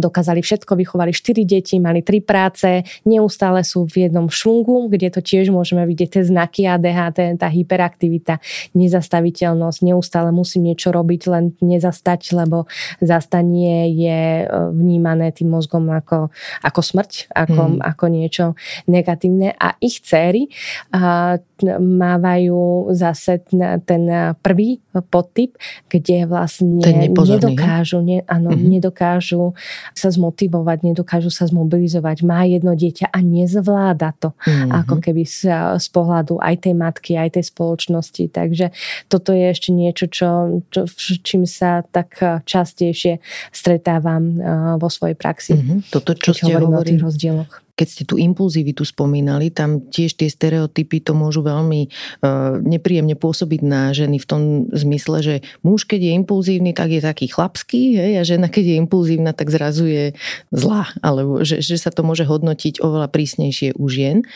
Dokázali 0.00 0.40
všetko, 0.40 0.76
vychovali 0.76 1.12
4 1.12 1.44
deti, 1.44 1.76
mali 1.82 2.00
3 2.00 2.20
práce, 2.24 2.68
neustále 3.04 3.62
sú 3.66 3.84
v 3.86 4.08
jednom 4.08 4.30
švungu, 4.32 4.88
kde 4.88 5.12
to 5.12 5.20
tiež 5.20 5.52
môžeme 5.52 5.84
vidieť 5.84 6.20
tie 6.20 6.22
znaky 6.26 6.66
ADHD, 6.66 7.36
tá 7.36 7.48
hyperaktivita, 7.50 8.40
nezastaviteľnosť, 8.72 9.78
neustále 9.84 10.30
musím 10.32 10.72
niečo 10.72 10.90
robiť, 10.90 11.20
len 11.28 11.44
nezastať, 11.60 12.32
lebo 12.36 12.70
zastanie 13.02 13.92
je 13.94 14.20
e, 14.42 14.46
vnímané 14.72 15.32
tým 15.34 15.52
mozgom 15.52 15.88
ako, 15.90 16.30
ako 16.62 16.80
smrť, 16.80 17.32
ako, 17.32 17.62
mm. 17.76 17.80
ako 17.82 18.04
niečo 18.08 18.44
negatívne. 18.86 19.52
A 19.56 19.76
ich 19.80 20.00
céry 20.00 20.48
a, 20.94 21.36
mávajú 21.80 22.92
zase 22.96 23.44
ten 23.84 24.02
prvý 24.40 24.80
podtyp, 25.12 25.56
kde 25.92 26.24
vlastne 26.24 26.80
nedokážu, 27.12 28.00
ne, 28.00 28.24
áno, 28.24 28.54
mm-hmm. 28.54 28.70
nedokážu 28.70 29.49
sa 29.96 30.08
zmotivovať, 30.10 30.92
nedokážu 30.92 31.30
sa 31.32 31.46
zmobilizovať. 31.46 32.22
Má 32.26 32.44
jedno 32.44 32.74
dieťa 32.74 33.10
a 33.10 33.18
nezvláda 33.22 34.14
to, 34.18 34.34
mm-hmm. 34.34 34.70
ako 34.84 34.94
keby 35.00 35.22
z, 35.24 35.50
z 35.78 35.86
pohľadu 35.90 36.38
aj 36.42 36.66
tej 36.68 36.74
matky, 36.74 37.16
aj 37.16 37.40
tej 37.40 37.44
spoločnosti. 37.48 38.24
Takže 38.30 38.72
toto 39.08 39.30
je 39.30 39.50
ešte 39.50 39.70
niečo, 39.70 40.06
čo, 40.10 40.62
čo, 40.70 40.86
čím 41.22 41.46
sa 41.48 41.82
tak 41.86 42.18
častejšie 42.44 43.22
stretávam 43.50 44.36
vo 44.76 44.88
svojej 44.90 45.16
praxi. 45.16 45.56
Mm-hmm. 45.56 45.78
Toto, 45.90 46.12
čo 46.18 46.34
ste 46.36 46.52
hovorili, 46.52 46.74
o 46.76 46.84
tých 46.84 47.02
rozdieloch 47.02 47.52
keď 47.80 47.88
ste 47.88 48.04
tú 48.04 48.20
impulzivitu 48.20 48.84
spomínali, 48.84 49.48
tam 49.48 49.88
tiež 49.88 50.20
tie 50.20 50.28
stereotypy 50.28 51.00
to 51.00 51.16
môžu 51.16 51.40
veľmi 51.40 51.88
uh, 51.88 52.60
nepríjemne 52.60 53.16
pôsobiť 53.16 53.60
na 53.64 53.96
ženy 53.96 54.20
v 54.20 54.28
tom 54.28 54.42
zmysle, 54.68 55.24
že 55.24 55.34
muž, 55.64 55.88
keď 55.88 56.12
je 56.12 56.12
impulzívny, 56.20 56.76
tak 56.76 56.92
je 56.92 57.00
taký 57.00 57.32
chlapský 57.32 57.96
hej, 57.96 58.12
a 58.20 58.22
žena, 58.28 58.52
keď 58.52 58.76
je 58.76 58.80
impulzívna, 58.84 59.32
tak 59.32 59.48
zrazu 59.48 59.88
je 59.88 60.04
zlá, 60.52 60.92
alebo 61.00 61.40
že, 61.40 61.64
že 61.64 61.80
sa 61.80 61.88
to 61.88 62.04
môže 62.04 62.28
hodnotiť 62.28 62.84
oveľa 62.84 63.08
prísnejšie 63.08 63.80
u 63.80 63.88
žien. 63.88 64.28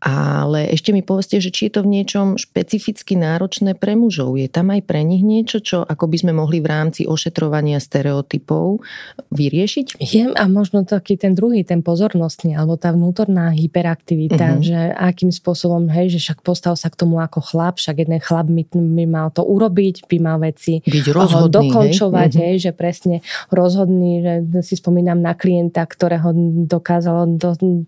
Ale 0.00 0.72
ešte 0.72 0.96
mi 0.96 1.04
povedzte, 1.04 1.36
že 1.36 1.52
či 1.52 1.68
je 1.68 1.76
to 1.76 1.84
v 1.84 2.00
niečom 2.00 2.40
špecificky 2.40 3.20
náročné 3.20 3.76
pre 3.76 3.92
mužov. 3.92 4.40
Je 4.40 4.48
tam 4.48 4.72
aj 4.72 4.80
pre 4.88 5.04
nich 5.04 5.20
niečo, 5.20 5.60
čo 5.60 5.84
ako 5.84 6.08
by 6.08 6.16
sme 6.24 6.32
mohli 6.32 6.64
v 6.64 6.72
rámci 6.72 7.04
ošetrovania 7.04 7.76
stereotypov 7.76 8.80
vyriešiť? 9.28 10.00
Je 10.00 10.32
a 10.32 10.44
možno 10.48 10.86
taký 10.86 11.20
ten 11.20 11.36
druhý, 11.36 11.66
ten 11.66 11.82
pozornostný, 11.84 12.54
alebo 12.54 12.78
tá 12.86 12.94
vnútorná 12.94 13.50
hyperaktivita, 13.50 14.46
uh-huh. 14.46 14.62
že 14.62 14.78
akým 14.94 15.34
spôsobom, 15.34 15.90
hej, 15.90 16.14
že 16.14 16.22
však 16.22 16.46
postav 16.46 16.78
sa 16.78 16.86
k 16.86 16.94
tomu 16.94 17.18
ako 17.18 17.42
chlap, 17.42 17.82
však 17.82 18.06
jeden 18.06 18.22
chlap 18.22 18.46
by, 18.46 18.62
by 18.70 19.04
mal 19.10 19.34
to 19.34 19.42
urobiť, 19.42 20.06
by 20.06 20.22
mal 20.22 20.38
veci 20.38 20.86
Byť 20.86 21.10
rozhodný, 21.10 21.66
dokončovať, 21.66 22.30
hej, 22.38 22.42
hej 22.46 22.54
uh-huh. 22.54 22.64
že 22.70 22.70
presne 22.78 23.16
rozhodný, 23.50 24.22
že 24.22 24.34
si 24.62 24.78
spomínam 24.78 25.18
na 25.18 25.34
klienta, 25.34 25.82
ktorého 25.82 26.30
dokázalo 26.70 27.26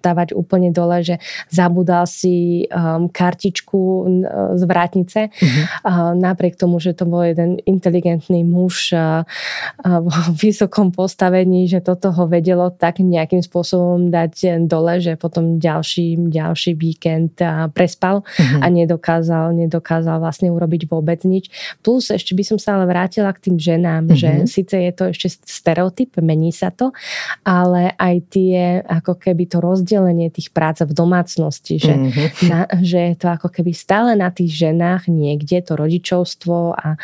dávať 0.03 0.35
úplne 0.35 0.75
dole, 0.75 1.07
že 1.07 1.23
zabudal 1.47 2.11
si 2.11 2.67
um, 2.75 3.07
kartičku 3.07 3.79
z 4.59 4.63
vrátnice, 4.67 5.31
uh, 5.31 6.11
napriek 6.19 6.59
tomu, 6.59 6.83
že 6.83 6.91
to 6.91 7.07
bol 7.07 7.23
jeden 7.23 7.63
inteligentný 7.63 8.43
muž 8.43 8.91
uh, 8.99 9.23
uh, 9.87 10.01
v 10.35 10.51
vysokom 10.51 10.91
postavení, 10.91 11.71
že 11.71 11.85
toto 11.85 12.11
ho 12.11 12.25
vedelo 12.27 12.73
tak 12.73 12.99
nejakým 13.05 13.45
spôsobom 13.45 14.09
dať 14.09 14.65
dole 14.65 14.78
dole, 14.79 15.03
že 15.03 15.19
potom 15.19 15.59
ďalší, 15.59 16.31
ďalší 16.31 16.79
víkend 16.79 17.43
prespal 17.75 18.23
uh-huh. 18.23 18.63
a 18.63 18.67
nedokázal, 18.71 19.51
nedokázal 19.59 20.23
vlastne 20.23 20.55
urobiť 20.55 20.87
vôbec 20.87 21.19
nič. 21.27 21.51
Plus 21.83 22.15
ešte 22.15 22.39
by 22.39 22.47
som 22.47 22.59
sa 22.63 22.79
ale 22.79 22.87
vrátila 22.87 23.35
k 23.35 23.51
tým 23.51 23.57
ženám, 23.59 24.15
uh-huh. 24.15 24.15
že 24.15 24.31
síce 24.47 24.79
je 24.79 24.93
to 24.95 25.11
ešte 25.11 25.43
stereotyp, 25.43 26.15
mení 26.23 26.55
sa 26.55 26.71
to, 26.71 26.95
ale 27.43 27.91
aj 27.99 28.15
tie 28.31 28.87
ako 28.87 29.19
keby 29.19 29.51
to 29.51 29.59
rozdelenie 29.59 30.31
tých 30.31 30.55
prác 30.55 30.79
v 30.87 30.95
domácnosti, 30.95 31.83
že, 31.83 31.95
uh-huh. 31.99 32.47
na, 32.47 32.71
že 32.79 33.11
je 33.13 33.17
to 33.19 33.27
ako 33.35 33.51
keby 33.51 33.75
stále 33.75 34.15
na 34.15 34.31
tých 34.31 34.55
ženách 34.55 35.11
niekde 35.11 35.59
to 35.67 35.75
rodičovstvo 35.75 36.79
a, 36.79 36.95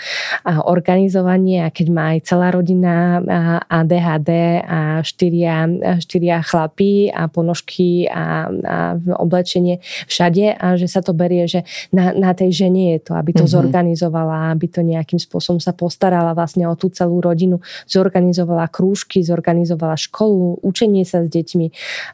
a 0.47 0.53
organizovanie 0.71 1.67
a 1.67 1.75
keď 1.75 1.87
má 1.91 2.15
aj 2.15 2.21
celá 2.31 2.55
rodina 2.55 3.19
ADHD 3.67 4.63
a 4.63 5.01
štyria, 5.03 5.67
štyria 5.99 6.45
chlapí 6.45 7.09
a 7.09 7.27
ponožky 7.27 7.64
ponožky 7.65 8.09
a, 8.09 8.49
a 8.49 8.77
oblečenie 9.17 9.81
všade 10.07 10.57
a 10.61 10.77
že 10.77 10.87
sa 10.89 11.01
to 11.01 11.17
berie, 11.17 11.49
že 11.49 11.65
na, 11.93 12.13
na 12.13 12.37
tej 12.37 12.53
žene 12.53 12.97
je 12.97 13.09
to, 13.09 13.13
aby 13.17 13.33
to 13.33 13.45
mm-hmm. 13.45 13.57
zorganizovala, 13.57 14.53
aby 14.53 14.69
to 14.69 14.85
nejakým 14.85 15.19
spôsobom 15.19 15.59
sa 15.61 15.73
postarala 15.73 16.37
vlastne 16.37 16.69
o 16.69 16.75
tú 16.77 16.93
celú 16.93 17.21
rodinu, 17.25 17.61
zorganizovala 17.89 18.69
krúžky, 18.69 19.25
zorganizovala 19.25 19.97
školu, 19.97 20.61
učenie 20.61 21.09
sa 21.09 21.25
s 21.25 21.29
deťmi 21.33 21.67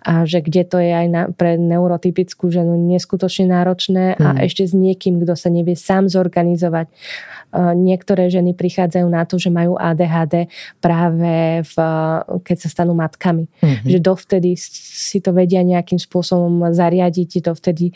a 0.07 0.25
že 0.25 0.39
kde 0.41 0.63
to 0.65 0.79
je 0.79 0.93
aj 0.95 1.07
na, 1.11 1.23
pre 1.35 1.59
neurotypickú 1.59 2.51
ženu 2.51 2.79
neskutočne 2.95 3.51
náročné 3.51 4.15
mm. 4.17 4.23
a 4.23 4.29
mhm. 4.35 4.41
ešte 4.47 4.63
s 4.71 4.73
niekým, 4.73 5.19
kto 5.23 5.35
sa 5.35 5.51
nevie 5.51 5.75
sám 5.75 6.07
zorganizovať. 6.07 6.87
Niektoré 7.57 8.31
ženy 8.31 8.55
prichádzajú 8.55 9.07
na 9.11 9.27
to, 9.27 9.37
že 9.37 9.51
majú 9.51 9.75
ADHD 9.75 10.47
práve 10.79 11.67
v, 11.67 11.75
keď 12.47 12.57
sa 12.63 12.69
stanú 12.71 12.95
matkami. 12.95 13.51
Mm-hmm. 13.61 13.89
Že 13.91 13.99
dovtedy 13.99 14.51
si 14.59 15.19
to 15.19 15.35
vedia 15.35 15.67
nejakým 15.67 15.99
spôsobom 15.99 16.71
zariadiť, 16.71 17.43
to 17.43 17.53
vtedy 17.59 17.91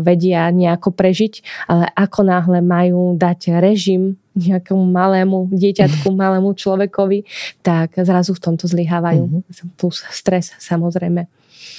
vedia 0.00 0.46
nejako 0.54 0.94
prežiť, 0.94 1.66
ale 1.66 1.90
ako 1.94 2.20
náhle 2.22 2.58
majú 2.62 3.18
dať 3.18 3.58
režim 3.58 4.14
nejakému 4.34 4.82
malému 4.82 5.50
dieťatku, 5.54 6.10
malému 6.22 6.54
človekovi, 6.54 7.26
tak 7.62 7.94
zrazu 7.98 8.34
v 8.34 8.42
tomto 8.42 8.66
zlyhávajú. 8.66 9.24
Mm-hmm. 9.30 9.78
Plus 9.78 10.02
stres 10.10 10.54
samozrejme. 10.58 11.26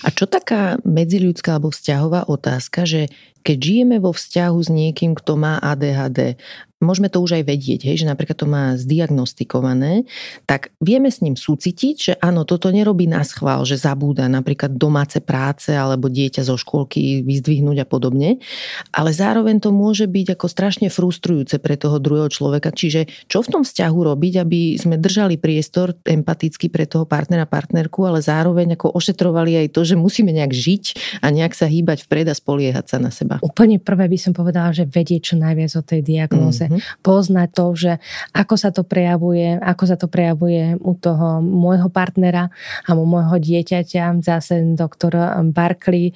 A 0.04 0.10
čo 0.12 0.26
taká 0.26 0.82
medziľudská 0.82 1.56
alebo 1.56 1.70
vzťahová 1.70 2.28
otázka, 2.28 2.84
že 2.90 3.12
keď 3.46 3.58
žijeme 3.62 3.98
vo 4.02 4.10
vzťahu 4.10 4.58
s 4.58 4.70
niekým, 4.74 5.14
kto 5.14 5.38
má 5.38 5.62
ADHD 5.62 6.42
môžeme 6.84 7.08
to 7.08 7.24
už 7.24 7.40
aj 7.40 7.44
vedieť, 7.48 7.88
hej, 7.88 8.04
že 8.04 8.10
napríklad 8.10 8.36
to 8.36 8.48
má 8.48 8.76
zdiagnostikované, 8.76 10.04
tak 10.44 10.76
vieme 10.84 11.08
s 11.08 11.24
ním 11.24 11.40
súcitiť, 11.40 11.96
že 11.96 12.14
áno, 12.20 12.44
toto 12.44 12.68
nerobí 12.68 13.08
na 13.08 13.24
schvál, 13.24 13.64
že 13.64 13.80
zabúda 13.80 14.28
napríklad 14.28 14.76
domáce 14.76 15.24
práce 15.24 15.72
alebo 15.72 16.12
dieťa 16.12 16.44
zo 16.44 16.60
škôlky 16.60 17.24
vyzdvihnúť 17.24 17.84
a 17.84 17.88
podobne, 17.88 18.44
ale 18.92 19.16
zároveň 19.16 19.64
to 19.64 19.72
môže 19.72 20.04
byť 20.06 20.36
ako 20.36 20.48
strašne 20.52 20.88
frustrujúce 20.92 21.64
pre 21.64 21.80
toho 21.80 21.96
druhého 21.96 22.28
človeka. 22.28 22.76
Čiže 22.76 23.08
čo 23.32 23.40
v 23.40 23.52
tom 23.56 23.64
vzťahu 23.64 23.98
robiť, 24.12 24.34
aby 24.44 24.76
sme 24.76 25.00
držali 25.00 25.40
priestor 25.40 25.96
empaticky 26.04 26.68
pre 26.68 26.84
toho 26.84 27.08
partnera, 27.08 27.48
partnerku, 27.48 28.04
ale 28.04 28.20
zároveň 28.20 28.76
ako 28.76 28.92
ošetrovali 28.92 29.64
aj 29.64 29.68
to, 29.72 29.82
že 29.88 29.96
musíme 29.96 30.36
nejak 30.36 30.52
žiť 30.52 30.84
a 31.24 31.32
nejak 31.32 31.56
sa 31.56 31.72
hýbať 31.72 32.04
vpred 32.04 32.28
a 32.28 32.36
spoliehať 32.36 32.86
sa 32.92 32.98
na 33.00 33.16
seba. 33.16 33.40
Úplne 33.40 33.80
prvé 33.80 34.12
by 34.12 34.20
som 34.20 34.36
povedala, 34.36 34.76
že 34.76 34.84
vedieť 34.84 35.34
čo 35.34 35.36
najviac 35.40 35.72
o 35.80 35.84
tej 35.86 36.04
diagnóze. 36.04 36.64
Mm 36.64 36.65
mm-hmm. 36.68 37.02
poznať 37.06 37.50
to, 37.54 37.66
že 37.76 37.92
ako 38.34 38.56
sa 38.58 38.70
to 38.74 38.82
prejavuje, 38.82 39.58
ako 39.62 39.84
sa 39.86 39.96
to 39.96 40.08
prejavuje 40.10 40.78
u 40.82 40.94
toho 40.98 41.40
môjho 41.42 41.88
partnera 41.90 42.50
alebo 42.86 43.06
môjho 43.06 43.38
dieťaťa. 43.38 44.22
Zase 44.26 44.76
doktor 44.76 45.16
Barkley 45.54 46.12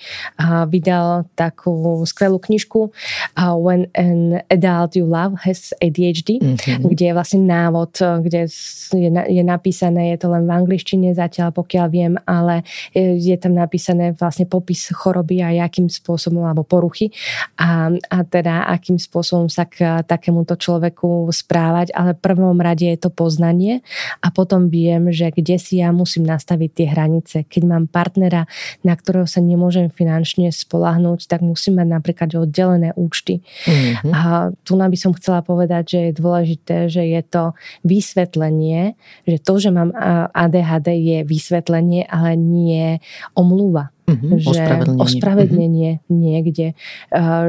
vydal 0.68 1.30
takú 1.38 2.04
skvelú 2.06 2.42
knižku 2.42 2.92
When 3.38 3.88
an 3.94 4.42
adult 4.50 4.96
you 4.96 5.06
love 5.06 5.46
has 5.46 5.74
ADHD, 5.80 6.42
mm-hmm. 6.42 6.86
kde 6.90 7.06
je 7.10 7.14
vlastne 7.14 7.44
návod, 7.46 7.98
kde 8.26 8.50
je, 8.94 9.10
je 9.12 9.44
napísané, 9.44 10.16
je 10.16 10.26
to 10.26 10.28
len 10.32 10.48
v 10.48 10.52
angličtine 10.56 11.14
zatiaľ, 11.14 11.54
pokiaľ 11.54 11.88
viem, 11.90 12.14
ale 12.26 12.66
je 12.96 13.36
tam 13.38 13.54
napísané 13.54 14.16
vlastne 14.18 14.50
popis 14.50 14.90
choroby 14.90 15.42
a 15.46 15.54
akým 15.66 15.92
spôsobom, 15.92 16.46
alebo 16.46 16.66
poruchy 16.66 17.12
a, 17.60 17.92
a 17.92 18.18
teda 18.24 18.66
akým 18.70 18.98
spôsobom 18.98 19.52
sa 19.52 19.68
k 19.68 20.02
takému 20.06 20.39
takémuto 20.40 20.56
človeku 20.56 21.28
správať, 21.36 21.92
ale 21.92 22.16
v 22.16 22.24
prvom 22.24 22.56
rade 22.64 22.88
je 22.88 22.96
to 22.96 23.12
poznanie 23.12 23.84
a 24.24 24.32
potom 24.32 24.72
viem, 24.72 25.12
že 25.12 25.36
kde 25.36 25.60
si 25.60 25.84
ja 25.84 25.92
musím 25.92 26.24
nastaviť 26.24 26.70
tie 26.72 26.88
hranice. 26.88 27.38
Keď 27.44 27.62
mám 27.68 27.84
partnera, 27.92 28.48
na 28.88 28.96
ktorého 28.96 29.28
sa 29.28 29.44
nemôžem 29.44 29.92
finančne 29.92 30.48
spolahnúť, 30.56 31.28
tak 31.28 31.44
musím 31.44 31.84
mať 31.84 31.88
napríklad 31.92 32.30
oddelené 32.40 32.96
účty. 32.96 33.44
Mm-hmm. 33.68 34.12
A 34.16 34.54
tu 34.64 34.80
by 34.80 34.98
som 34.98 35.12
chcela 35.12 35.44
povedať, 35.44 35.84
že 35.92 36.00
je 36.10 36.12
dôležité, 36.16 36.76
že 36.88 37.04
je 37.04 37.22
to 37.28 37.44
vysvetlenie, 37.84 38.96
že 39.28 39.38
to, 39.44 39.60
že 39.60 39.70
mám 39.76 39.92
ADHD 40.32 40.88
je 40.96 41.20
vysvetlenie, 41.28 42.08
ale 42.08 42.40
nie 42.40 43.04
omluva 43.36 43.92
Mm-hmm, 44.10 44.42
že 44.42 44.50
ospravedlnenie, 44.50 45.04
ospravedlenie 45.06 45.92
mm-hmm. 46.02 46.18
niekde, 46.18 46.68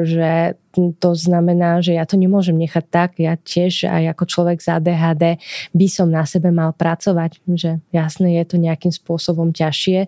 že 0.04 0.60
to 1.02 1.10
znamená, 1.18 1.82
že 1.82 1.98
ja 1.98 2.06
to 2.06 2.14
nemôžem 2.14 2.54
nechať 2.54 2.84
tak, 2.86 3.10
ja 3.18 3.34
tiež 3.34 3.90
aj 3.90 4.14
ako 4.14 4.24
človek 4.28 4.58
z 4.62 4.78
ADHD 4.78 5.24
by 5.74 5.86
som 5.90 6.06
na 6.12 6.22
sebe 6.22 6.54
mal 6.54 6.70
pracovať, 6.70 7.42
že 7.58 7.82
jasné 7.90 8.38
je 8.38 8.44
to 8.46 8.56
nejakým 8.60 8.94
spôsobom 8.94 9.50
ťažšie. 9.50 10.06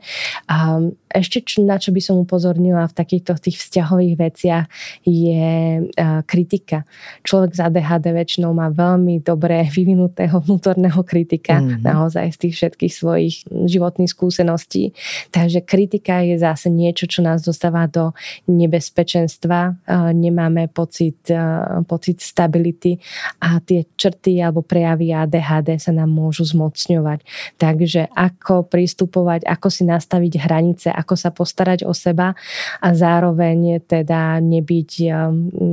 Ešte 1.16 1.40
čo, 1.40 1.64
na 1.64 1.80
čo 1.80 1.90
by 1.96 2.00
som 2.04 2.20
upozornila 2.20 2.84
v 2.88 2.96
takýchto 2.96 3.40
tých 3.40 3.56
vzťahových 3.56 4.16
veciach 4.20 4.64
je 5.08 5.80
kritika. 6.28 6.84
Človek 7.24 7.56
z 7.56 7.60
ADHD 7.64 8.12
väčšinou 8.12 8.52
má 8.52 8.68
veľmi 8.68 9.24
dobre 9.24 9.64
vyvinutého 9.76 10.36
vnútorného 10.44 11.00
kritika, 11.00 11.64
mm-hmm. 11.64 11.80
naozaj 11.80 12.36
z 12.36 12.38
tých 12.48 12.54
všetkých 12.60 12.92
svojich 12.92 13.34
životných 13.48 14.10
skúseností. 14.10 14.92
Takže 15.32 15.64
kritika 15.64 16.20
je 16.20 16.36
zase 16.36 16.68
niečo, 16.68 17.08
čo 17.08 17.24
nás 17.24 17.40
dostáva 17.40 17.88
do 17.88 18.12
nebezpečenstva. 18.48 19.76
Nemá 20.12 20.42
máme 20.42 20.66
pocit, 20.68 21.30
eh, 21.30 21.38
pocit 21.86 22.18
stability 22.18 22.98
a 23.38 23.62
tie 23.62 23.86
črty 23.94 24.42
alebo 24.42 24.66
prejavy 24.66 25.14
ADHD 25.14 25.78
sa 25.78 25.94
nám 25.94 26.10
môžu 26.10 26.42
zmocňovať. 26.42 27.22
Takže 27.62 28.10
ako 28.10 28.66
pristupovať, 28.66 29.46
ako 29.46 29.68
si 29.70 29.86
nastaviť 29.86 30.32
hranice, 30.42 30.88
ako 31.02 31.14
sa 31.18 31.34
postarať 31.34 31.82
o 31.82 31.92
seba 31.92 32.38
a 32.78 32.88
zároveň 32.94 33.82
teda 33.82 34.38
nebyť 34.38 34.90
eh, 35.02 35.12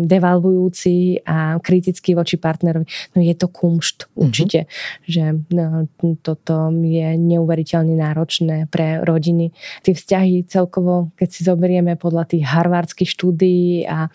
devalvujúci 0.09 1.23
a 1.23 1.61
kritický 1.61 2.17
voči 2.17 2.41
partnerovi. 2.41 2.89
No 3.13 3.19
je 3.21 3.35
to 3.37 3.47
kumšt 3.47 4.09
mhm. 4.09 4.17
určite, 4.17 4.59
mm-hmm. 4.65 5.05
že 5.05 5.23
no, 5.53 5.85
toto 6.25 6.73
je 6.73 7.15
neuveriteľne 7.15 7.95
náročné 7.95 8.65
pre 8.67 9.05
rodiny. 9.05 9.53
Tie 9.85 9.93
vzťahy 9.93 10.49
celkovo, 10.49 11.13
keď 11.15 11.29
si 11.29 11.41
zoberieme 11.45 11.95
podľa 11.95 12.33
tých 12.35 12.43
harvardských 12.49 13.09
štúdií 13.09 13.85
a 13.85 14.09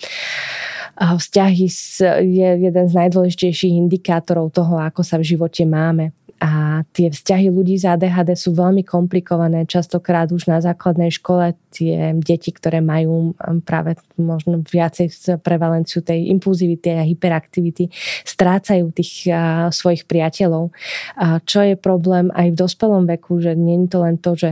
vzťahy 0.94 1.66
je 2.22 2.48
jeden 2.70 2.86
z 2.86 2.92
najdôležitejších 2.94 3.74
indikátorov 3.74 4.54
toho, 4.54 4.78
ako 4.78 5.02
sa 5.02 5.18
v 5.18 5.34
živote 5.34 5.66
máme. 5.66 6.14
A 6.44 6.84
tie 6.92 7.08
vzťahy 7.08 7.48
ľudí 7.48 7.80
z 7.80 7.96
ADHD 7.96 8.36
sú 8.36 8.52
veľmi 8.52 8.84
komplikované. 8.84 9.64
Častokrát 9.64 10.28
už 10.28 10.44
na 10.44 10.60
základnej 10.60 11.08
škole 11.08 11.56
tie 11.72 12.12
deti, 12.20 12.52
ktoré 12.52 12.84
majú 12.84 13.32
práve 13.64 13.96
možno 14.16 14.62
viacej 14.62 15.38
prevalenciu 15.42 16.02
tej 16.02 16.30
impulzivity 16.30 16.94
a 16.94 17.02
hyperaktivity, 17.02 17.90
strácajú 18.22 18.94
tých 18.94 19.28
a, 19.30 19.68
svojich 19.74 20.06
priateľov. 20.06 20.70
A 21.18 21.42
čo 21.42 21.66
je 21.66 21.74
problém 21.74 22.30
aj 22.34 22.54
v 22.54 22.58
dospelom 22.60 23.04
veku, 23.10 23.42
že 23.42 23.58
nie 23.58 23.84
je 23.84 23.90
to 23.90 23.98
len 24.02 24.16
to, 24.18 24.32
že 24.38 24.50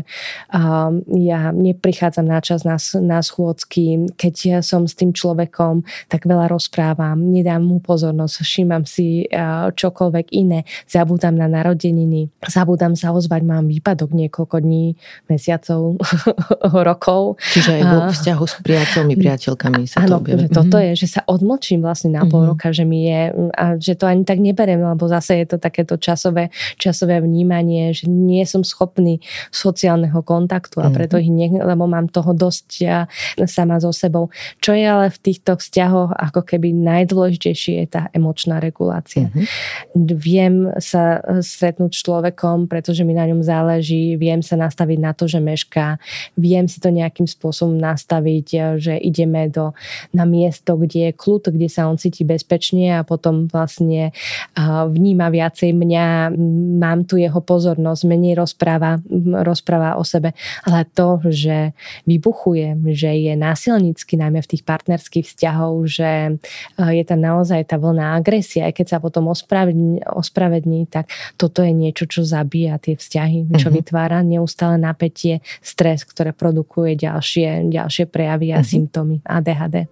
a, 0.50 0.90
ja 1.14 1.54
neprichádzam 1.54 2.26
na 2.26 2.40
čas 2.42 2.66
na, 2.66 2.76
na 3.02 3.20
schôdzky, 3.22 4.14
keď 4.18 4.34
ja 4.42 4.60
som 4.60 4.86
s 4.86 4.98
tým 4.98 5.14
človekom, 5.14 5.86
tak 6.10 6.26
veľa 6.26 6.50
rozprávam, 6.50 7.18
nedám 7.18 7.62
mu 7.62 7.78
pozornosť, 7.78 8.42
všímam 8.42 8.82
si 8.82 9.30
a, 9.30 9.70
čokoľvek 9.70 10.26
iné, 10.34 10.66
zabúdam 10.90 11.38
na 11.38 11.46
narodeniny, 11.46 12.28
zabúdam 12.44 12.98
sa 12.98 13.14
ozvať, 13.14 13.42
mám 13.46 13.70
výpadok 13.70 14.10
niekoľko 14.10 14.56
dní, 14.58 14.98
mesiacov, 15.30 15.96
rokov. 16.88 17.38
Čiže 17.54 17.70
aj 17.78 17.82
vo 17.86 17.98
vzťahu 18.10 18.44
s 18.44 18.54
priateľmi, 18.64 19.14
priateľkami 19.54 19.80
sa 19.88 19.96
áno, 20.02 20.08
to 20.08 20.14
objaví. 20.26 20.40
Že 20.42 20.48
toto 20.50 20.76
mhm. 20.76 20.84
je, 20.84 20.90
že 20.98 21.06
sa 21.08 21.20
odmlčím 21.30 21.80
vlastne 21.80 22.10
na 22.12 22.26
pol 22.26 22.44
mm-hmm. 22.44 22.50
roka, 22.52 22.68
že 22.74 22.84
mi 22.84 23.06
je, 23.06 23.22
a 23.54 23.64
že 23.78 23.94
to 23.94 24.04
ani 24.10 24.26
tak 24.26 24.42
neberiem, 24.42 24.82
lebo 24.82 25.04
zase 25.06 25.38
je 25.40 25.46
to 25.54 25.56
takéto 25.62 25.96
časové, 25.96 26.50
časové 26.76 27.22
vnímanie, 27.22 27.94
že 27.94 28.10
nie 28.10 28.42
som 28.44 28.66
schopný 28.66 29.22
sociálneho 29.54 30.20
kontaktu 30.26 30.82
a 30.82 30.90
preto 30.90 31.16
mm-hmm. 31.16 31.30
ich 31.30 31.30
nie, 31.30 31.48
lebo 31.62 31.86
mám 31.86 32.10
toho 32.10 32.34
dosť 32.34 32.66
ja, 32.82 33.06
sama 33.46 33.78
so 33.78 33.94
sebou. 33.94 34.28
Čo 34.58 34.74
je 34.74 34.84
ale 34.84 35.06
v 35.14 35.18
týchto 35.22 35.56
vzťahoch 35.56 36.12
ako 36.18 36.42
keby 36.42 36.74
najdôležitejšie 36.74 37.84
je 37.84 37.88
tá 37.88 38.02
emočná 38.10 38.58
regulácia. 38.58 39.30
Mm-hmm. 39.30 39.46
Viem 40.18 40.54
sa 40.82 41.22
stretnúť 41.40 41.92
s 41.94 42.02
človekom, 42.02 42.66
pretože 42.66 43.06
mi 43.06 43.14
na 43.14 43.28
ňom 43.28 43.44
záleží, 43.44 44.18
viem 44.18 44.42
sa 44.42 44.58
nastaviť 44.58 44.98
na 44.98 45.12
to, 45.14 45.30
že 45.30 45.38
mešká, 45.38 46.00
viem 46.34 46.66
si 46.66 46.82
to 46.82 46.90
nejak 46.90 47.12
nejakým 47.12 47.28
spôsobom 47.28 47.76
nastaviť, 47.76 48.46
eh, 48.56 48.62
že 48.80 48.94
ideme 48.96 49.41
do, 49.48 49.72
na 50.12 50.28
miesto, 50.28 50.76
kde 50.76 51.10
je 51.10 51.12
kľud, 51.16 51.50
kde 51.50 51.68
sa 51.70 51.88
on 51.88 51.96
cíti 51.96 52.22
bezpečne 52.22 53.00
a 53.00 53.06
potom 53.06 53.48
vlastne 53.48 54.12
vníma 54.58 55.32
viacej 55.32 55.72
mňa, 55.72 56.34
mám 56.78 57.08
tu 57.08 57.16
jeho 57.18 57.40
pozornosť, 57.40 58.02
menej 58.04 58.38
rozpráva, 58.38 59.00
rozpráva 59.42 59.96
o 59.96 60.04
sebe. 60.04 60.36
Ale 60.68 60.84
to, 60.92 61.18
že 61.32 61.72
vybuchuje, 62.04 62.76
že 62.92 63.10
je 63.16 63.32
násilnícky, 63.38 64.20
najmä 64.20 64.44
v 64.44 64.50
tých 64.52 64.62
partnerských 64.66 65.26
vzťahov, 65.26 65.72
že 65.88 66.36
je 66.78 67.04
tam 67.06 67.20
naozaj 67.22 67.70
tá 67.70 67.80
vlna 67.80 68.18
agresia, 68.18 68.68
aj 68.68 68.74
keď 68.76 68.86
sa 68.92 68.98
potom 68.98 69.30
ospravední, 69.30 70.04
ospravední 70.04 70.84
tak 70.90 71.08
toto 71.38 71.62
je 71.62 71.72
niečo, 71.72 72.04
čo 72.10 72.26
zabíja 72.26 72.76
tie 72.82 72.98
vzťahy, 72.98 73.48
čo 73.56 73.70
mm-hmm. 73.70 73.76
vytvára 73.78 74.18
neustále 74.20 74.76
napätie, 74.76 75.40
stres, 75.62 76.04
ktoré 76.04 76.34
produkuje 76.34 76.98
ďalšie, 76.98 77.70
ďalšie 77.70 78.04
prejavy 78.10 78.52
a 78.52 78.60
mm-hmm. 78.60 78.72
symptómy 78.72 79.16
ADHD. 79.40 79.88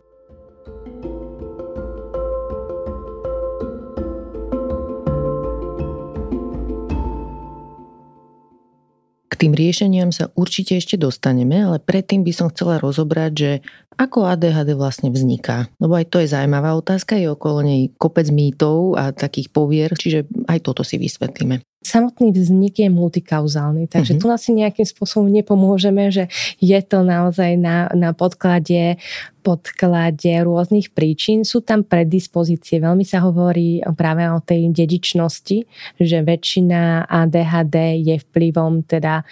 Tým 9.41 9.57
riešeniam 9.57 10.12
sa 10.12 10.28
určite 10.36 10.76
ešte 10.76 11.01
dostaneme, 11.01 11.64
ale 11.64 11.80
predtým 11.80 12.20
by 12.20 12.28
som 12.28 12.53
chcela 12.53 12.76
rozobrať, 12.76 13.32
že 13.32 13.51
ako 13.97 14.28
ADHD 14.28 14.76
vlastne 14.76 15.09
vzniká. 15.09 15.72
Lebo 15.80 15.97
aj 15.97 16.12
to 16.12 16.20
je 16.20 16.28
zaujímavá 16.28 16.76
otázka, 16.76 17.16
je 17.16 17.32
okolo 17.32 17.64
nej 17.64 17.88
kopec 17.97 18.28
mýtov 18.28 19.01
a 19.01 19.16
takých 19.16 19.49
povier, 19.49 19.97
čiže 19.97 20.28
aj 20.45 20.61
toto 20.61 20.84
si 20.84 21.01
vysvetlíme. 21.01 21.64
Samotný 21.80 22.36
vznik 22.36 22.76
je 22.76 22.92
multikauzálny, 22.92 23.88
takže 23.88 24.20
mm-hmm. 24.20 24.28
tu 24.28 24.34
asi 24.36 24.50
nejakým 24.52 24.84
spôsobom 24.84 25.32
nepomôžeme, 25.32 26.12
že 26.12 26.28
je 26.60 26.76
to 26.84 27.00
naozaj 27.00 27.56
na, 27.56 27.88
na 27.96 28.12
podklade 28.12 29.00
podklade 29.40 30.44
rôznych 30.44 30.92
príčin. 30.92 31.42
Sú 31.48 31.64
tam 31.64 31.82
predispozície. 31.82 32.78
Veľmi 32.78 33.08
sa 33.08 33.24
hovorí 33.24 33.80
práve 33.96 34.28
o 34.28 34.38
tej 34.44 34.68
dedičnosti, 34.68 35.64
že 35.96 36.16
väčšina 36.20 37.08
ADHD 37.08 38.04
je 38.04 38.16
vplyvom 38.20 38.84
teda 38.84 39.24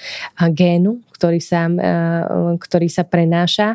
génu, 0.56 1.04
ktorý 1.18 1.42
sa, 1.42 1.66
e, 1.66 1.90
ktorý 2.62 2.86
sa 2.86 3.02
prenáša. 3.02 3.74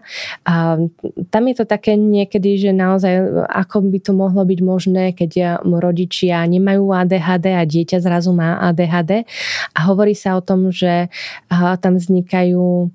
Tam 1.29 1.43
je 1.43 1.55
to 1.59 1.65
také 1.67 1.99
niekedy, 1.99 2.55
že 2.55 2.71
naozaj 2.71 3.43
ako 3.51 3.83
by 3.91 3.99
to 3.99 4.11
mohlo 4.15 4.47
byť 4.47 4.59
možné, 4.63 5.11
keď 5.11 5.59
rodičia 5.61 6.39
nemajú 6.47 6.87
ADHD 6.95 7.51
a 7.51 7.67
dieťa 7.67 7.99
zrazu 7.99 8.31
má 8.31 8.63
ADHD. 8.71 9.27
A 9.75 9.79
hovorí 9.91 10.15
sa 10.15 10.39
o 10.39 10.41
tom, 10.41 10.71
že 10.71 11.11
tam 11.51 11.99
vznikajú 11.99 12.87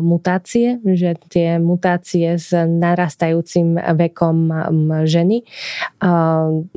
mutácie, 0.00 0.80
že 0.80 1.12
tie 1.28 1.60
mutácie 1.60 2.40
s 2.40 2.56
narastajúcim 2.56 3.76
vekom 3.76 4.48
ženy, 5.04 5.44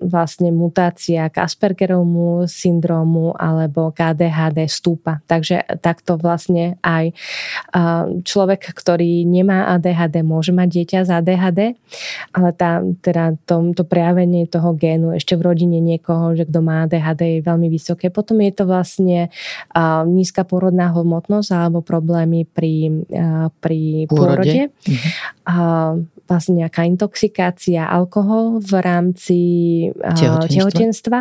vlastne 0.03 0.49
mutácia 0.51 1.31
k 1.31 1.39
Aspergerovmu 1.39 2.51
syndromu 2.51 3.31
alebo 3.39 3.95
KDHD 3.95 4.67
stúpa. 4.67 5.23
Takže 5.23 5.79
takto 5.79 6.19
vlastne 6.19 6.75
aj 6.83 7.15
človek, 8.27 8.75
ktorý 8.75 9.23
nemá 9.23 9.71
ADHD, 9.79 10.19
môže 10.25 10.51
mať 10.51 10.67
dieťa 10.67 10.99
z 11.07 11.09
ADHD, 11.15 11.59
ale 12.35 12.49
tá, 12.51 12.83
teda 12.99 13.39
to, 13.47 13.71
to 13.71 13.87
prejavenie 13.87 14.51
toho 14.51 14.75
génu 14.75 15.15
ešte 15.15 15.39
v 15.39 15.47
rodine 15.47 15.79
niekoho, 15.79 16.35
že 16.35 16.43
kto 16.43 16.59
má 16.59 16.83
ADHD 16.83 17.39
je 17.39 17.47
veľmi 17.47 17.71
vysoké. 17.71 18.11
Potom 18.11 18.43
je 18.43 18.51
to 18.51 18.67
vlastne 18.67 19.31
nízka 20.11 20.43
porodná 20.43 20.91
hmotnosť 20.91 21.49
alebo 21.55 21.79
problémy 21.79 22.43
pri 22.49 22.80
pri 23.59 24.09
pôrode. 24.09 24.71
Mhm. 24.87 25.09
A 25.45 25.55
vlastne 26.31 26.63
nejaká 26.63 26.87
intoxikácia, 26.87 27.83
alkohol 27.83 28.63
v 28.63 28.73
rámci 28.79 29.39
tehotenstva. 29.91 30.47
tehotenstva. 30.47 31.17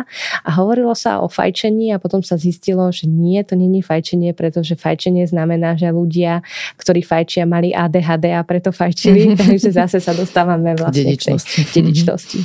A 0.47 0.49
hovorilo 0.55 0.95
sa 0.95 1.19
o 1.19 1.27
fajčení 1.27 1.91
a 1.91 1.99
potom 1.99 2.23
sa 2.23 2.39
zistilo, 2.39 2.87
že 2.95 3.11
nie, 3.11 3.43
to 3.43 3.59
není 3.59 3.83
fajčenie, 3.83 4.31
pretože 4.31 4.79
fajčenie 4.79 5.27
znamená, 5.27 5.75
že 5.75 5.91
ľudia, 5.91 6.39
ktorí 6.79 7.03
fajčia, 7.03 7.43
mali 7.43 7.75
ADHD 7.75 8.31
a 8.31 8.41
preto 8.47 8.71
fajčili, 8.71 9.35
takže 9.41 9.75
zase 9.75 9.99
sa 9.99 10.15
dostávame 10.15 10.79
vlastne 10.79 11.11
dedičnosti. 11.11 11.59
k 11.59 11.67
tej 11.67 11.83
dedičnosti. 11.83 12.39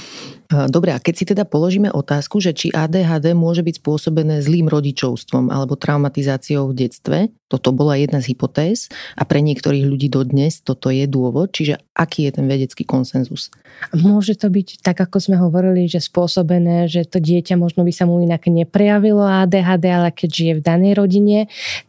Dobre, 0.47 0.95
a 0.95 1.03
keď 1.03 1.15
si 1.15 1.25
teda 1.27 1.43
položíme 1.43 1.91
otázku, 1.91 2.39
že 2.39 2.55
či 2.55 2.71
ADHD 2.71 3.35
môže 3.35 3.67
byť 3.67 3.83
spôsobené 3.83 4.39
zlým 4.47 4.71
rodičovstvom 4.71 5.51
alebo 5.51 5.75
traumatizáciou 5.75 6.71
v 6.71 6.87
detstve, 6.87 7.19
toto 7.47 7.71
bola 7.71 7.95
jedna 7.95 8.19
z 8.19 8.35
hypotéz 8.35 8.91
a 9.15 9.23
pre 9.23 9.39
niektorých 9.39 9.87
ľudí 9.87 10.11
dodnes 10.11 10.59
toto 10.67 10.91
je 10.91 11.07
dôvod, 11.07 11.55
čiže 11.55 11.79
aký 11.95 12.27
je 12.27 12.43
ten 12.43 12.47
vedecký 12.51 12.83
konsenzus? 12.83 13.55
Môže 13.95 14.35
to 14.35 14.51
byť 14.51 14.83
tak, 14.83 14.99
ako 14.99 15.23
sme 15.23 15.37
hovorili, 15.39 15.87
že 15.87 16.03
spôsobené, 16.03 16.91
že 16.91 17.07
to 17.07 17.23
dieťa 17.23 17.55
možno 17.55 17.87
by 17.87 17.93
sa 17.95 18.03
mu 18.03 18.19
inak 18.19 18.51
neprejavilo 18.51 19.23
ADHD, 19.23 19.85
ale 19.95 20.11
keď 20.11 20.31
žije 20.31 20.53
v 20.59 20.65
danej 20.65 20.93
rodine, 20.99 21.39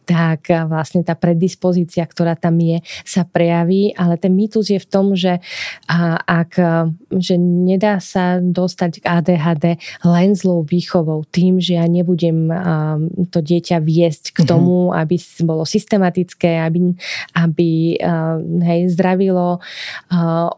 tak 0.06 0.46
vlastne 0.46 1.02
tá 1.02 1.18
predispozícia, 1.18 2.06
ktorá 2.06 2.38
tam 2.38 2.62
je, 2.62 2.78
sa 3.02 3.26
prejaví, 3.26 3.94
ale 3.98 4.14
ten 4.14 4.38
mýtus 4.38 4.70
je 4.70 4.78
v 4.78 4.86
tom, 4.86 5.18
že 5.18 5.42
ak 6.26 6.54
že 7.18 7.34
nedá 7.38 7.98
sa 7.98 8.38
dostať 8.52 9.02
k 9.02 9.04
ADHD 9.04 9.66
len 10.04 10.34
zlou 10.34 10.64
výchovou, 10.64 11.24
tým, 11.28 11.58
že 11.58 11.76
ja 11.76 11.86
nebudem 11.86 12.50
to 13.28 13.38
dieťa 13.42 13.82
viesť 13.82 14.24
k 14.36 14.38
mhm. 14.44 14.48
tomu, 14.48 14.76
aby 14.94 15.16
bolo 15.44 15.62
systematické, 15.68 16.62
aby, 16.62 16.94
aby 17.36 17.98
hej, 18.64 18.80
zdravilo 18.94 19.60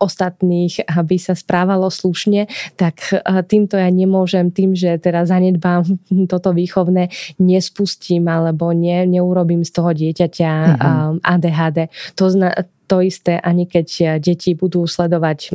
ostatných, 0.01 0.87
aby 0.87 1.17
sa 1.17 1.35
správalo 1.37 1.89
slušne, 1.89 2.47
tak 2.77 3.15
týmto 3.47 3.77
ja 3.77 3.89
nemôžem 3.89 4.51
tým, 4.51 4.75
že 4.75 4.97
teraz 4.99 5.31
zanedbám 5.31 5.85
toto 6.33 6.51
výchovné, 6.53 7.09
nespustím 7.39 8.27
alebo 8.27 8.75
ne, 8.75 9.07
neurobím 9.07 9.63
z 9.63 9.73
toho 9.73 9.91
dieťaťa 9.95 10.51
mm-hmm. 10.51 11.25
ADHD. 11.25 11.79
To, 12.19 12.25
zna, 12.31 12.67
to 12.91 12.99
isté, 12.99 13.39
ani 13.39 13.71
keď 13.71 13.89
eh, 14.03 14.07
deti 14.19 14.59
budú 14.59 14.83
sledovať 14.83 15.55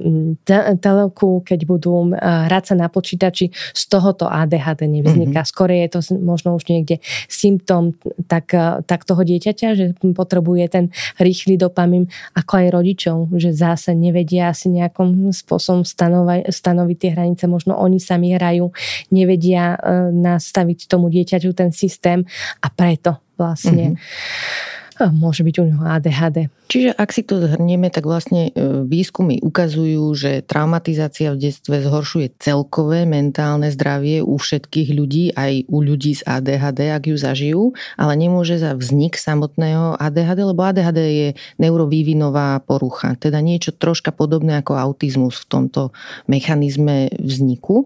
telku, 0.80 1.44
keď 1.44 1.60
budú 1.68 2.16
eh, 2.16 2.48
hrať 2.48 2.64
sa 2.72 2.76
na 2.80 2.88
počítači, 2.88 3.52
z 3.52 3.84
tohoto 3.92 4.32
ADHD 4.32 4.88
nevzniká. 4.88 5.44
Mm-hmm. 5.44 5.52
Skôr 5.52 5.68
je 5.76 5.92
to 5.92 6.00
možno 6.16 6.56
už 6.56 6.72
niekde 6.72 7.04
symptom 7.28 7.92
tak, 8.32 8.56
eh, 8.56 8.80
tak 8.88 9.04
toho 9.04 9.20
dieťaťa, 9.28 9.68
že 9.76 9.86
potrebuje 10.16 10.64
ten 10.72 10.86
rýchly 11.20 11.60
dopamin, 11.60 12.08
ako 12.40 12.52
aj 12.56 12.68
rodičov, 12.72 13.18
že 13.36 13.52
zase 13.52 13.92
nevedia 13.92 14.56
asi 14.56 14.72
nejakom 14.72 15.36
spôsobom 15.36 15.84
stanovaj, 15.84 16.48
stanoviť 16.48 16.98
tie 16.98 17.12
hranice, 17.12 17.44
možno 17.52 17.76
oni 17.76 18.00
sami 18.00 18.32
hrajú, 18.32 18.72
nevedia 19.12 19.76
nastaviť 20.14 20.88
tomu 20.88 21.12
dieťaťu 21.12 21.52
ten 21.52 21.74
systém 21.74 22.24
a 22.62 22.68
preto 22.72 23.20
vlastne 23.36 23.98
mm-hmm. 23.98 24.75
Môže 25.00 25.44
byť 25.44 25.56
u 25.60 25.66
neho 25.68 25.84
ADHD. 25.84 26.48
Čiže 26.66 26.98
ak 26.98 27.14
si 27.14 27.22
to 27.22 27.38
zhrnieme, 27.38 27.94
tak 27.94 28.10
vlastne 28.10 28.50
e, 28.50 28.52
výskumy 28.90 29.38
ukazujú, 29.46 30.02
že 30.18 30.42
traumatizácia 30.42 31.30
v 31.30 31.46
detstve 31.46 31.78
zhoršuje 31.86 32.42
celkové 32.42 33.06
mentálne 33.06 33.70
zdravie 33.70 34.26
u 34.26 34.34
všetkých 34.34 34.90
ľudí, 34.98 35.24
aj 35.38 35.70
u 35.70 35.78
ľudí 35.86 36.18
z 36.18 36.26
ADHD, 36.26 36.90
ak 36.90 37.04
ju 37.14 37.18
zažijú, 37.22 37.64
ale 38.02 38.18
nemôže 38.18 38.58
za 38.58 38.74
vznik 38.74 39.14
samotného 39.14 40.02
ADHD, 40.02 40.40
lebo 40.42 40.62
ADHD 40.66 41.00
je 41.06 41.30
neurovývinová 41.62 42.58
porucha, 42.66 43.14
teda 43.14 43.46
niečo 43.46 43.70
troška 43.70 44.10
podobné 44.10 44.58
ako 44.58 44.74
autizmus 44.74 45.46
v 45.46 45.50
tomto 45.52 45.82
mechanizme 46.26 47.14
vzniku. 47.22 47.86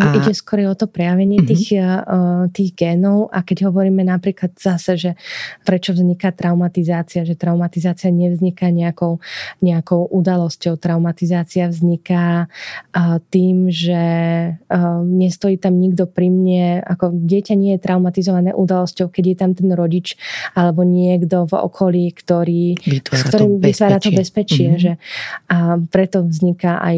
A... 0.00 0.16
Ide 0.16 0.32
skôr 0.32 0.64
o 0.64 0.72
to 0.72 0.88
prejavenie 0.88 1.44
uh-huh. 1.44 1.50
tých, 1.52 1.76
uh, 1.76 2.48
tých 2.48 2.72
génov 2.72 3.28
a 3.28 3.44
keď 3.44 3.68
hovoríme 3.68 4.00
napríklad 4.00 4.56
zase, 4.56 4.96
že 4.96 5.10
prečo 5.60 5.92
vzniká 5.92 6.32
traumatizácia, 6.44 7.24
že 7.24 7.32
traumatizácia 7.32 8.12
nevzniká 8.12 8.68
nejakou, 8.68 9.16
nejakou 9.64 10.04
udalosťou. 10.12 10.76
Traumatizácia 10.76 11.72
vzniká 11.72 12.52
tým, 13.32 13.72
že 13.72 14.04
nestojí 15.08 15.56
tam 15.56 15.80
nikto 15.80 16.04
pri 16.04 16.28
mne, 16.28 16.84
ako 16.84 17.16
dieťa 17.16 17.56
nie 17.56 17.80
je 17.80 17.80
traumatizované 17.80 18.52
udalosťou, 18.52 19.08
keď 19.08 19.24
je 19.24 19.36
tam 19.40 19.50
ten 19.56 19.72
rodič 19.72 20.20
alebo 20.52 20.84
niekto 20.84 21.48
v 21.48 21.54
okolí, 21.56 22.12
ktorý, 22.12 22.76
vytvára 22.76 23.24
s 23.24 23.32
ktorým 23.32 23.52
to 23.56 23.64
vytvára 23.64 23.96
to 23.96 24.10
bezpečie. 24.12 24.68
Mm-hmm. 24.68 24.82
Že, 24.84 24.92
a 25.48 25.56
preto 25.88 26.28
vzniká 26.28 26.84
aj 26.84 26.96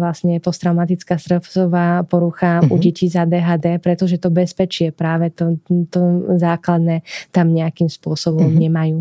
vlastne 0.00 0.40
posttraumatická 0.40 1.20
stresová 1.20 2.08
porucha 2.08 2.64
mm-hmm. 2.64 2.72
u 2.72 2.76
mhm. 2.80 2.82
detí 2.82 3.06
za 3.12 3.28
DHD, 3.28 3.82
pretože 3.84 4.16
to 4.16 4.32
bezpečie 4.32 4.96
práve 4.96 5.28
to, 5.34 5.60
to 5.92 6.00
základné 6.40 7.04
tam 7.34 7.52
nejakým 7.52 7.90
spôsobom 7.90 8.45
mm-hmm. 8.48 8.64
nemajú. 8.66 8.98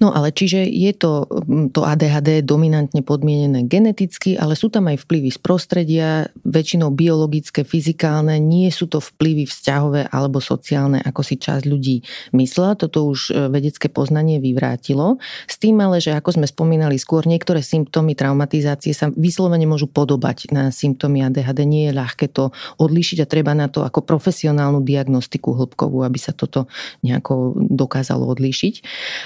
No 0.00 0.16
ale 0.16 0.32
čiže 0.32 0.64
je 0.64 0.92
to, 0.96 1.28
mm, 1.28 1.76
to 1.76 1.84
ADHD 1.84 2.40
dominantne 2.40 3.04
podmienené 3.04 3.68
geneticky, 3.68 4.34
ale 4.36 4.56
sú 4.56 4.72
tam 4.72 4.88
aj 4.88 5.04
vplyvy 5.04 5.30
z 5.34 5.38
prostredia, 5.38 6.08
väčšinou 6.44 6.90
biologické, 6.94 7.62
fyzikálne, 7.62 8.40
nie 8.40 8.72
sú 8.72 8.88
to 8.88 8.98
vplyvy 8.98 9.44
vzťahové 9.44 10.08
alebo 10.08 10.40
sociálne, 10.40 11.04
ako 11.04 11.20
si 11.20 11.36
časť 11.36 11.64
ľudí 11.68 12.02
myslela. 12.32 12.80
Toto 12.80 13.06
už 13.06 13.30
e, 13.30 13.52
vedecké 13.52 13.92
poznanie 13.92 14.40
vyvrátilo. 14.40 15.20
S 15.44 15.60
tým 15.60 15.78
ale, 15.84 16.00
že 16.00 16.16
ako 16.16 16.40
sme 16.40 16.46
spomínali 16.48 16.96
skôr, 16.96 17.28
niektoré 17.28 17.60
symptómy 17.60 18.16
traumatizácie 18.16 18.96
sa 18.96 19.12
vyslovene 19.12 19.68
môžu 19.68 19.86
podobať 19.90 20.50
na 20.54 20.72
symptómy 20.72 21.26
ADHD. 21.26 21.68
Nie 21.68 21.82
je 21.90 21.98
ľahké 21.98 22.26
to 22.32 22.54
odlíšiť 22.80 23.24
a 23.24 23.30
treba 23.30 23.52
na 23.52 23.68
to 23.68 23.84
ako 23.84 24.00
profesionálnu 24.06 24.80
diagnostiku 24.80 25.52
hĺbkovú, 25.52 26.02
aby 26.02 26.18
sa 26.18 26.32
toto 26.32 26.66
nejako 27.04 27.58
dokázalo 27.58 28.24
odlíšiť. 28.30 28.69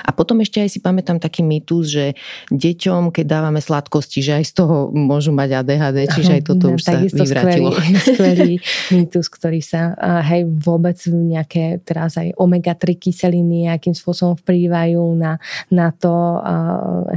A 0.03 0.11
potom 0.17 0.41
ešte 0.41 0.65
aj 0.65 0.69
si 0.73 0.79
pamätám 0.81 1.21
taký 1.21 1.45
mýtus, 1.45 1.93
že 1.93 2.07
deťom, 2.49 3.13
keď 3.13 3.25
dávame 3.29 3.61
sladkosti, 3.61 4.25
že 4.25 4.33
aj 4.41 4.45
z 4.49 4.53
toho 4.65 4.77
môžu 4.91 5.31
mať 5.37 5.61
ADHD, 5.61 5.99
čiže 6.09 6.33
aj 6.41 6.43
toto 6.49 6.73
no, 6.73 6.81
už 6.81 6.83
sa 6.83 6.97
vyvrátilo. 6.99 7.71
Skvelý, 7.77 8.01
skvelý 8.01 8.55
mýtus, 8.97 9.27
ktorý 9.29 9.61
sa 9.61 9.93
hej, 10.25 10.49
vôbec 10.49 10.97
nejaké 11.07 11.85
teraz 11.85 12.17
aj 12.17 12.33
omega-3 12.41 12.97
kyseliny 12.97 13.75
akým 13.75 13.93
spôsobom 13.93 14.39
vplývajú 14.39 15.03
na, 15.19 15.43
na 15.69 15.91
to, 15.91 16.41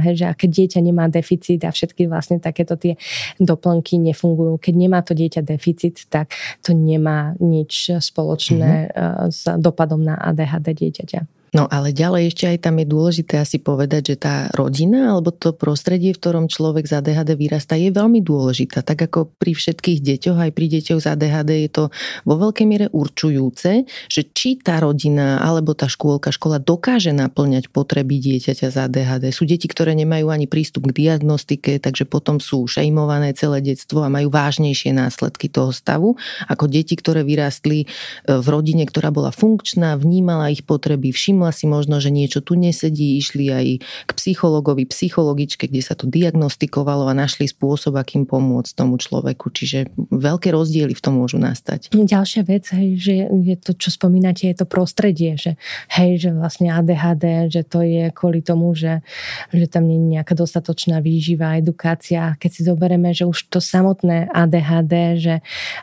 hej, 0.02 0.14
že 0.18 0.26
keď 0.34 0.50
dieťa 0.50 0.80
nemá 0.82 1.06
deficit 1.06 1.62
a 1.64 1.70
všetky 1.70 2.10
vlastne 2.10 2.42
takéto 2.42 2.74
tie 2.74 2.98
doplnky 3.38 3.96
nefungujú. 4.02 4.58
Keď 4.58 4.74
nemá 4.74 5.00
to 5.06 5.14
dieťa 5.14 5.46
deficit, 5.46 6.04
tak 6.10 6.34
to 6.60 6.74
nemá 6.74 7.38
nič 7.38 7.94
spoločné 8.02 8.90
mm-hmm. 8.90 9.30
s 9.30 9.42
dopadom 9.56 10.02
na 10.02 10.18
ADHD 10.18 10.74
dieťaťa. 10.74 11.37
No 11.56 11.64
ale 11.72 11.96
ďalej 11.96 12.32
ešte 12.32 12.44
aj 12.44 12.58
tam 12.68 12.76
je 12.80 12.86
dôležité 12.86 13.34
asi 13.40 13.56
povedať, 13.56 14.14
že 14.14 14.16
tá 14.20 14.34
rodina 14.52 15.16
alebo 15.16 15.32
to 15.32 15.56
prostredie, 15.56 16.12
v 16.12 16.20
ktorom 16.20 16.46
človek 16.46 16.84
z 16.84 17.00
ADHD 17.00 17.34
vyrastá, 17.34 17.74
je 17.74 17.88
veľmi 17.88 18.20
dôležitá. 18.20 18.84
Tak 18.84 19.08
ako 19.08 19.32
pri 19.36 19.56
všetkých 19.56 19.98
deťoch, 20.04 20.38
aj 20.38 20.50
pri 20.52 20.66
deťoch 20.78 21.00
z 21.00 21.06
ADHD 21.08 21.50
je 21.68 21.70
to 21.72 21.84
vo 22.28 22.34
veľkej 22.36 22.66
miere 22.68 22.86
určujúce, 22.92 23.88
že 24.12 24.22
či 24.36 24.60
tá 24.60 24.76
rodina 24.80 25.40
alebo 25.40 25.72
tá 25.72 25.88
škôlka, 25.88 26.30
škola 26.30 26.60
dokáže 26.60 27.16
naplňať 27.16 27.72
potreby 27.72 28.20
dieťaťa 28.20 28.68
z 28.68 28.76
ADHD. 28.88 29.24
Sú 29.32 29.48
deti, 29.48 29.66
ktoré 29.66 29.96
nemajú 29.96 30.28
ani 30.28 30.44
prístup 30.44 30.92
k 30.92 31.08
diagnostike, 31.08 31.80
takže 31.80 32.04
potom 32.04 32.38
sú 32.38 32.68
šejmované 32.68 33.32
celé 33.32 33.64
detstvo 33.64 34.04
a 34.04 34.12
majú 34.12 34.28
vážnejšie 34.28 34.92
následky 34.92 35.48
toho 35.48 35.72
stavu, 35.72 36.20
ako 36.44 36.68
deti, 36.68 36.92
ktoré 36.92 37.24
vyrástli 37.24 37.84
e, 37.84 37.86
v 38.28 38.46
rodine, 38.46 38.84
ktorá 38.84 39.08
bola 39.08 39.32
funkčná, 39.32 39.96
vnímala 39.96 40.52
ich 40.52 40.62
potreby, 40.66 41.10
všimla 41.14 41.37
všimla 41.38 41.54
si 41.54 41.70
možno, 41.70 42.02
že 42.02 42.10
niečo 42.10 42.42
tu 42.42 42.58
nesedí, 42.58 43.14
išli 43.22 43.46
aj 43.46 43.66
k 43.78 44.10
psychologovi, 44.10 44.90
psychologičke, 44.90 45.70
kde 45.70 45.82
sa 45.86 45.94
to 45.94 46.10
diagnostikovalo 46.10 47.06
a 47.06 47.14
našli 47.14 47.46
spôsob, 47.46 47.94
akým 47.94 48.26
pomôcť 48.26 48.74
tomu 48.74 48.98
človeku. 48.98 49.54
Čiže 49.54 49.94
veľké 50.10 50.50
rozdiely 50.50 50.98
v 50.98 51.02
tom 51.02 51.22
môžu 51.22 51.38
nastať. 51.38 51.94
Ďalšia 51.94 52.42
vec, 52.42 52.66
hej, 52.74 52.98
že 52.98 53.14
je 53.30 53.54
to, 53.54 53.78
čo 53.78 53.94
spomínate, 53.94 54.50
je 54.50 54.56
to 54.58 54.66
prostredie, 54.66 55.38
že 55.38 55.54
hej, 55.94 56.18
že 56.18 56.30
vlastne 56.34 56.74
ADHD, 56.74 57.54
že 57.54 57.62
to 57.62 57.86
je 57.86 58.10
kvôli 58.10 58.42
tomu, 58.42 58.74
že, 58.74 59.06
že 59.54 59.70
tam 59.70 59.86
nie 59.86 60.02
je 60.02 60.18
nejaká 60.18 60.34
dostatočná 60.34 60.98
výživa, 60.98 61.54
edukácia. 61.54 62.34
Keď 62.42 62.50
si 62.50 62.60
zoberieme, 62.66 63.14
že 63.14 63.30
už 63.30 63.46
to 63.46 63.62
samotné 63.62 64.26
ADHD, 64.34 64.94
že 65.22 65.34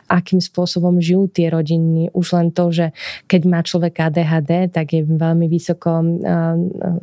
akým 0.04 0.44
spôsobom 0.44 1.00
žijú 1.00 1.32
tie 1.32 1.48
rodiny, 1.48 2.12
už 2.12 2.26
len 2.36 2.52
to, 2.52 2.68
že 2.68 2.92
keď 3.24 3.40
má 3.48 3.60
človek 3.64 4.12
ADHD, 4.12 4.68
tak 4.68 4.92
je 4.92 5.06
veľmi 5.06 5.45
veľmi 5.46 5.48
vysoko, 5.48 6.02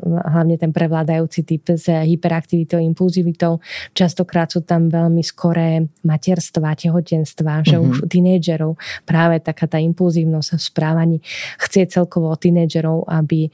hlavne 0.03 0.55
ten 0.59 0.75
prevládajúci 0.75 1.47
typ 1.47 1.63
s 1.79 1.87
hyperaktivitou, 1.87 2.77
impulzivitou. 2.83 3.63
Častokrát 3.95 4.51
sú 4.51 4.61
tam 4.67 4.91
veľmi 4.91 5.23
skoré 5.23 5.87
materstva, 6.03 6.75
tehotenstva, 6.75 7.63
že 7.63 7.79
mm-hmm. 7.79 7.89
už 7.89 7.95
tínejdžerov 8.11 8.75
práve 9.07 9.39
taká 9.39 9.65
tá 9.71 9.79
impulzívnosť 9.79 10.59
v 10.59 10.61
správaní 10.61 11.17
chce 11.63 11.87
celkovo 11.87 12.35
tínejdžerov, 12.35 13.07
aby 13.07 13.47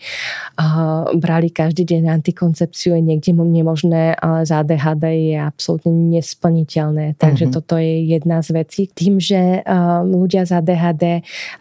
brali 1.15 1.53
každý 1.53 1.85
deň 1.85 2.09
antikoncepciu 2.09 2.97
je 2.97 3.03
niekde 3.05 3.31
nemožné, 3.37 4.17
ale 4.17 4.43
za 4.43 4.65
ADHD 4.65 5.35
je 5.35 5.37
absolútne 5.37 5.93
nesplniteľné. 6.17 7.15
Takže 7.21 7.45
mm-hmm. 7.47 7.55
toto 7.55 7.77
je 7.77 7.93
jedna 8.09 8.41
z 8.41 8.49
vecí. 8.55 8.81
Tým, 8.89 9.21
že 9.21 9.61
ľudia 10.07 10.49
z 10.49 10.51
ADHD 10.57 11.05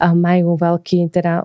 majú 0.01 0.57
veľký 0.57 1.11
teda 1.13 1.45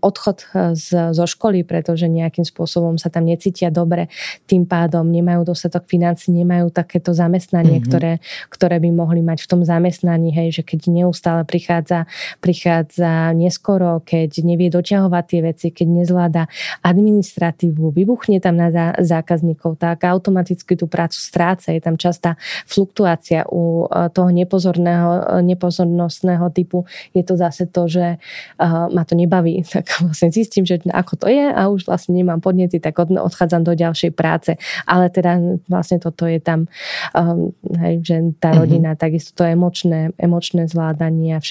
odchod 0.00 0.38
z 0.74 0.79
z, 0.80 1.12
zo 1.12 1.26
školy, 1.28 1.62
pretože 1.68 2.08
nejakým 2.08 2.48
spôsobom 2.48 2.96
sa 2.96 3.12
tam 3.12 3.28
necítia 3.28 3.68
dobre, 3.68 4.08
tým 4.48 4.64
pádom 4.64 5.04
nemajú 5.04 5.44
dostatok 5.44 5.84
financí, 5.84 6.32
nemajú 6.32 6.72
takéto 6.72 7.12
zamestnanie, 7.12 7.78
mm-hmm. 7.78 7.90
ktoré, 7.92 8.12
ktoré 8.48 8.76
by 8.80 8.90
mohli 8.90 9.20
mať 9.20 9.44
v 9.44 9.48
tom 9.52 9.60
zamestnaní, 9.60 10.32
hej, 10.32 10.60
že 10.60 10.62
keď 10.64 10.88
neustále 10.88 11.44
prichádza, 11.44 12.08
prichádza 12.40 13.36
neskoro, 13.36 14.00
keď 14.00 14.40
nevie 14.40 14.72
doťahovať 14.72 15.24
tie 15.28 15.40
veci, 15.44 15.66
keď 15.68 15.86
nezvláda 15.86 16.42
administratívu, 16.80 17.92
vybuchne 17.92 18.40
tam 18.40 18.56
na 18.56 18.72
zákazníkov, 18.96 19.76
tak 19.76 20.08
automaticky 20.08 20.74
tú 20.78 20.88
prácu 20.88 21.20
stráca. 21.20 21.74
Je 21.74 21.82
tam 21.82 22.00
častá 22.00 22.40
fluktuácia 22.64 23.44
u 23.50 23.84
e, 23.84 24.08
toho 24.14 24.30
nepozorného, 24.32 25.42
nepozornostného 25.44 26.48
typu. 26.54 26.88
Je 27.12 27.20
to 27.26 27.36
zase 27.36 27.66
to, 27.68 27.90
že 27.90 28.16
uh, 28.16 28.86
ma 28.92 29.02
to 29.04 29.18
nebaví. 29.18 29.62
Tak 29.80 30.02
vlastne 30.02 30.28
zistím, 30.34 30.68
že 30.70 30.76
ako 30.86 31.26
to 31.26 31.26
je 31.26 31.50
a 31.50 31.66
už 31.66 31.90
vlastne 31.90 32.14
nemám 32.14 32.38
podnety, 32.38 32.78
tak 32.78 33.02
odchádzam 33.02 33.66
do 33.66 33.74
ďalšej 33.74 34.12
práce. 34.14 34.54
Ale 34.86 35.10
teda 35.10 35.58
vlastne 35.66 35.98
toto 35.98 36.30
je 36.30 36.38
tam, 36.38 36.70
um, 37.18 37.50
hej, 37.82 37.94
že 38.06 38.16
tá 38.38 38.54
mhm. 38.54 38.58
rodina, 38.62 38.90
mm-hmm. 38.94 39.02
takisto 39.02 39.30
to 39.34 39.42
emočné, 39.42 40.14
emočné 40.14 40.70
zvládanie 40.70 41.34
a 41.34 41.42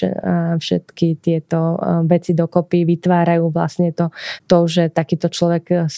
všetky 0.56 1.20
tieto 1.20 1.76
um, 1.76 2.08
veci 2.08 2.32
dokopy 2.32 2.88
vytvárajú 2.88 3.52
vlastne 3.52 3.92
to, 3.92 4.08
to, 4.48 4.64
že 4.64 4.88
takýto 4.88 5.28
človek 5.28 5.90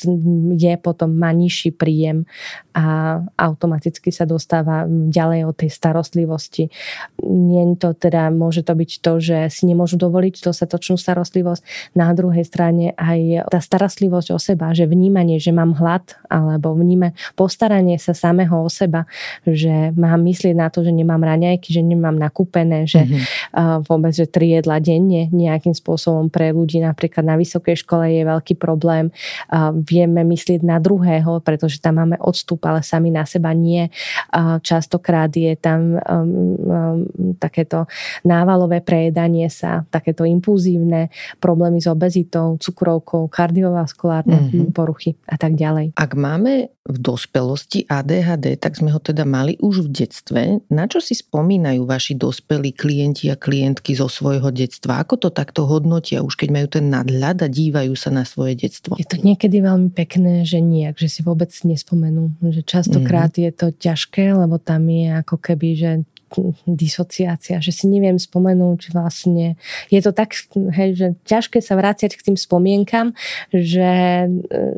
je 0.57 0.75
potom, 0.81 1.15
má 1.15 1.31
nižší 1.31 1.71
príjem 1.71 2.25
a 2.73 3.21
automaticky 3.37 4.09
sa 4.09 4.25
dostáva 4.25 4.89
ďalej 4.89 5.45
od 5.45 5.55
tej 5.55 5.71
starostlivosti. 5.71 6.73
Nie 7.23 7.69
to 7.77 7.93
teda, 7.93 8.33
môže 8.33 8.65
to 8.65 8.73
byť 8.73 8.91
to, 9.05 9.13
že 9.21 9.39
si 9.53 9.69
nemôžu 9.69 10.01
dovoliť 10.01 10.41
dostatočnú 10.41 10.97
starostlivosť. 10.97 11.93
Na 11.93 12.11
druhej 12.17 12.45
strane 12.49 12.97
aj 12.97 13.12
tá 13.49 13.61
starostlivosť 13.61 14.29
o 14.35 14.39
seba, 14.39 14.73
že 14.77 14.89
vnímanie, 14.89 15.41
že 15.43 15.53
mám 15.53 15.77
hlad, 15.77 16.17
alebo 16.31 16.77
vníme 16.77 17.13
postaranie 17.35 17.97
sa 17.97 18.13
samého 18.13 18.65
o 18.65 18.71
seba, 18.71 19.05
že 19.45 19.93
mám 19.97 20.23
myslieť 20.25 20.55
na 20.57 20.69
to, 20.69 20.85
že 20.85 20.93
nemám 20.93 21.21
raňajky, 21.21 21.73
že 21.73 21.83
nemám 21.83 22.17
nakúpené, 22.17 22.85
že 22.87 23.05
mm-hmm. 23.05 23.87
vôbec, 23.89 24.13
že 24.13 24.29
tri 24.29 24.57
jedla 24.57 24.79
denne 24.79 25.29
nejakým 25.33 25.75
spôsobom 25.77 26.29
pre 26.33 26.53
ľudí 26.53 26.81
napríklad 26.81 27.25
na 27.25 27.37
vysokej 27.41 27.83
škole 27.83 28.09
je 28.09 28.23
veľký 28.25 28.55
problém. 28.61 29.11
Vieme 29.87 30.23
myslieť 30.27 30.61
na 30.65 30.79
druhého, 30.79 31.41
pretože 31.43 31.83
tam 31.83 32.03
máme 32.03 32.17
odstup 32.21 32.63
ale 32.67 32.85
sami 32.85 33.11
na 33.11 33.27
seba 33.27 33.51
nie. 33.57 33.91
Častokrát 34.63 35.31
je 35.35 35.55
tam 35.59 35.97
um, 35.97 35.99
um, 35.99 37.37
takéto 37.37 37.87
návalové 38.23 38.81
prejedanie 38.83 39.51
sa, 39.51 39.85
takéto 39.91 40.23
impulzívne 40.25 41.11
problémy 41.43 41.83
s 41.83 41.89
obezitou, 41.91 42.57
cukrovkou, 43.03 43.27
kardiovaskulárne 43.27 44.39
mm-hmm. 44.39 44.71
poruchy 44.71 45.19
a 45.27 45.35
tak 45.35 45.59
ďalej. 45.59 45.99
Ak 45.99 46.15
máme 46.15 46.71
v 46.83 46.97
dospelosti 46.99 47.87
ADHD, 47.87 48.59
tak 48.59 48.75
sme 48.75 48.91
ho 48.91 48.99
teda 48.99 49.23
mali 49.23 49.55
už 49.63 49.87
v 49.87 49.89
detstve. 50.03 50.43
Na 50.67 50.91
čo 50.91 50.99
si 50.99 51.15
spomínajú 51.15 51.87
vaši 51.87 52.19
dospelí 52.19 52.75
klienti 52.75 53.31
a 53.31 53.39
klientky 53.39 53.95
zo 53.95 54.11
svojho 54.11 54.51
detstva? 54.51 54.99
Ako 55.03 55.19
to 55.19 55.29
takto 55.31 55.67
hodnotia, 55.67 56.27
už 56.27 56.35
keď 56.35 56.49
majú 56.51 56.67
ten 56.71 56.91
nadhľad 56.91 57.47
a 57.47 57.49
dívajú 57.51 57.95
sa 57.95 58.11
na 58.11 58.27
svoje 58.27 58.59
detstvo? 58.59 58.99
Je 58.99 59.07
to 59.07 59.23
niekedy 59.23 59.63
veľmi 59.63 59.95
pekné, 59.95 60.43
že 60.43 60.59
nie, 60.59 60.91
že 60.99 61.07
si 61.07 61.21
vôbec 61.23 61.51
nespomenú. 61.63 62.35
Že 62.43 62.63
častokrát 62.67 63.31
mm-hmm. 63.31 63.47
je 63.47 63.53
to 63.55 63.67
ťažké, 63.71 64.35
lebo 64.35 64.59
tam 64.59 64.91
je 64.91 65.23
ako 65.23 65.37
keby, 65.39 65.69
že 65.79 65.91
disociácia, 66.67 67.59
že 67.59 67.73
si 67.73 67.89
neviem 67.89 68.17
spomenúť 68.21 68.93
vlastne. 68.93 69.57
Je 69.89 70.01
to 70.01 70.15
tak, 70.15 70.35
hej, 70.55 70.91
že 70.97 71.07
ťažké 71.25 71.59
sa 71.61 71.75
vráciať 71.79 72.17
k 72.19 72.33
tým 72.33 72.37
spomienkam, 72.37 73.15
že, 73.51 74.27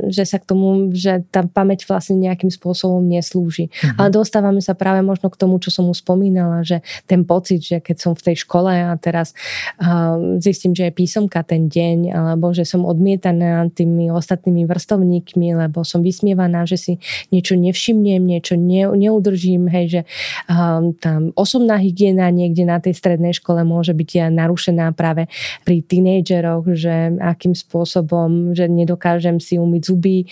že 0.08 0.24
sa 0.24 0.38
k 0.40 0.44
tomu, 0.44 0.90
že 0.94 1.22
tá 1.30 1.44
pamäť 1.44 1.86
vlastne 1.86 2.16
nejakým 2.18 2.50
spôsobom 2.50 3.02
neslúži. 3.04 3.68
Mm-hmm. 3.68 3.98
Ale 3.98 4.08
dostávame 4.14 4.60
sa 4.64 4.78
práve 4.78 5.04
možno 5.04 5.28
k 5.28 5.40
tomu, 5.40 5.58
čo 5.60 5.74
som 5.74 5.86
už 5.90 6.00
spomínala, 6.00 6.64
že 6.64 6.80
ten 7.04 7.26
pocit, 7.26 7.60
že 7.62 7.78
keď 7.82 7.96
som 8.00 8.12
v 8.14 8.32
tej 8.32 8.36
škole 8.46 8.70
a 8.70 8.94
teraz 8.96 9.36
uh, 9.82 10.38
zistím, 10.40 10.72
že 10.72 10.88
je 10.88 10.92
písomka 10.94 11.42
ten 11.44 11.68
deň, 11.68 12.14
alebo 12.14 12.54
že 12.54 12.64
som 12.64 12.86
odmietaná 12.86 13.66
tými 13.74 14.08
ostatnými 14.10 14.64
vrstovníkmi, 14.64 15.56
lebo 15.56 15.82
som 15.82 16.00
vysmievaná, 16.00 16.64
že 16.64 16.76
si 16.78 16.92
niečo 17.34 17.58
nevšimnem, 17.58 18.22
niečo 18.22 18.54
ne, 18.54 18.88
neudržím, 18.88 19.68
hej, 19.68 19.86
že 19.88 20.00
um, 20.48 20.94
tam 20.96 21.34
osobná 21.44 21.76
hygiena 21.76 22.32
niekde 22.32 22.64
na 22.64 22.80
tej 22.80 22.96
strednej 22.96 23.36
škole 23.36 23.60
môže 23.68 23.92
byť 23.92 24.32
narušená 24.32 24.96
práve 24.96 25.28
pri 25.68 25.84
tínejdžeroch, 25.84 26.64
že 26.72 27.20
akým 27.20 27.52
spôsobom, 27.52 28.56
že 28.56 28.64
nedokážem 28.64 29.36
si 29.36 29.60
umyť 29.60 29.82
zuby, 29.84 30.24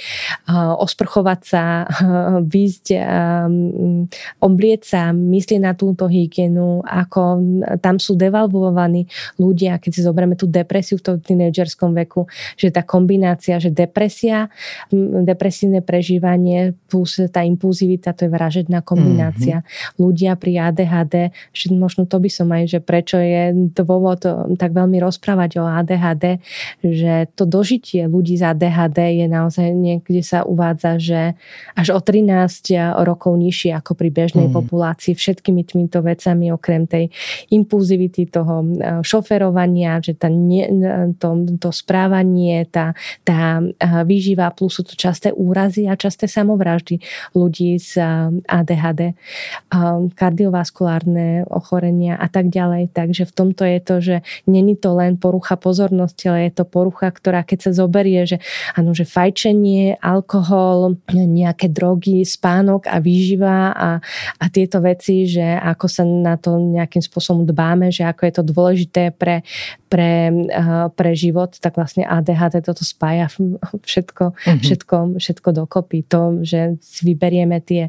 osprchovať 0.81 1.41
sa, 1.45 1.65
výjsť, 2.53 2.87
oblieť 4.41 4.83
sa, 4.89 5.03
myslieť 5.13 5.61
na 5.61 5.77
túto 5.77 6.09
hygienu, 6.09 6.81
ako 6.87 7.43
tam 7.85 8.01
sú 8.01 8.17
devalvovaní 8.17 9.05
ľudia, 9.37 9.77
keď 9.77 9.91
si 9.93 10.01
zoberieme 10.01 10.39
tú 10.39 10.49
depresiu 10.49 10.97
v 10.97 11.05
tom 11.05 11.17
tínejdžerskom 11.21 11.93
veku, 12.07 12.25
že 12.57 12.73
tá 12.73 12.81
kombinácia, 12.81 13.59
že 13.59 13.69
depresia, 13.69 14.49
depresívne 15.27 15.83
prežívanie 15.83 16.79
plus 16.87 17.19
tá 17.29 17.43
impulzivita, 17.43 18.15
to 18.15 18.25
je 18.27 18.31
vražedná 18.31 18.81
kombinácia. 18.87 19.61
Mm-hmm. 19.61 19.99
Ľudia 19.99 20.33
pri 20.39 20.53
ADHD 20.71 21.01
ADHD, 21.03 21.34
že 21.50 21.66
možno 21.74 22.07
to 22.07 22.18
by 22.22 22.30
som 22.30 22.48
aj, 22.50 22.78
že 22.78 22.78
prečo 22.78 23.18
je 23.18 23.72
dôvod 23.74 24.22
tak 24.57 24.70
veľmi 24.70 24.98
rozprávať 25.03 25.59
o 25.59 25.64
ADHD, 25.66 26.38
že 26.84 27.26
to 27.34 27.44
dožitie 27.48 28.07
ľudí 28.07 28.38
z 28.38 28.55
ADHD 28.55 29.22
je 29.22 29.26
naozaj 29.26 29.68
niekde 29.72 30.22
sa 30.22 30.46
uvádza, 30.46 30.98
že 31.03 31.20
až 31.74 31.96
o 31.96 32.00
13 32.00 33.03
rokov 33.03 33.34
nižšie 33.34 33.74
ako 33.76 33.96
pri 33.96 34.09
bežnej 34.12 34.48
mm. 34.48 34.55
populácii 34.55 35.16
všetkými 35.16 35.62
týmito 35.66 36.05
vecami, 36.05 36.53
okrem 36.53 36.86
tej 36.86 37.11
impulzivity 37.50 38.28
toho 38.28 38.64
šoferovania, 39.03 39.98
že 39.98 40.14
tá 40.14 40.28
nie, 40.28 40.64
to, 41.18 41.28
to 41.59 41.70
správanie, 41.72 42.64
tá, 42.68 42.92
tá 43.24 43.61
výživa 44.05 44.50
plus 44.53 44.72
sú 44.72 44.82
to 44.88 44.94
časté 44.96 45.32
úrazy 45.32 45.84
a 45.88 45.98
časté 45.98 46.28
samovraždy 46.28 47.00
ľudí 47.36 47.76
z 47.76 48.00
ADHD. 48.48 49.16
Kardiovaskulárne 50.16 50.91
bipolarné 50.93 51.49
ochorenia 51.49 52.20
a 52.20 52.28
tak 52.28 52.53
ďalej. 52.53 52.93
Takže 52.93 53.24
v 53.24 53.32
tomto 53.32 53.64
je 53.64 53.78
to, 53.80 53.97
že 54.01 54.16
není 54.45 54.76
to 54.76 54.93
len 54.93 55.16
porucha 55.16 55.57
pozornosti, 55.57 56.28
ale 56.28 56.53
je 56.53 56.61
to 56.61 56.64
porucha, 56.68 57.09
ktorá 57.09 57.45
keď 57.45 57.70
sa 57.70 57.72
zoberie, 57.72 58.28
že 58.28 58.36
áno, 58.76 58.93
že 58.93 59.09
fajčenie, 59.09 59.97
alkohol, 60.05 61.01
nejaké 61.09 61.72
drogy, 61.72 62.24
spánok 62.28 62.88
a 62.93 63.01
výživa 63.01 63.72
a, 63.72 63.90
a 64.36 64.45
tieto 64.53 64.84
veci, 64.84 65.24
že 65.24 65.57
ako 65.57 65.86
sa 65.88 66.05
na 66.05 66.36
to 66.36 66.61
nejakým 66.61 67.01
spôsobom 67.01 67.49
dbáme, 67.49 67.88
že 67.88 68.05
ako 68.05 68.22
je 68.28 68.34
to 68.36 68.43
dôležité 68.45 69.03
pre, 69.16 69.40
pre, 69.88 70.28
eh, 70.28 70.86
pre 70.93 71.11
život, 71.16 71.57
tak 71.57 71.76
vlastne 71.76 72.05
ADHD 72.05 72.61
toto 72.64 72.84
spája 72.84 73.32
všetko, 73.88 74.24
mm-hmm. 74.36 74.61
všetko, 74.61 74.97
všetko 75.16 75.49
dokopy. 75.53 76.05
To, 76.12 76.45
že 76.45 76.76
si 76.80 77.09
vyberieme 77.09 77.61
tie, 77.64 77.88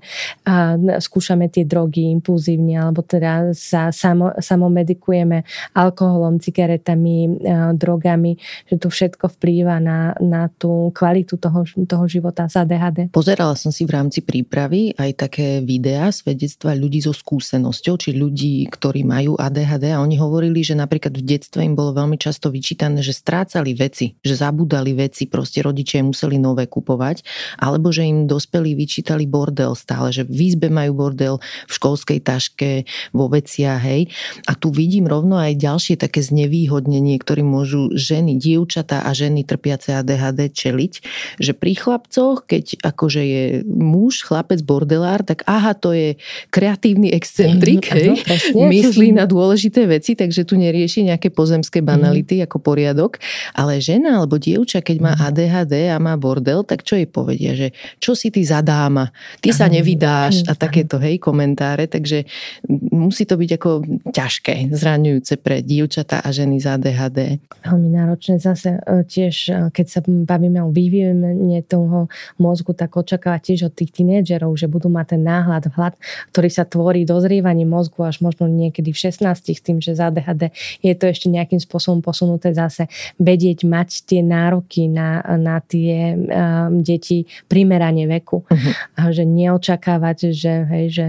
skúšame 0.99 1.49
tie 1.49 1.65
drogy 1.65 2.13
impulzívne 2.13 2.92
alebo 2.93 3.01
teda 3.01 3.57
sa 3.57 3.89
samo, 3.89 4.37
samomedikujeme 4.37 5.41
alkoholom, 5.73 6.37
cigaretami, 6.37 7.25
e, 7.25 7.73
drogami, 7.73 8.37
že 8.69 8.77
to 8.77 8.93
všetko 8.93 9.33
vplýva 9.33 9.81
na, 9.81 10.13
na 10.21 10.53
tú 10.53 10.93
kvalitu 10.93 11.41
toho, 11.41 11.65
toho 11.65 12.05
života 12.05 12.45
z 12.45 12.61
ADHD. 12.61 12.99
Pozerala 13.09 13.57
som 13.57 13.73
si 13.73 13.89
v 13.89 13.97
rámci 13.97 14.21
prípravy 14.21 14.93
aj 14.93 15.25
také 15.25 15.65
videá, 15.65 16.13
svedectva 16.13 16.77
ľudí 16.77 17.01
so 17.01 17.17
skúsenosťou, 17.17 17.97
či 17.97 18.13
ľudí, 18.13 18.69
ktorí 18.69 19.01
majú 19.01 19.33
ADHD 19.41 19.89
a 19.89 19.97
oni 19.97 20.21
hovorili, 20.21 20.61
že 20.61 20.77
napríklad 20.77 21.17
v 21.17 21.25
detstve 21.25 21.65
im 21.65 21.73
bolo 21.73 21.97
veľmi 21.97 22.21
často 22.21 22.53
vyčítané, 22.53 23.01
že 23.01 23.17
strácali 23.17 23.73
veci, 23.73 24.13
že 24.21 24.37
zabudali 24.37 24.93
veci, 24.93 25.25
proste 25.25 25.65
rodičia 25.65 26.05
museli 26.05 26.37
nové 26.37 26.69
kupovať, 26.69 27.25
alebo 27.57 27.89
že 27.89 28.05
im 28.05 28.29
dospelí 28.29 28.77
vyčítali 28.77 29.25
bordel 29.25 29.73
stále, 29.73 30.13
že 30.13 30.21
v 30.29 30.53
izbe 30.53 30.69
majú 30.69 30.93
bordel, 30.93 31.41
v 31.65 31.71
školskej 31.71 32.19
taške, 32.19 32.69
vo 33.13 33.25
veciach, 33.29 33.81
hej. 33.85 34.09
A 34.49 34.57
tu 34.57 34.73
vidím 34.73 35.05
rovno 35.05 35.37
aj 35.37 35.53
ďalšie 35.59 35.95
také 36.01 36.25
znevýhodnenie, 36.25 37.21
ktoré 37.21 37.45
môžu 37.45 37.93
ženy, 37.93 38.41
dievčatá 38.41 39.05
a 39.05 39.11
ženy 39.13 39.45
trpiace 39.45 39.93
ADHD 39.93 40.49
čeliť, 40.49 40.93
že 41.37 41.51
pri 41.53 41.73
chlapcoch, 41.77 42.49
keď 42.49 42.81
akože 42.81 43.21
je 43.21 43.43
muž, 43.67 44.25
chlapec, 44.25 44.63
bordelár, 44.63 45.21
tak 45.21 45.45
aha, 45.45 45.77
to 45.77 45.93
je 45.93 46.15
kreatívny 46.49 47.13
excentrik, 47.13 47.85
mm, 47.85 47.93
hej, 47.93 48.09
ano, 48.55 48.67
myslí 48.71 49.13
na 49.13 49.29
dôležité 49.29 49.85
veci, 49.85 50.15
takže 50.17 50.47
tu 50.47 50.55
nerieši 50.55 51.11
nejaké 51.11 51.29
pozemské 51.29 51.83
mhm. 51.83 51.87
banality 51.87 52.35
mm. 52.41 52.43
ako 52.49 52.57
poriadok, 52.63 53.19
ale 53.53 53.83
žena 53.83 54.23
alebo 54.23 54.39
dievča, 54.39 54.79
keď 54.79 54.97
má 55.03 55.13
mhm. 55.13 55.21
ADHD 55.29 55.73
a 55.91 55.97
má 55.99 56.15
bordel, 56.15 56.63
tak 56.63 56.87
čo 56.87 56.95
jej 56.95 57.09
povedia, 57.09 57.53
že 57.53 57.75
čo 57.99 58.15
si 58.15 58.31
ty 58.31 58.41
za 58.45 58.63
dáma, 58.63 59.11
ty 59.43 59.51
sa 59.51 59.67
nevydáš 59.67 60.47
a 60.47 60.53
takéto, 60.55 60.97
hej, 61.01 61.19
komentáre, 61.19 61.89
takže 61.91 62.23
Musí 62.71 63.27
to 63.27 63.35
byť 63.35 63.51
ako 63.59 63.69
ťažké, 64.15 64.71
zraňujúce 64.71 65.35
pre 65.43 65.59
dievčatá 65.59 66.23
a 66.23 66.31
ženy 66.31 66.63
z 66.63 66.65
ADHD. 66.79 67.19
Veľmi 67.67 67.89
náročné. 67.91 68.39
Zase 68.39 68.79
e, 68.79 69.03
tiež, 69.03 69.35
e, 69.51 69.59
keď 69.67 69.85
sa 69.91 69.99
bavíme 69.99 70.63
o 70.63 70.71
vývine 70.71 71.59
toho 71.67 72.07
mozgu, 72.39 72.71
tak 72.71 72.95
očakávať 72.95 73.51
tiež 73.51 73.59
od 73.67 73.73
tých 73.75 73.91
tínedžerov, 73.91 74.55
že 74.55 74.71
budú 74.71 74.87
mať 74.87 75.19
ten 75.19 75.27
náhľad, 75.27 75.75
vhľad, 75.75 75.93
ktorý 76.31 76.49
sa 76.49 76.63
tvorí 76.63 77.03
dozrievaním 77.03 77.67
mozgu 77.67 78.07
až 78.07 78.23
možno 78.23 78.47
niekedy 78.47 78.95
v 78.95 79.11
16 79.11 79.43
s 79.43 79.59
tým, 79.59 79.83
že 79.83 79.99
z 79.99 79.99
ADHD 79.99 80.55
je 80.79 80.93
to 80.95 81.11
ešte 81.11 81.27
nejakým 81.27 81.59
spôsobom 81.59 81.99
posunuté 81.99 82.55
zase 82.55 82.87
vedieť 83.19 83.67
mať 83.67 84.07
tie 84.07 84.23
nároky 84.23 84.87
na, 84.87 85.19
na 85.35 85.59
tie 85.59 86.15
um, 86.15 86.79
deti 86.79 87.27
primerane 87.51 88.07
veku. 88.07 88.47
Uh-huh. 88.47 88.73
A 88.95 89.11
že 89.11 89.27
neočakávať, 89.27 90.31
že, 90.31 90.53
hej, 90.71 90.85
že 90.89 91.05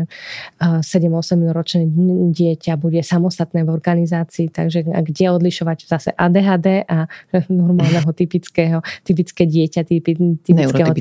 uh, 0.59 0.83
7-8 0.83 1.44
ročné 1.51 1.85
dieťa 2.31 2.79
bude 2.79 3.03
samostatné 3.03 3.67
v 3.67 3.71
organizácii, 3.75 4.53
takže 4.55 4.87
kde 4.87 5.25
odlišovať 5.35 5.79
zase 5.89 6.11
ADHD 6.15 6.87
a 6.87 7.11
normálneho 7.51 8.11
typického, 8.21 8.81
typické 9.03 9.45
dieťa, 9.49 9.81
typi, 9.83 10.15
typického 10.45 10.93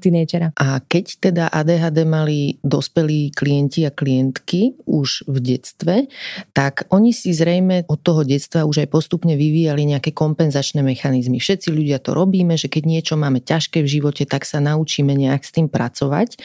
tínejčera. 0.00 0.50
A 0.64 0.80
keď 0.80 1.04
teda 1.30 1.44
ADHD 1.52 2.08
mali 2.08 2.56
dospelí 2.64 3.30
klienti 3.36 3.84
a 3.84 3.92
klientky 3.92 4.74
už 4.88 5.28
v 5.28 5.36
detstve, 5.38 5.94
tak 6.56 6.88
oni 6.90 7.12
si 7.12 7.36
zrejme 7.36 7.86
od 7.86 8.00
toho 8.00 8.24
detstva 8.24 8.64
už 8.64 8.86
aj 8.86 8.88
postupne 8.90 9.36
vyvíjali 9.36 9.84
nejaké 9.84 10.10
kompenzačné 10.16 10.80
mechanizmy. 10.80 11.38
Všetci 11.38 11.68
ľudia 11.70 12.00
to 12.00 12.16
robíme, 12.16 12.56
že 12.56 12.72
keď 12.72 12.82
niečo 12.88 13.14
máme 13.14 13.44
ťažké 13.44 13.84
v 13.84 13.88
živote, 14.00 14.24
tak 14.24 14.48
sa 14.48 14.58
naučíme 14.58 15.12
nejak 15.12 15.44
s 15.44 15.52
tým 15.52 15.68
pracovať. 15.68 16.40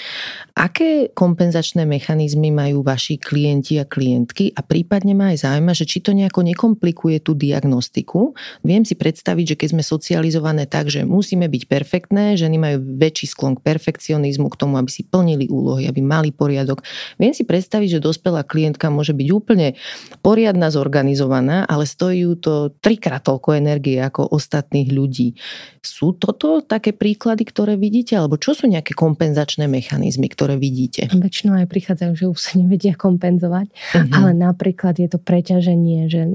Aké 0.53 1.09
kompenzačné 1.15 1.87
mechanizmy 1.87 2.51
majú 2.51 2.83
vaši 2.83 3.08
klienti 3.17 3.81
a 3.81 3.87
klientky 3.87 4.53
a 4.53 4.61
prípadne 4.61 5.17
ma 5.17 5.33
aj 5.33 5.47
zaujíma, 5.47 5.73
že 5.73 5.89
či 5.89 6.03
to 6.03 6.13
nejako 6.13 6.45
nekomplikuje 6.45 7.23
tú 7.23 7.33
diagnostiku. 7.33 8.37
Viem 8.61 8.85
si 8.85 8.93
predstaviť, 8.93 9.55
že 9.55 9.57
keď 9.57 9.67
sme 9.73 9.83
socializované 9.87 10.69
tak, 10.69 10.91
že 10.91 11.07
musíme 11.07 11.49
byť 11.49 11.63
perfektné, 11.65 12.37
ženy 12.37 12.59
majú 12.59 12.77
väčší 12.99 13.31
sklon 13.31 13.57
k 13.57 13.65
perfekcionizmu, 13.65 14.51
k 14.51 14.59
tomu, 14.59 14.75
aby 14.75 14.91
si 14.91 15.07
plnili 15.07 15.47
úlohy, 15.47 15.87
aby 15.87 16.03
mali 16.03 16.29
poriadok. 16.35 16.83
Viem 17.15 17.31
si 17.31 17.47
predstaviť, 17.47 17.97
že 17.97 18.05
dospelá 18.05 18.43
klientka 18.43 18.91
môže 18.91 19.15
byť 19.15 19.27
úplne 19.31 19.79
poriadna, 20.19 20.67
zorganizovaná, 20.67 21.63
ale 21.63 21.87
stojí 21.87 22.27
to 22.43 22.75
trikrát 22.83 23.23
toľko 23.23 23.55
energie 23.55 23.95
ako 23.95 24.27
ostatných 24.35 24.91
ľudí. 24.91 25.39
Sú 25.79 26.11
toto 26.19 26.59
také 26.59 26.91
príklady, 26.91 27.47
ktoré 27.47 27.79
vidíte, 27.79 28.19
alebo 28.19 28.35
čo 28.35 28.51
sú 28.51 28.67
nejaké 28.67 28.91
kompenzačné 28.91 29.71
mechanizmy, 29.71 30.27
ktoré 30.27 30.59
vidíte? 30.59 31.07
Väčšinou 31.07 31.55
aj 31.55 31.71
prichádzajú, 31.71 32.11
že 32.19 32.25
už 32.27 32.39
sa 32.39 32.51
nevedia 32.59 32.98
kompenzovať, 32.99 33.71
uh-huh. 33.71 34.11
ale 34.11 34.35
napríklad 34.35 34.99
je 34.99 35.07
to 35.07 35.15
preťaženie, 35.15 36.11
že 36.11 36.27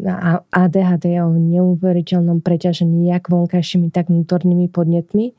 ADHD 0.48 1.04
je 1.14 1.20
o 1.20 1.36
neuveriteľnom 1.36 2.40
preťažení 2.40 3.12
jak 3.12 3.28
vonkajšími, 3.28 3.92
tak 3.92 4.08
vnútornými 4.08 4.72
podnetmi 4.72 5.36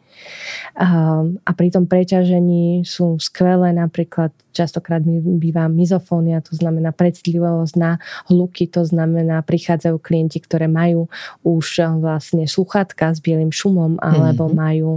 a 0.77 1.51
pri 1.51 1.67
tom 1.73 1.89
preťažení 1.89 2.85
sú 2.85 3.17
skvelé 3.19 3.73
napríklad 3.75 4.31
častokrát 4.55 5.03
býva 5.35 5.67
mizofónia, 5.67 6.39
to 6.39 6.55
znamená 6.55 6.95
predstavivosť 6.95 7.75
na 7.75 7.99
hluky, 8.31 8.71
to 8.71 8.87
znamená 8.87 9.43
prichádzajú 9.43 9.99
klienti, 9.99 10.39
ktoré 10.39 10.71
majú 10.71 11.11
už 11.43 11.99
vlastne 11.99 12.47
sluchátka 12.47 13.11
s 13.11 13.19
bielým 13.19 13.51
šumom 13.51 13.99
alebo 13.99 14.47
mm-hmm. 14.47 14.57
majú 14.57 14.91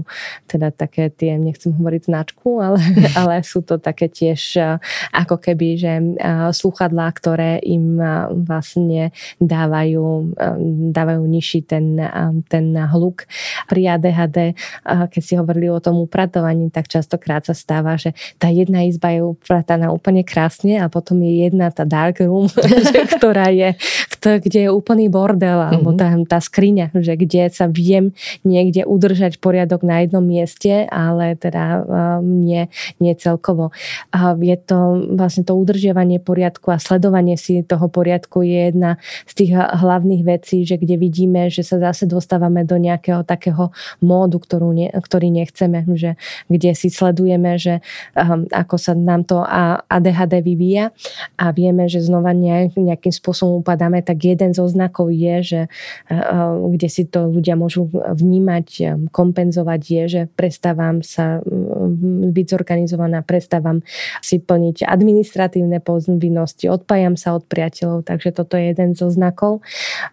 teda 0.47 0.71
také 0.71 1.11
tie, 1.11 1.35
nechcem 1.35 1.75
hovoriť 1.75 2.07
značku, 2.07 2.63
ale, 2.63 2.79
ale 3.21 3.43
sú 3.43 3.67
to 3.67 3.83
také 3.83 4.07
tiež 4.07 4.63
ako 5.11 5.43
keby, 5.43 5.69
že 5.75 5.93
sluchadlá, 6.55 7.11
ktoré 7.19 7.59
im 7.67 7.99
vlastne 8.47 9.11
dávajú, 9.43 10.37
dávajú 10.95 11.23
nižší 11.27 11.67
ten, 11.67 11.99
ten 12.47 12.77
hluk. 12.77 13.27
Pri 13.67 13.89
ADHD, 13.89 14.55
keď 14.85 15.23
si 15.23 15.35
hovorili 15.35 15.73
o 15.73 15.83
tom 15.83 15.99
upratovaní, 15.99 16.71
tak 16.71 16.87
častokrát 16.87 17.43
sa 17.49 17.57
stáva, 17.57 17.97
že 17.97 18.13
tá 18.37 18.53
jedna 18.53 18.85
izba 18.85 19.11
je 19.11 19.23
uprataná 19.49 19.89
úplne 19.89 20.21
krásne 20.29 20.77
a 20.77 20.93
potom 20.93 21.25
je 21.25 21.49
jedna 21.49 21.73
tá 21.73 21.89
dark 21.89 22.21
room, 22.21 22.53
ktorá 23.17 23.49
je, 23.49 23.73
kde 24.21 24.69
je 24.69 24.71
úplný 24.71 25.09
bordel 25.09 25.57
alebo 25.57 25.97
mhm. 25.97 25.97
tá, 25.97 26.37
tá 26.37 26.39
skriňa, 26.45 26.93
že 27.01 27.17
kde 27.17 27.49
sa 27.49 27.65
viem 27.65 28.13
niekde 28.45 28.85
udržať 28.85 29.41
poriadok 29.41 29.89
na 29.89 30.05
jednom 30.05 30.21
mieste, 30.21 30.85
ale 30.93 31.33
teda 31.41 31.81
um, 31.81 32.45
nie, 32.45 32.69
nie 33.01 33.17
celkovo. 33.17 33.73
A 34.13 34.37
je 34.37 34.57
to 34.61 35.09
vlastne 35.17 35.49
to 35.49 35.57
udržiavanie 35.57 36.21
poriadku 36.21 36.69
a 36.69 36.77
sledovanie 36.77 37.41
si 37.41 37.65
toho 37.65 37.89
poriadku 37.89 38.45
je 38.45 38.69
jedna 38.69 39.01
z 39.25 39.33
tých 39.33 39.53
hlavných 39.57 40.29
vecí, 40.29 40.69
že 40.69 40.77
kde 40.77 41.01
vidíme, 41.01 41.49
že 41.49 41.65
sa 41.65 41.81
zase 41.81 42.05
dostávame 42.05 42.69
do 42.69 42.77
nejakého 42.77 43.25
takého 43.25 43.73
módu, 44.05 44.45
ktorú 44.45 44.77
ne, 44.77 44.93
ktorý 44.93 45.33
nechceme, 45.33 45.89
že 45.97 46.21
kde 46.53 46.77
si 46.77 46.93
sledujeme, 46.93 47.57
že 47.57 47.81
um, 48.13 48.45
ako 48.53 48.77
sa 48.77 48.93
nám 48.93 49.25
to 49.25 49.38
ADHD 49.89 50.41
vyvíja 50.41 50.91
a 51.39 51.53
vieme, 51.53 51.87
že 51.87 52.01
znova 52.01 52.33
nejakým 52.33 53.13
spôsobom 53.13 53.61
upadáme, 53.61 54.03
tak 54.03 54.25
jeden 54.25 54.57
zo 54.57 54.67
znakov 54.67 55.13
je, 55.13 55.37
že 55.43 55.61
kde 56.73 56.89
si 56.89 57.05
to 57.07 57.29
ľudia 57.29 57.55
môžu 57.59 57.91
vnímať, 57.93 58.99
kompenzovať 59.13 59.83
je, 59.85 60.03
že 60.09 60.23
prestávam 60.33 61.05
sa 61.05 61.43
byť 62.29 62.47
zorganizovaná, 62.49 63.23
prestávam 63.23 63.83
si 64.23 64.41
plniť 64.41 64.87
administratívne 64.87 65.83
povinnosti, 65.83 66.71
odpájam 66.71 67.19
sa 67.19 67.35
od 67.37 67.45
priateľov, 67.47 68.07
takže 68.07 68.31
toto 68.33 68.57
je 68.57 68.73
jeden 68.73 68.95
zo 68.95 69.11
znakov. 69.11 69.61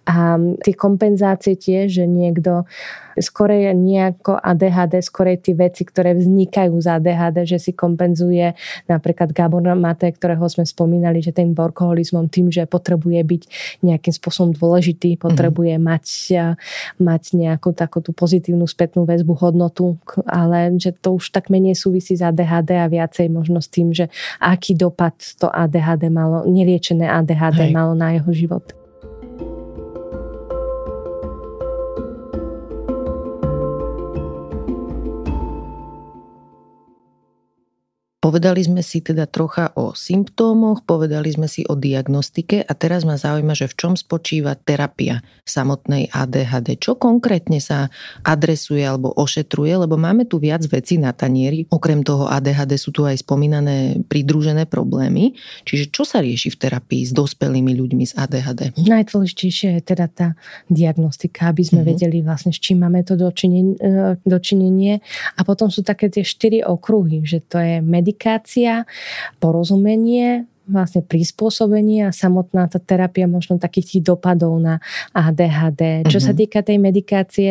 A 0.10 0.38
tie 0.66 0.74
kompenzácie 0.76 1.56
tiež, 1.56 2.02
že 2.02 2.06
niekto 2.10 2.68
skorej 3.20 3.72
nejako 3.76 4.36
ADHD, 4.40 5.00
skorej 5.00 5.40
tie 5.44 5.56
veci, 5.56 5.88
ktoré 5.88 6.16
vznikajú 6.16 6.76
z 6.80 6.88
ADHD, 7.00 7.38
že 7.48 7.58
si 7.60 7.72
kompenzuje 7.72 8.56
napríklad 8.88 9.32
Gabor 9.32 9.64
Mate, 9.76 10.12
ktorého 10.12 10.46
sme 10.52 10.68
spomínali, 10.68 11.24
že 11.24 11.32
tým 11.32 11.56
workoholizmom, 11.56 12.28
tým, 12.28 12.52
že 12.52 12.68
potrebuje 12.68 13.20
byť 13.24 13.44
nejakým 13.82 14.14
spôsobom 14.14 14.52
dôležitý, 14.54 15.18
potrebuje 15.18 15.80
mm-hmm. 15.80 15.90
mať, 15.90 16.06
mať 17.00 17.24
nejakú 17.34 17.72
takú 17.74 18.04
tú 18.04 18.12
pozitívnu 18.16 18.68
spätnú 18.68 19.08
väzbu, 19.08 19.34
hodnotu, 19.36 19.98
ale 20.28 20.76
že 20.80 20.94
to 20.96 21.18
už 21.18 21.32
tak 21.32 21.50
menej 21.50 21.76
súvisí 21.76 22.16
s 22.16 22.24
ADHD 22.24 22.78
a 22.80 22.88
viacej 22.88 23.28
možno 23.32 23.60
s 23.60 23.70
tým, 23.72 23.92
že 23.92 24.08
aký 24.40 24.78
dopad 24.78 25.16
to 25.40 25.50
ADHD 25.50 26.12
malo, 26.12 26.46
neliečené 26.46 27.10
ADHD 27.10 27.70
Hej. 27.70 27.74
malo 27.74 27.98
na 27.98 28.16
jeho 28.16 28.32
život. 28.32 28.85
Povedali 38.26 38.66
sme 38.66 38.82
si 38.82 39.06
teda 39.06 39.30
trocha 39.30 39.70
o 39.78 39.94
symptómoch, 39.94 40.82
povedali 40.82 41.30
sme 41.30 41.46
si 41.46 41.62
o 41.70 41.78
diagnostike 41.78 42.66
a 42.66 42.74
teraz 42.74 43.06
ma 43.06 43.22
zaujíma, 43.22 43.54
že 43.54 43.70
v 43.70 43.78
čom 43.78 43.94
spočíva 43.94 44.58
terapia 44.58 45.22
samotnej 45.46 46.10
ADHD. 46.10 46.82
Čo 46.82 46.98
konkrétne 46.98 47.62
sa 47.62 47.94
adresuje 48.26 48.82
alebo 48.82 49.14
ošetruje, 49.14 49.78
lebo 49.78 49.94
máme 49.94 50.26
tu 50.26 50.42
viac 50.42 50.66
vecí 50.66 50.98
na 50.98 51.14
tanieri. 51.14 51.70
Okrem 51.70 52.02
toho 52.02 52.26
ADHD 52.26 52.82
sú 52.82 52.90
tu 52.90 53.06
aj 53.06 53.22
spomínané 53.22 54.02
pridružené 54.10 54.66
problémy. 54.66 55.38
Čiže 55.62 55.94
čo 55.94 56.02
sa 56.02 56.18
rieši 56.18 56.50
v 56.50 56.58
terapii 56.58 57.06
s 57.06 57.14
dospelými 57.14 57.78
ľuďmi 57.78 58.10
z 58.10 58.14
ADHD? 58.18 58.74
Najdôležitejšie 58.90 59.78
je 59.78 59.82
teda 59.86 60.10
tá 60.10 60.28
diagnostika, 60.66 61.54
aby 61.54 61.62
sme 61.62 61.86
mm-hmm. 61.86 61.94
vedeli 61.94 62.18
vlastne, 62.26 62.50
s 62.50 62.58
čím 62.58 62.90
máme 62.90 63.06
to 63.06 63.14
dočinenie, 63.14 63.78
dočinenie. 64.26 64.98
A 65.38 65.46
potom 65.46 65.70
sú 65.70 65.86
také 65.86 66.10
tie 66.10 66.26
štyri 66.26 66.66
okruhy, 66.66 67.22
že 67.22 67.46
to 67.46 67.62
je 67.62 67.86
medic 67.86 68.15
komunikácia, 68.16 68.88
porozumenie, 69.44 70.48
vlastne 70.66 71.06
prispôsobenie 71.06 72.10
a 72.10 72.16
samotná 72.16 72.66
tá 72.66 72.82
terapia 72.82 73.30
možno 73.30 73.62
takých 73.62 73.86
tých 74.00 74.04
dopadov 74.10 74.58
na 74.58 74.82
ADHD. 75.14 76.10
Čo 76.10 76.18
mm-hmm. 76.18 76.26
sa 76.26 76.32
mhm. 76.34 76.40
týka 76.42 76.60
tej 76.66 76.78
medikácie, 76.82 77.50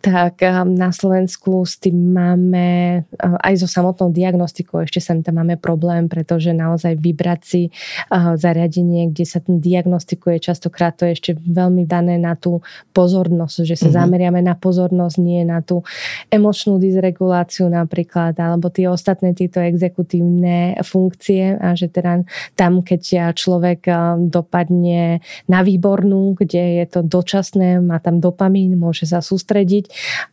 tak 0.00 0.38
um, 0.44 0.76
na 0.76 0.92
Slovensku 0.92 1.64
s 1.64 1.80
tým 1.80 2.14
máme 2.14 2.66
uh, 3.02 3.36
aj 3.42 3.64
so 3.64 3.68
samotnou 3.68 4.12
diagnostikou 4.12 4.84
ešte 4.84 5.02
sa 5.02 5.16
tam 5.18 5.40
máme 5.40 5.56
problém, 5.58 6.06
pretože 6.06 6.52
naozaj 6.52 7.00
vybrať 7.00 7.40
si 7.42 7.62
uh, 7.68 8.36
zariadenie, 8.38 9.10
kde 9.10 9.24
sa 9.26 9.42
diagnostikuje, 9.42 10.38
častokrát 10.38 10.94
to 10.94 11.08
je 11.08 11.16
ešte 11.16 11.32
veľmi 11.40 11.88
dané 11.88 12.20
na 12.20 12.36
tú 12.36 12.60
pozornosť, 12.92 13.66
že 13.66 13.74
sa 13.74 13.88
mm-hmm. 13.88 13.98
zameriame 13.98 14.40
na 14.44 14.54
pozornosť, 14.54 15.16
nie 15.18 15.42
na 15.42 15.64
tú 15.64 15.82
emočnú 16.30 16.78
dysreguláciu 16.78 17.66
napríklad, 17.66 18.36
alebo 18.38 18.68
tie 18.70 18.86
ostatné 18.86 19.32
tieto 19.32 19.58
exekutívne 19.58 20.78
funkcie 20.84 21.56
a 21.56 21.74
že 21.74 21.90
teda 21.90 22.22
tam, 22.54 22.84
keď 22.84 23.32
človek 23.34 23.88
um, 23.90 24.28
dopadne 24.30 25.18
na 25.50 25.60
výbornú, 25.66 26.36
kde 26.38 26.84
je 26.84 26.86
to 26.86 27.00
dočasné, 27.02 27.82
má 27.82 27.98
tam 27.98 28.22
dopamín, 28.22 28.78
môže 28.78 29.08
sa 29.08 29.18
sústrediť, 29.18 29.85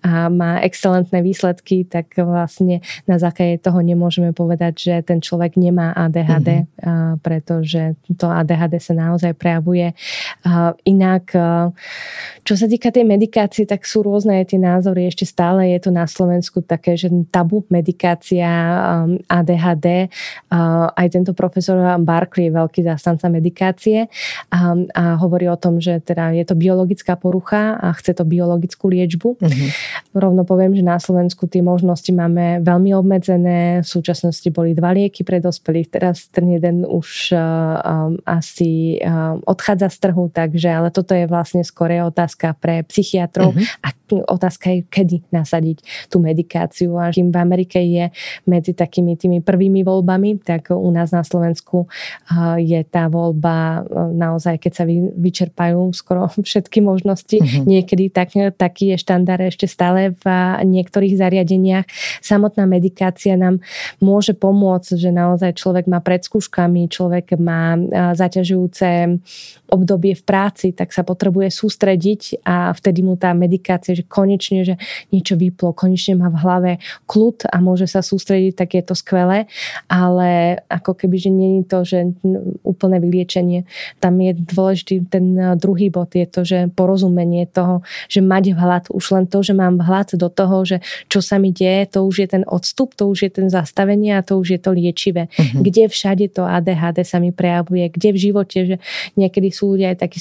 a 0.04 0.28
má 0.30 0.60
excelentné 0.64 1.22
výsledky, 1.22 1.88
tak 1.88 2.14
vlastne 2.18 2.84
na 3.10 3.18
základe 3.18 3.60
toho 3.60 3.80
nemôžeme 3.80 4.32
povedať, 4.32 4.74
že 4.78 4.95
ten 5.04 5.20
človek 5.20 5.56
nemá 5.56 5.91
ADHD, 5.95 6.66
mm-hmm. 6.66 7.20
pretože 7.24 7.95
to 8.18 8.28
ADHD 8.28 8.80
sa 8.80 8.93
naozaj 8.93 9.34
prejavuje 9.38 9.95
inak. 10.84 11.24
Čo 12.43 12.54
sa 12.60 12.66
týka 12.68 12.91
tej 12.91 13.08
medikácie, 13.08 13.64
tak 13.64 13.88
sú 13.88 14.04
rôzne 14.04 14.43
tie 14.43 14.60
názory. 14.60 15.08
Ešte 15.08 15.24
stále 15.24 15.72
je 15.74 15.80
to 15.80 15.91
na 15.91 16.04
Slovensku 16.06 16.60
také, 16.64 16.99
že 16.99 17.08
tabu 17.32 17.64
medikácia 17.72 18.47
ADHD. 19.28 20.12
Aj 20.93 21.08
tento 21.08 21.32
profesor 21.32 21.80
Barkley 22.04 22.51
je 22.51 22.56
veľký 22.56 22.82
zástanca 22.84 23.32
medikácie 23.32 24.12
a, 24.51 24.76
a 24.76 25.04
hovorí 25.18 25.47
o 25.47 25.56
tom, 25.56 25.80
že 25.80 26.04
teda 26.04 26.36
je 26.36 26.43
to 26.43 26.56
biologická 26.60 27.16
porucha 27.16 27.80
a 27.80 27.95
chce 27.95 28.12
to 28.18 28.28
biologickú 28.28 28.91
liečbu. 28.91 29.42
Mm-hmm. 29.43 29.69
Rovno 30.15 30.47
poviem, 30.47 30.71
že 30.77 30.85
na 30.85 30.95
Slovensku 31.01 31.49
tie 31.51 31.59
možnosti 31.59 32.07
máme 32.13 32.63
veľmi 32.63 32.95
obmedzené. 32.95 33.83
V 33.83 33.87
súčasnosti 33.87 34.45
boli 34.53 34.71
dva 34.71 34.95
lieky 34.95 35.25
pre 35.27 35.43
dospelých, 35.43 35.91
teraz 35.91 36.29
ten 36.31 36.47
jeden 36.47 36.87
už 36.87 37.33
um, 37.35 38.15
asi 38.23 39.01
uh, 39.01 39.41
odchádza 39.43 39.89
z 39.89 39.97
trhu, 40.09 40.29
takže 40.29 40.69
ale 40.69 40.89
toto 40.93 41.11
je 41.17 41.25
vlastne 41.25 41.65
skôr 41.65 41.91
otázka 42.05 42.55
pre 42.61 42.85
psychiatrov 42.87 43.51
mm-hmm. 43.51 43.83
a 43.83 43.87
otázka 44.21 44.69
je, 44.69 44.79
kedy 44.85 45.15
nasadiť 45.33 46.07
tú 46.13 46.21
medikáciu. 46.21 46.93
A 47.01 47.09
kým 47.09 47.33
v 47.33 47.37
Amerike 47.37 47.81
je 47.81 48.13
medzi 48.45 48.77
takými 48.77 49.17
tými 49.17 49.41
prvými 49.41 49.81
voľbami, 49.81 50.37
tak 50.45 50.69
u 50.69 50.89
nás 50.93 51.09
na 51.09 51.25
Slovensku 51.25 51.89
uh, 51.89 52.57
je 52.61 52.77
tá 52.85 53.09
voľba 53.09 53.81
uh, 53.81 54.13
naozaj, 54.13 54.61
keď 54.61 54.71
sa 54.71 54.85
vyčerpajú 55.17 55.89
skoro 55.97 56.29
všetky 56.47 56.85
možnosti. 56.85 57.41
Uh-huh. 57.41 57.65
Niekedy 57.65 58.13
tak, 58.13 58.37
taký 58.55 58.93
je 58.93 58.97
štandard 59.01 59.32
ešte 59.41 59.65
stále 59.65 60.13
v 60.19 60.25
niektorých 60.67 61.17
zariadeniach. 61.17 61.88
Samotná 62.21 62.67
medikácia 62.67 63.34
nám 63.34 63.63
môže 64.03 64.38
pomôcť, 64.38 64.99
že 64.99 65.09
naozaj 65.09 65.57
človek 65.57 65.89
má 65.89 66.03
pred 66.03 66.21
skúškami, 66.21 66.91
človek 66.91 67.39
má 67.39 67.79
zaťažujúce 68.13 69.17
obdobie 69.73 70.13
v 70.13 70.23
práci, 70.27 70.69
tak 70.75 70.93
sa 70.93 71.01
potrebuje 71.01 71.49
sústrediť 71.49 72.45
a 72.45 72.69
vtedy 72.77 73.01
mu 73.01 73.17
tá 73.17 73.34
medikácia, 73.34 73.97
že 73.97 74.05
konečne, 74.05 74.61
že 74.61 74.75
niečo 75.09 75.34
vyplo, 75.34 75.73
konečne 75.73 76.21
má 76.21 76.29
v 76.29 76.38
hlave 76.45 76.71
kľud 77.09 77.49
a 77.49 77.57
môže 77.57 77.89
sa 77.89 78.05
sústrediť, 78.05 78.53
tak 78.53 78.77
je 78.77 78.84
to 78.86 78.93
skvelé, 78.93 79.49
ale 79.89 80.61
ako 80.69 80.93
keby, 80.93 81.15
že 81.17 81.29
je 81.34 81.65
to, 81.65 81.79
že 81.81 81.99
úplné 82.61 83.01
vyliečenie. 83.01 83.65
Tam 83.97 84.13
je 84.21 84.38
dôležitý 84.38 85.09
ten 85.09 85.34
druhý 85.57 85.89
bod, 85.89 86.13
je 86.13 86.27
to, 86.29 86.45
že 86.45 86.69
porozumenie 86.77 87.49
toho, 87.49 87.81
že 88.11 88.21
mať 88.21 88.53
vhľad, 88.53 88.84
už 88.93 89.05
len 89.17 89.22
to, 89.28 89.43
že 89.43 89.53
mám 89.53 89.80
vhľad 89.80 90.15
do 90.19 90.30
toho, 90.30 90.63
že 90.63 90.78
čo 91.07 91.19
sa 91.19 91.39
mi 91.41 91.49
deje, 91.53 91.97
to 91.97 92.05
už 92.05 92.15
je 92.24 92.28
ten 92.28 92.43
odstup, 92.47 92.93
to 92.93 93.09
už 93.09 93.28
je 93.28 93.32
ten 93.32 93.47
zastavenie 93.49 94.15
a 94.15 94.26
to 94.26 94.39
už 94.39 94.57
je 94.57 94.59
to 94.59 94.71
liečivé. 94.71 95.28
Uh-huh. 95.30 95.61
Kde 95.63 95.89
všade 95.89 96.26
to 96.34 96.43
ADHD 96.45 97.03
sa 97.03 97.17
mi 97.21 97.32
prejavuje, 97.34 97.89
kde 97.91 98.09
v 98.13 98.17
živote, 98.17 98.57
že 98.63 98.76
niekedy 99.19 99.49
sú 99.51 99.76
ľudia 99.76 99.93
aj 99.93 99.97
takí 100.03 100.19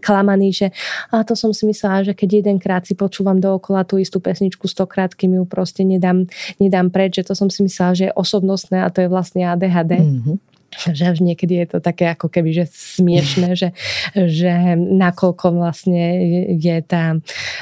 klamaní, 0.00 0.54
že 0.54 0.70
a 1.12 1.22
to 1.22 1.36
som 1.36 1.52
si 1.52 1.68
myslela, 1.68 2.06
že 2.06 2.12
keď 2.12 2.44
jedenkrát 2.44 2.82
si 2.84 2.96
počúvam 2.96 3.38
dookola 3.38 3.84
tú 3.84 4.00
istú 4.00 4.18
pesničku 4.18 4.66
stokrát, 4.70 5.12
kým 5.12 5.36
ju 5.38 5.44
proste 5.44 5.84
nedám, 5.84 6.26
nedám 6.58 6.88
preč, 6.88 7.20
že 7.20 7.26
to 7.28 7.34
som 7.36 7.48
si 7.52 7.62
myslela, 7.66 7.92
že 7.92 8.04
je 8.10 8.16
osobnostné 8.16 8.82
a 8.82 8.88
to 8.88 9.04
je 9.04 9.08
vlastne 9.08 9.44
ADHD. 9.44 10.00
Mm-hmm 10.00 10.53
že 10.96 11.04
až 11.14 11.18
niekedy 11.22 11.64
je 11.64 11.66
to 11.76 11.78
také 11.78 12.10
ako 12.10 12.28
keby, 12.28 12.50
že 12.52 12.64
smiešné, 12.70 13.48
že, 13.54 13.68
že 14.14 14.74
nakoľko 14.76 15.46
vlastne 15.54 16.02
je 16.58 16.76
tá, 16.84 17.18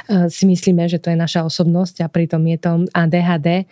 e, 0.08 0.28
si 0.32 0.44
myslíme, 0.48 0.88
že 0.88 0.98
to 0.98 1.12
je 1.12 1.18
naša 1.18 1.46
osobnosť 1.46 2.04
a 2.04 2.08
pritom 2.08 2.42
je 2.48 2.58
to 2.58 2.70
ADHD 2.92 3.68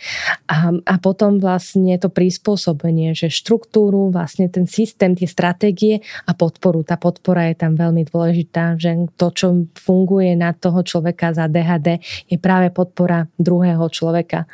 a, 0.46 0.58
a 0.74 0.94
potom 1.00 1.40
vlastne 1.40 1.96
to 1.96 2.12
prispôsobenie, 2.12 3.16
že 3.16 3.32
štruktúru, 3.32 4.12
vlastne 4.12 4.46
ten 4.52 4.68
systém, 4.68 5.16
tie 5.16 5.26
stratégie 5.26 6.04
a 6.28 6.32
podporu. 6.36 6.84
Tá 6.84 7.00
podpora 7.00 7.48
je 7.50 7.56
tam 7.56 7.74
veľmi 7.74 8.06
dôležitá, 8.08 8.76
že 8.76 9.08
to, 9.16 9.32
čo 9.32 9.46
funguje 9.74 10.36
na 10.36 10.52
toho 10.52 10.84
človeka 10.84 11.32
za 11.32 11.48
ADHD, 11.48 12.02
je 12.28 12.36
práve 12.36 12.70
podpora 12.70 13.26
druhého 13.38 13.86
človeka 13.90 14.46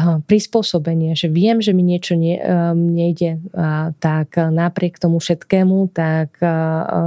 prispôsobenie, 0.00 1.18
že 1.18 1.26
viem, 1.26 1.58
že 1.58 1.74
mi 1.74 1.82
niečo 1.82 2.14
ne, 2.14 2.38
um, 2.38 2.94
nejde, 2.94 3.42
tak 4.00 4.40
napriek 4.40 4.96
tomu 4.96 5.20
všetkému, 5.20 5.92
tak 5.92 6.40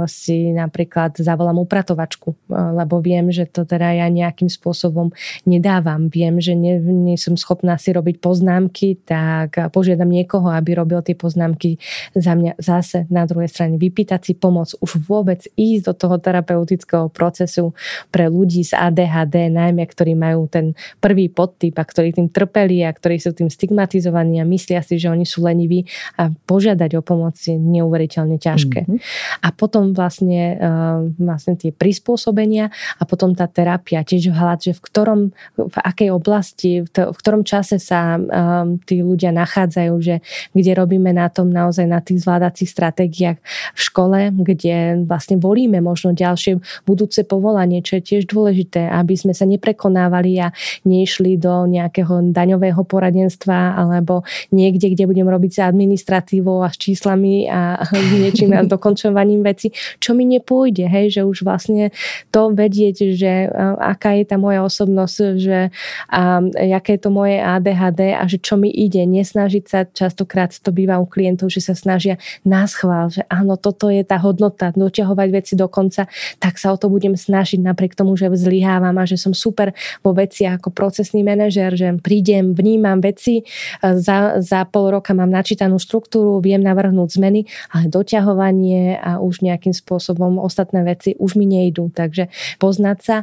si 0.06 0.54
napríklad 0.54 1.18
zavolám 1.18 1.58
upratovačku, 1.58 2.38
lebo 2.48 3.02
viem, 3.02 3.34
že 3.34 3.50
to 3.50 3.66
teda 3.66 3.98
ja 3.98 4.06
nejakým 4.06 4.46
spôsobom 4.46 5.10
nedávam. 5.42 6.06
Viem, 6.06 6.38
že 6.38 6.54
nie, 6.54 6.78
nie 6.78 7.18
som 7.18 7.34
schopná 7.34 7.74
si 7.74 7.90
robiť 7.90 8.22
poznámky, 8.22 9.02
tak 9.02 9.58
požiadam 9.74 10.14
niekoho, 10.14 10.54
aby 10.54 10.78
robil 10.78 11.02
tie 11.02 11.18
poznámky 11.18 11.82
za 12.14 12.38
mňa 12.38 12.62
zase 12.62 13.10
na 13.10 13.26
druhej 13.26 13.50
strane. 13.50 13.74
Vypýtať 13.74 14.30
si 14.30 14.38
pomoc, 14.38 14.70
už 14.78 15.02
vôbec 15.02 15.42
ísť 15.58 15.90
do 15.90 15.94
toho 15.98 16.16
terapeutického 16.22 17.10
procesu 17.10 17.74
pre 18.14 18.30
ľudí 18.30 18.62
s 18.62 18.70
ADHD, 18.70 19.50
najmä 19.50 19.82
ktorí 19.90 20.14
majú 20.14 20.46
ten 20.46 20.78
prvý 21.02 21.26
podtyp 21.26 21.74
a 21.80 21.84
ktorí 21.84 22.14
tým 22.14 22.30
trpeli 22.30 22.86
a 22.86 22.94
ktorí 22.94 23.18
sú 23.18 23.34
tým 23.34 23.50
stigmatizovaní 23.50 24.38
a 24.38 24.46
myslia 24.46 24.78
si, 24.84 24.94
že 25.00 25.10
oni 25.10 25.26
sú 25.26 25.42
leniví 25.42 25.88
a 26.14 26.30
požiadať 26.30 26.83
o 26.92 27.02
pomoc 27.02 27.40
je 27.40 27.56
neuveriteľne 27.56 28.36
ťažké. 28.36 28.84
Mm-hmm. 28.84 28.98
A 29.40 29.48
potom 29.54 29.96
vlastne, 29.96 30.58
uh, 30.60 31.00
vlastne 31.16 31.56
tie 31.56 31.72
prispôsobenia 31.72 32.68
a 33.00 33.02
potom 33.08 33.32
tá 33.32 33.48
terapia, 33.48 34.04
tiež 34.04 34.34
hľad, 34.34 34.68
že 34.68 34.72
v 34.76 34.80
ktorom, 34.84 35.20
v 35.56 35.76
akej 35.80 36.10
oblasti, 36.10 36.84
v, 36.84 36.88
to, 36.90 37.02
v 37.14 37.18
ktorom 37.18 37.42
čase 37.46 37.78
sa 37.78 38.18
um, 38.18 38.76
tí 38.82 39.00
ľudia 39.00 39.30
nachádzajú, 39.32 39.94
že 40.02 40.20
kde 40.52 40.72
robíme 40.74 41.14
na 41.14 41.30
tom 41.30 41.48
naozaj 41.48 41.86
na 41.86 42.02
tých 42.02 42.26
zvládacích 42.26 42.68
stratégiách 42.68 43.38
v 43.72 43.80
škole, 43.80 44.18
kde 44.34 45.06
vlastne 45.06 45.38
volíme 45.38 45.78
možno 45.78 46.10
ďalšie 46.10 46.58
budúce 46.82 47.22
povolanie, 47.22 47.84
čo 47.84 48.00
je 48.00 48.02
tiež 48.02 48.22
dôležité, 48.26 48.90
aby 48.90 49.14
sme 49.14 49.30
sa 49.36 49.46
neprekonávali 49.46 50.42
a 50.42 50.50
nešli 50.82 51.38
do 51.38 51.70
nejakého 51.70 52.34
daňového 52.34 52.82
poradenstva 52.82 53.78
alebo 53.78 54.26
niekde, 54.50 54.90
kde 54.96 55.04
budem 55.06 55.28
robiť 55.28 55.50
s 55.54 55.60
administratívou 55.62 56.63
a 56.64 56.72
s 56.72 56.80
číslami 56.80 57.46
a 57.48 57.84
s 58.08 58.12
niečím 58.12 58.56
a 58.56 58.64
dokončovaním 58.64 59.44
veci, 59.44 59.70
čo 60.00 60.16
mi 60.16 60.24
nepôjde, 60.24 60.88
hej, 60.88 61.20
že 61.20 61.20
už 61.22 61.44
vlastne 61.44 61.92
to 62.32 62.50
vedieť, 62.50 63.16
že 63.16 63.48
aká 63.80 64.16
je 64.16 64.24
tá 64.24 64.36
moja 64.40 64.64
osobnosť, 64.64 65.16
že 65.38 65.68
a, 66.08 66.40
aké 66.80 66.96
je 66.96 67.02
to 67.02 67.10
moje 67.10 67.36
ADHD 67.40 68.14
a 68.14 68.22
že 68.24 68.38
čo 68.38 68.56
mi 68.56 68.70
ide, 68.70 69.02
nesnažiť 69.04 69.64
sa, 69.66 69.84
častokrát 69.88 70.54
to 70.54 70.70
býva 70.70 71.02
u 71.02 71.06
klientov, 71.08 71.50
že 71.50 71.64
sa 71.64 71.74
snažia 71.74 72.20
nás 72.46 72.76
chvál, 72.78 73.10
že 73.10 73.26
áno, 73.26 73.58
toto 73.58 73.90
je 73.90 74.06
tá 74.06 74.20
hodnota, 74.22 74.70
doťahovať 74.72 75.28
veci 75.34 75.52
do 75.58 75.66
konca, 75.66 76.06
tak 76.38 76.56
sa 76.56 76.70
o 76.70 76.76
to 76.78 76.86
budem 76.86 77.18
snažiť 77.18 77.58
napriek 77.58 77.98
tomu, 77.98 78.14
že 78.14 78.30
zlyhávam 78.30 78.94
a 79.00 79.04
že 79.08 79.18
som 79.18 79.34
super 79.34 79.74
vo 80.06 80.14
veci 80.14 80.46
ako 80.46 80.70
procesný 80.70 81.26
manažer, 81.26 81.74
že 81.74 81.90
prídem, 81.98 82.54
vnímam 82.54 83.02
veci, 83.02 83.42
za, 83.82 84.38
za 84.38 84.60
pol 84.68 84.94
roka 84.94 85.16
mám 85.16 85.30
načítanú 85.30 85.80
štruktúru, 85.80 86.38
viem 86.38 86.53
navrhnúť 86.62 87.18
zmeny, 87.18 87.50
ale 87.74 87.90
doťahovanie 87.90 89.00
a 89.00 89.18
už 89.18 89.42
nejakým 89.42 89.74
spôsobom 89.74 90.38
ostatné 90.38 90.84
veci 90.86 91.18
už 91.18 91.34
mi 91.34 91.48
nejdú. 91.48 91.90
Takže 91.90 92.30
poznať 92.62 92.98
sa 93.02 93.16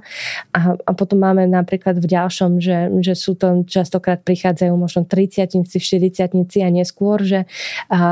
a, 0.52 0.76
a 0.76 0.92
potom 0.92 1.22
máme 1.22 1.48
napríklad 1.48 2.02
v 2.02 2.08
ďalšom, 2.10 2.60
že, 2.60 2.92
že 3.00 3.14
sú 3.16 3.38
to 3.38 3.64
častokrát 3.64 4.20
prichádzajú 4.26 4.74
možno 4.74 5.06
30 5.06 5.62
40 5.68 6.66
a 6.66 6.70
neskôr, 6.70 7.22
že 7.22 7.46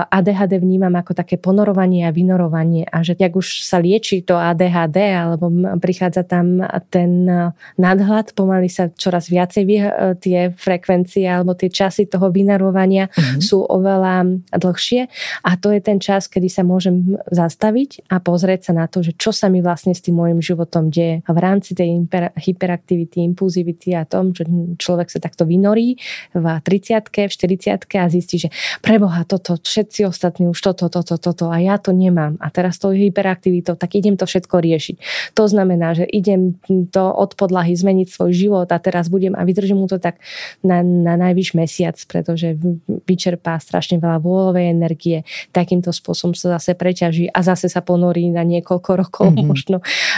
ADHD 0.10 0.62
vnímam 0.62 0.94
ako 0.96 1.18
také 1.18 1.36
ponorovanie 1.40 2.06
a 2.06 2.14
vynorovanie 2.14 2.86
a 2.88 3.02
že 3.02 3.18
jak 3.18 3.34
už 3.34 3.66
sa 3.66 3.82
lieči 3.82 4.22
to 4.22 4.38
ADHD 4.38 4.98
alebo 5.16 5.50
prichádza 5.82 6.24
tam 6.24 6.62
ten 6.94 7.26
nadhľad, 7.76 8.38
pomaly 8.38 8.70
sa 8.70 8.92
čoraz 8.94 9.28
viacej 9.28 9.64
tie 10.22 10.40
frekvencie 10.54 11.26
alebo 11.26 11.56
tie 11.58 11.72
časy 11.72 12.06
toho 12.06 12.30
vynarovania 12.30 13.10
uh-huh. 13.10 13.42
sú 13.42 13.66
oveľa 13.66 14.42
dlhšie 14.54 15.09
a 15.46 15.56
to 15.56 15.72
je 15.72 15.80
ten 15.80 16.02
čas, 16.02 16.28
kedy 16.28 16.50
sa 16.50 16.66
môžem 16.66 17.18
zastaviť 17.32 18.10
a 18.12 18.20
pozrieť 18.20 18.72
sa 18.72 18.74
na 18.76 18.86
to, 18.92 19.06
že 19.06 19.16
čo 19.16 19.32
sa 19.32 19.48
mi 19.48 19.64
vlastne 19.64 19.96
s 19.96 20.04
tým 20.04 20.18
môjim 20.18 20.42
životom 20.44 20.92
deje. 20.92 21.22
V 21.24 21.40
rámci 21.40 21.78
tej 21.78 22.06
hyperaktivity, 22.36 23.24
impulzivity 23.24 23.96
a 23.96 24.04
tom, 24.04 24.34
že 24.34 24.46
človek 24.82 25.14
sa 25.14 25.20
takto 25.22 25.46
vynorí 25.46 25.96
v 26.34 26.46
30 26.46 27.06
v 27.10 27.32
40 27.32 27.86
a 28.00 28.08
zistí, 28.10 28.38
že 28.42 28.50
preboha 28.84 29.24
toto, 29.24 29.56
všetci 29.56 30.10
ostatní 30.10 30.50
už 30.50 30.60
toto, 30.60 30.90
toto, 30.90 31.16
toto 31.16 31.46
a 31.50 31.58
ja 31.62 31.78
to 31.78 31.94
nemám. 31.94 32.36
A 32.44 32.50
teraz 32.50 32.82
to 32.82 32.92
hyperaktivitou, 32.92 33.78
tak 33.78 33.96
idem 33.96 34.18
to 34.18 34.26
všetko 34.26 34.60
riešiť. 34.60 34.98
To 35.38 35.46
znamená, 35.46 35.94
že 35.94 36.06
idem 36.10 36.58
to 36.90 37.04
od 37.14 37.38
podlahy 37.38 37.78
zmeniť 37.78 38.08
svoj 38.10 38.32
život 38.34 38.68
a 38.72 38.78
teraz 38.82 39.08
budem 39.08 39.38
a 39.38 39.46
vydržím 39.46 39.84
mu 39.84 39.88
to 39.88 40.02
tak 40.02 40.18
na 40.66 40.80
na 40.84 41.16
najvyš 41.16 41.56
mesiac, 41.56 41.96
pretože 42.06 42.58
vyčerpá 43.08 43.58
strašne 43.58 43.98
veľa 43.98 44.20
vôľovej 44.22 44.66
energie, 44.70 44.99
takýmto 45.56 45.90
spôsobom 45.96 46.36
sa 46.36 46.60
zase 46.60 46.76
preťaží 46.76 47.32
a 47.32 47.40
zase 47.42 47.72
sa 47.72 47.80
ponorí 47.80 48.28
na 48.30 48.44
niekoľko 48.44 48.92
rokov 49.00 49.28
mm-hmm. 49.32 49.48
možno 49.48 49.78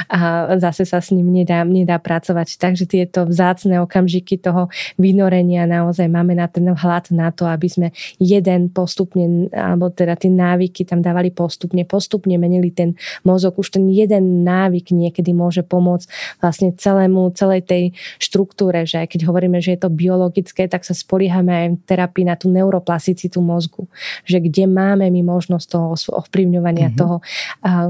a 0.10 0.54
zase 0.58 0.84
sa 0.84 1.00
s 1.00 1.14
ním 1.14 1.30
nedá, 1.30 1.64
nedá 1.64 2.02
pracovať. 2.02 2.58
Takže 2.58 2.86
tieto 2.90 3.24
vzácne 3.30 3.80
okamžiky 3.84 4.42
toho 4.42 4.68
vynorenia 4.98 5.70
naozaj 5.70 6.08
máme 6.10 6.36
na 6.36 6.50
ten 6.50 6.68
vhľad 6.68 7.14
na 7.14 7.30
to, 7.32 7.48
aby 7.48 7.68
sme 7.68 7.88
jeden 8.18 8.72
postupne, 8.72 9.48
alebo 9.52 9.92
teda 9.92 10.18
tie 10.18 10.32
návyky 10.32 10.88
tam 10.88 11.04
dávali 11.04 11.30
postupne, 11.32 11.84
postupne 11.86 12.36
menili 12.40 12.72
ten 12.72 12.96
mozog. 13.28 13.60
Už 13.60 13.76
ten 13.78 13.88
jeden 13.92 14.44
návyk 14.44 14.92
niekedy 14.92 15.32
môže 15.36 15.62
pomôcť 15.66 16.08
vlastne 16.40 16.70
celému, 16.76 17.34
celej 17.36 17.68
tej 17.68 17.84
štruktúre, 18.18 18.84
že 18.88 19.04
aj 19.04 19.18
keď 19.18 19.28
hovoríme, 19.28 19.60
že 19.60 19.76
je 19.78 19.80
to 19.86 19.90
biologické, 19.92 20.68
tak 20.68 20.88
sa 20.88 20.96
spoliehame 20.96 21.52
aj 21.52 21.68
v 21.76 21.84
terapii 21.86 22.26
na 22.26 22.36
tú 22.40 22.48
neuroplasticitu 22.50 23.40
mozgu. 23.44 23.86
Že 24.26 24.48
kde 24.50 24.64
máme 24.72 25.12
my 25.12 25.22
možnosť 25.22 25.66
toho 25.68 25.94
ovplyvňovania 25.94 26.96
mm-hmm. 26.96 27.02
toho, 27.02 27.20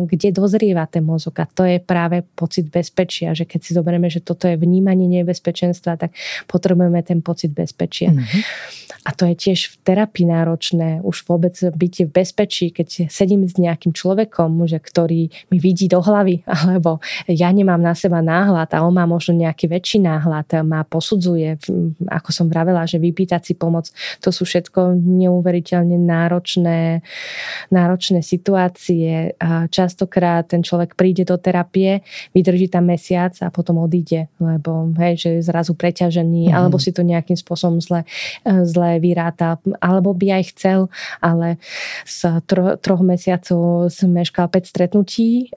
kde 0.09 0.34
dozrieva 0.34 0.89
ten 0.89 1.05
mozog. 1.05 1.38
A 1.39 1.45
to 1.45 1.63
je 1.63 1.77
práve 1.77 2.25
pocit 2.34 2.67
bezpečia, 2.67 3.38
že 3.38 3.45
keď 3.45 3.59
si 3.61 3.71
zoberieme, 3.77 4.09
že 4.09 4.19
toto 4.19 4.49
je 4.49 4.57
vnímanie 4.57 5.05
nebezpečenstva, 5.21 6.01
tak 6.01 6.11
potrebujeme 6.49 6.99
ten 7.05 7.21
pocit 7.21 7.53
bezpečia. 7.53 8.11
Mm-hmm. 8.11 8.41
A 9.05 9.09
to 9.13 9.25
je 9.29 9.36
tiež 9.38 9.59
v 9.71 9.75
terapii 9.82 10.25
náročné, 10.29 11.01
už 11.01 11.25
vôbec 11.25 11.57
byť 11.57 11.93
v 12.05 12.11
bezpečí, 12.11 12.69
keď 12.69 13.09
sedím 13.09 13.45
s 13.47 13.57
nejakým 13.57 13.95
človekom, 13.95 14.65
že 14.67 14.77
ktorý 14.77 15.29
mi 15.49 15.57
vidí 15.57 15.89
do 15.89 16.01
hlavy, 16.01 16.43
alebo 16.65 17.01
ja 17.29 17.49
nemám 17.49 17.82
na 17.82 17.93
seba 17.97 18.19
náhľad 18.19 18.73
a 18.73 18.84
on 18.86 18.93
má 18.93 19.05
možno 19.05 19.38
nejaký 19.38 19.69
väčší 19.69 20.01
náhľad, 20.03 20.65
má 20.65 20.86
posudzuje, 20.86 21.57
ako 22.09 22.29
som 22.29 22.45
vravela, 22.51 22.86
že 22.86 23.01
vypýtať 23.01 23.41
si 23.41 23.53
pomoc, 23.55 23.89
to 24.19 24.29
sú 24.29 24.45
všetko 24.45 24.97
neuveriteľne 24.97 25.97
náročné, 25.97 26.70
náročné 27.69 28.22
situácie. 28.22 29.36
A 29.39 29.67
častokrát 29.67 30.47
ten 30.47 30.61
človek 30.61 30.93
príde 30.95 31.24
do 31.24 31.38
terapie, 31.39 32.03
vydrží 32.36 32.67
tam 32.72 32.89
mesiac 32.89 33.36
a 33.41 33.49
potom 33.49 33.82
odíde, 33.82 34.28
lebo 34.38 34.91
hej, 34.99 35.15
že 35.17 35.30
je 35.39 35.47
zrazu 35.47 35.74
preťažený, 35.74 36.51
mm. 36.51 36.55
alebo 36.55 36.78
si 36.78 36.91
to 36.91 37.01
nejakým 37.01 37.36
spôsobom 37.36 37.80
zle, 37.80 38.03
zle 38.45 38.99
vyráta, 38.99 39.57
alebo 39.80 40.13
by 40.13 40.41
aj 40.41 40.43
chcel, 40.55 40.80
ale 41.19 41.57
z 42.05 42.41
tro, 42.45 42.76
troch 42.78 43.01
mesiacov 43.01 43.89
zmeškal 43.91 44.47
5 44.47 44.72
stretnutí, 44.72 45.51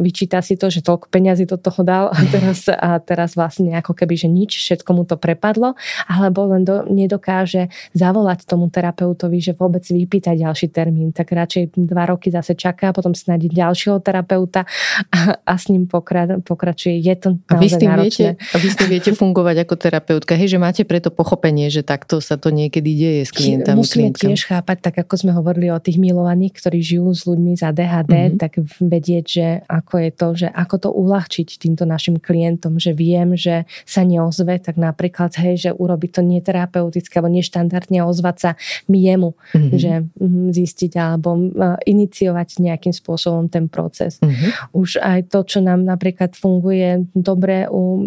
vyčíta 0.00 0.40
si 0.40 0.54
to, 0.54 0.70
že 0.70 0.84
toľko 0.84 1.10
peňazí 1.10 1.44
do 1.48 1.58
toho 1.58 1.80
dal 1.82 2.04
a 2.12 2.20
teraz, 2.34 2.66
a 2.70 2.98
teraz 3.02 3.34
vlastne 3.34 3.74
ako 3.78 3.92
keby, 3.92 4.14
že 4.16 4.28
nič, 4.30 4.58
všetko 4.58 4.90
mu 4.96 5.02
to 5.04 5.16
prepadlo, 5.18 5.74
alebo 6.06 6.50
len 6.50 6.62
do, 6.62 6.86
nedokáže 6.88 7.68
zavolať 7.92 8.46
tomu 8.46 8.68
terapeutovi, 8.70 9.38
že 9.40 9.52
vôbec 9.56 9.82
vypýta 9.82 10.32
ďalší 10.56 10.72
termín, 10.72 11.12
tak 11.12 11.36
radšej 11.36 11.76
dva 11.76 12.08
roky 12.08 12.32
zase 12.32 12.56
čaká, 12.56 12.96
potom 12.96 13.12
nájde 13.12 13.52
ďalšieho 13.52 14.00
terapeuta 14.00 14.64
a, 15.12 15.36
a 15.44 15.54
s 15.60 15.68
ním 15.68 15.84
pokra, 15.84 16.40
pokračuje. 16.40 16.96
Je 17.04 17.12
to 17.12 17.36
a 17.52 17.60
vy, 17.60 17.68
s 17.68 17.76
tým 17.76 17.92
viete, 17.92 18.40
a 18.40 18.56
vy 18.56 18.68
s 18.72 18.76
tým 18.80 18.88
viete 18.88 19.12
fungovať 19.12 19.68
ako 19.68 19.74
terapeutka, 19.76 20.32
hej, 20.32 20.56
že 20.56 20.58
máte 20.58 20.82
preto 20.88 21.12
pochopenie, 21.12 21.68
že 21.68 21.84
takto 21.84 22.24
sa 22.24 22.40
to 22.40 22.48
niekedy 22.48 22.96
deje 22.96 23.28
s 23.28 23.32
klientami. 23.36 23.76
Musíme 23.76 24.08
klientkami. 24.16 24.32
tiež 24.32 24.48
chápať, 24.48 24.76
tak 24.80 24.94
ako 25.04 25.14
sme 25.20 25.32
hovorili 25.36 25.68
o 25.68 25.76
tých 25.76 26.00
milovaných, 26.00 26.56
ktorí 26.56 26.80
žijú 26.80 27.12
s 27.12 27.28
ľuďmi 27.28 27.52
za 27.52 27.76
DHD, 27.76 28.14
mm-hmm. 28.16 28.40
tak 28.40 28.56
vedieť, 28.80 29.24
že 29.28 29.46
ako 29.68 29.94
je 30.00 30.10
to, 30.16 30.28
že 30.32 30.48
ako 30.48 30.74
to 30.80 30.88
uľahčiť 30.88 31.48
týmto 31.60 31.84
našim 31.84 32.16
klientom, 32.16 32.80
že 32.80 32.96
viem, 32.96 33.36
že 33.36 33.68
sa 33.84 34.08
neozve, 34.08 34.56
tak 34.56 34.80
napríklad, 34.80 35.36
hej, 35.36 35.68
že 35.68 35.70
urobiť 35.76 36.10
to 36.16 36.22
neterapeutické 36.24 37.20
alebo 37.20 37.36
neštandardne 37.36 38.00
ozvať 38.08 38.36
sa 38.40 38.50
mi 38.88 39.04
jemu, 39.04 39.34
mm-hmm. 39.34 39.76
že 39.76 39.92
mm, 40.06 40.45
zistiť 40.50 40.92
alebo 40.98 41.36
iniciovať 41.84 42.62
nejakým 42.62 42.94
spôsobom 42.94 43.46
ten 43.46 43.70
proces. 43.70 44.18
Mm-hmm. 44.20 44.74
Už 44.74 45.00
aj 45.00 45.32
to, 45.32 45.46
čo 45.46 45.58
nám 45.62 45.82
napríklad 45.86 46.34
funguje 46.34 47.06
dobre 47.14 47.70
u 47.70 48.02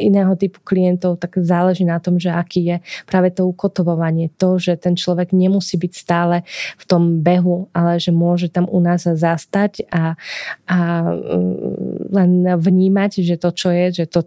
iného 0.00 0.32
typu 0.34 0.60
klientov, 0.64 1.20
tak 1.20 1.38
záleží 1.40 1.86
na 1.86 2.02
tom, 2.02 2.18
že 2.18 2.32
aký 2.32 2.60
je 2.64 2.76
práve 3.06 3.30
to 3.30 3.46
ukotovovanie. 3.46 4.32
To, 4.40 4.56
že 4.56 4.76
ten 4.80 4.96
človek 4.96 5.30
nemusí 5.30 5.76
byť 5.76 5.92
stále 5.92 6.42
v 6.76 6.84
tom 6.84 7.20
behu, 7.20 7.70
ale 7.76 8.00
že 8.02 8.10
môže 8.10 8.50
tam 8.50 8.66
u 8.66 8.80
nás 8.82 9.04
zastať 9.04 9.86
a, 9.92 10.14
a 10.66 10.78
mm, 11.06 12.10
len 12.10 12.30
vnímať, 12.58 13.22
že 13.22 13.36
to, 13.36 13.50
čo 13.54 13.68
je, 13.70 14.02
že 14.02 14.06
to 14.10 14.26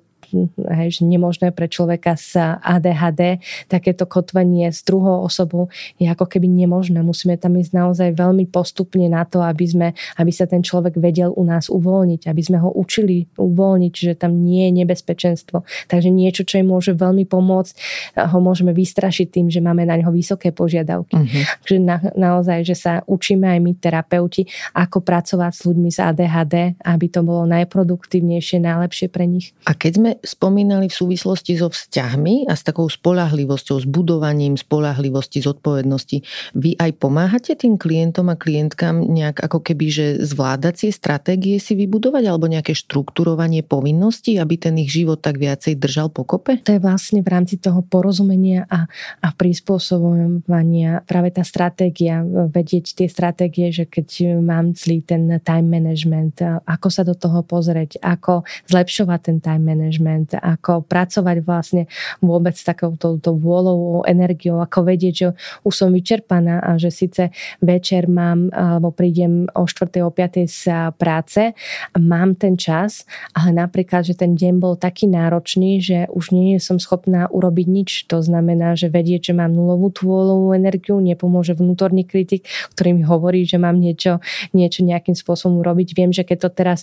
hej, 0.58 1.00
že 1.00 1.02
nemožné 1.06 1.54
pre 1.54 1.70
človeka 1.70 2.18
s 2.18 2.36
ADHD, 2.40 3.40
takéto 3.70 4.10
kotvenie 4.10 4.70
s 4.74 4.82
druhou 4.84 5.24
osobou 5.24 5.70
je 6.02 6.10
ako 6.10 6.26
keby 6.28 6.50
nemožné. 6.50 7.00
Musíme 7.06 7.38
tam 7.38 7.56
ísť 7.58 7.72
naozaj 7.74 8.10
veľmi 8.18 8.50
postupne 8.50 9.06
na 9.08 9.24
to, 9.24 9.42
aby, 9.46 9.66
sme, 9.66 9.88
aby 10.18 10.32
sa 10.34 10.50
ten 10.50 10.66
človek 10.66 10.98
vedel 10.98 11.32
u 11.34 11.44
nás 11.46 11.70
uvoľniť, 11.70 12.28
aby 12.28 12.42
sme 12.42 12.58
ho 12.60 12.70
učili 12.74 13.30
uvoľniť, 13.38 13.94
že 13.94 14.14
tam 14.18 14.44
nie 14.44 14.70
je 14.70 14.84
nebezpečenstvo. 14.84 15.64
Takže 15.88 16.10
niečo, 16.10 16.44
čo 16.44 16.60
im 16.60 16.74
môže 16.74 16.94
veľmi 16.94 17.26
pomôcť, 17.30 17.74
ho 18.18 18.40
môžeme 18.42 18.74
vystrašiť 18.74 19.28
tým, 19.30 19.48
že 19.54 19.64
máme 19.64 19.86
na 19.86 20.02
ňo 20.02 20.10
vysoké 20.14 20.52
požiadavky. 20.52 21.16
Uh-huh. 21.16 21.44
Takže 21.64 21.78
na, 21.80 21.98
naozaj, 22.14 22.66
že 22.66 22.76
sa 22.76 22.94
učíme 23.06 23.46
aj 23.48 23.60
my 23.62 23.72
terapeuti, 23.78 24.48
ako 24.74 25.04
pracovať 25.04 25.52
s 25.54 25.62
ľuďmi 25.68 25.90
s 25.90 26.00
ADHD, 26.02 26.80
aby 26.82 27.06
to 27.12 27.22
bolo 27.22 27.46
najproduktívnejšie, 27.50 28.64
najlepšie 28.64 29.08
pre 29.12 29.26
nich. 29.30 29.52
A 29.68 29.76
keď 29.78 29.92
sme 29.94 30.10
spomínali 30.24 30.88
v 30.88 30.96
súvislosti 30.96 31.60
so 31.60 31.68
vzťahmi 31.68 32.48
a 32.48 32.56
s 32.56 32.64
takou 32.64 32.88
spolahlivosťou, 32.88 33.84
s 33.84 33.86
budovaním 33.86 34.56
spolahlivosti, 34.56 35.44
zodpovednosti. 35.44 36.24
Vy 36.56 36.80
aj 36.80 36.92
pomáhate 36.98 37.60
tým 37.60 37.76
klientom 37.76 38.32
a 38.32 38.40
klientkám 38.40 39.04
nejak 39.04 39.44
ako 39.44 39.60
keby, 39.60 39.86
že 39.92 40.06
zvládacie 40.24 40.96
stratégie 40.96 41.60
si 41.60 41.76
vybudovať 41.76 42.24
alebo 42.24 42.48
nejaké 42.48 42.72
štrukturovanie 42.72 43.68
povinností, 43.68 44.40
aby 44.40 44.56
ten 44.56 44.80
ich 44.80 44.96
život 44.96 45.20
tak 45.20 45.44
viacej 45.44 45.76
držal 45.76 46.08
pokope? 46.08 46.64
To 46.64 46.72
je 46.72 46.80
vlastne 46.80 47.20
v 47.20 47.28
rámci 47.28 47.60
toho 47.60 47.84
porozumenia 47.84 48.64
a, 48.72 48.88
a 49.20 49.30
prispôsobovania 49.36 51.04
práve 51.04 51.36
tá 51.36 51.44
stratégia, 51.44 52.24
vedieť 52.24 52.96
tie 52.96 53.08
stratégie, 53.12 53.76
že 53.76 53.84
keď 53.84 54.40
mám 54.40 54.72
zlý 54.72 55.04
ten 55.04 55.28
time 55.44 55.68
management, 55.68 56.40
ako 56.64 56.88
sa 56.88 57.04
do 57.04 57.12
toho 57.12 57.44
pozrieť, 57.44 58.00
ako 58.00 58.48
zlepšovať 58.72 59.20
ten 59.20 59.38
time 59.44 59.68
management, 59.68 60.13
management, 60.14 60.38
ako 60.38 60.86
pracovať 60.86 61.38
vlastne 61.42 61.84
vôbec 62.22 62.54
s 62.54 62.64
takouto 62.64 63.18
vôľou, 63.34 64.06
energiou, 64.06 64.62
ako 64.62 64.86
vedieť, 64.86 65.14
že 65.14 65.28
už 65.66 65.74
som 65.74 65.90
vyčerpaná 65.90 66.62
a 66.62 66.78
že 66.78 66.94
síce 66.94 67.34
večer 67.60 68.06
mám, 68.06 68.54
alebo 68.54 68.94
prídem 68.94 69.50
o 69.58 69.66
4. 69.66 70.06
o 70.06 70.12
5. 70.14 70.46
z 70.46 70.62
práce 70.96 71.58
mám 71.98 72.38
ten 72.38 72.54
čas, 72.60 73.06
ale 73.34 73.56
napríklad, 73.56 74.06
že 74.06 74.14
ten 74.14 74.38
deň 74.38 74.54
bol 74.62 74.78
taký 74.78 75.10
náročný, 75.10 75.82
že 75.82 76.06
už 76.14 76.32
nie 76.32 76.62
som 76.62 76.78
schopná 76.78 77.28
urobiť 77.32 77.68
nič. 77.68 77.90
To 78.12 78.22
znamená, 78.22 78.78
že 78.78 78.92
vedieť, 78.94 79.32
že 79.32 79.34
mám 79.34 79.56
nulovú 79.56 79.90
tvôľovú 79.90 80.54
energiu, 80.54 81.00
nepomôže 81.00 81.58
vnútorný 81.58 82.06
kritik, 82.06 82.46
ktorý 82.76 83.02
mi 83.02 83.04
hovorí, 83.04 83.48
že 83.48 83.58
mám 83.58 83.80
niečo, 83.80 84.20
niečo 84.52 84.86
nejakým 84.86 85.16
spôsobom 85.16 85.64
urobiť. 85.64 85.96
Viem, 85.96 86.12
že 86.12 86.28
keď 86.28 86.38
to 86.48 86.50
teraz 86.52 86.80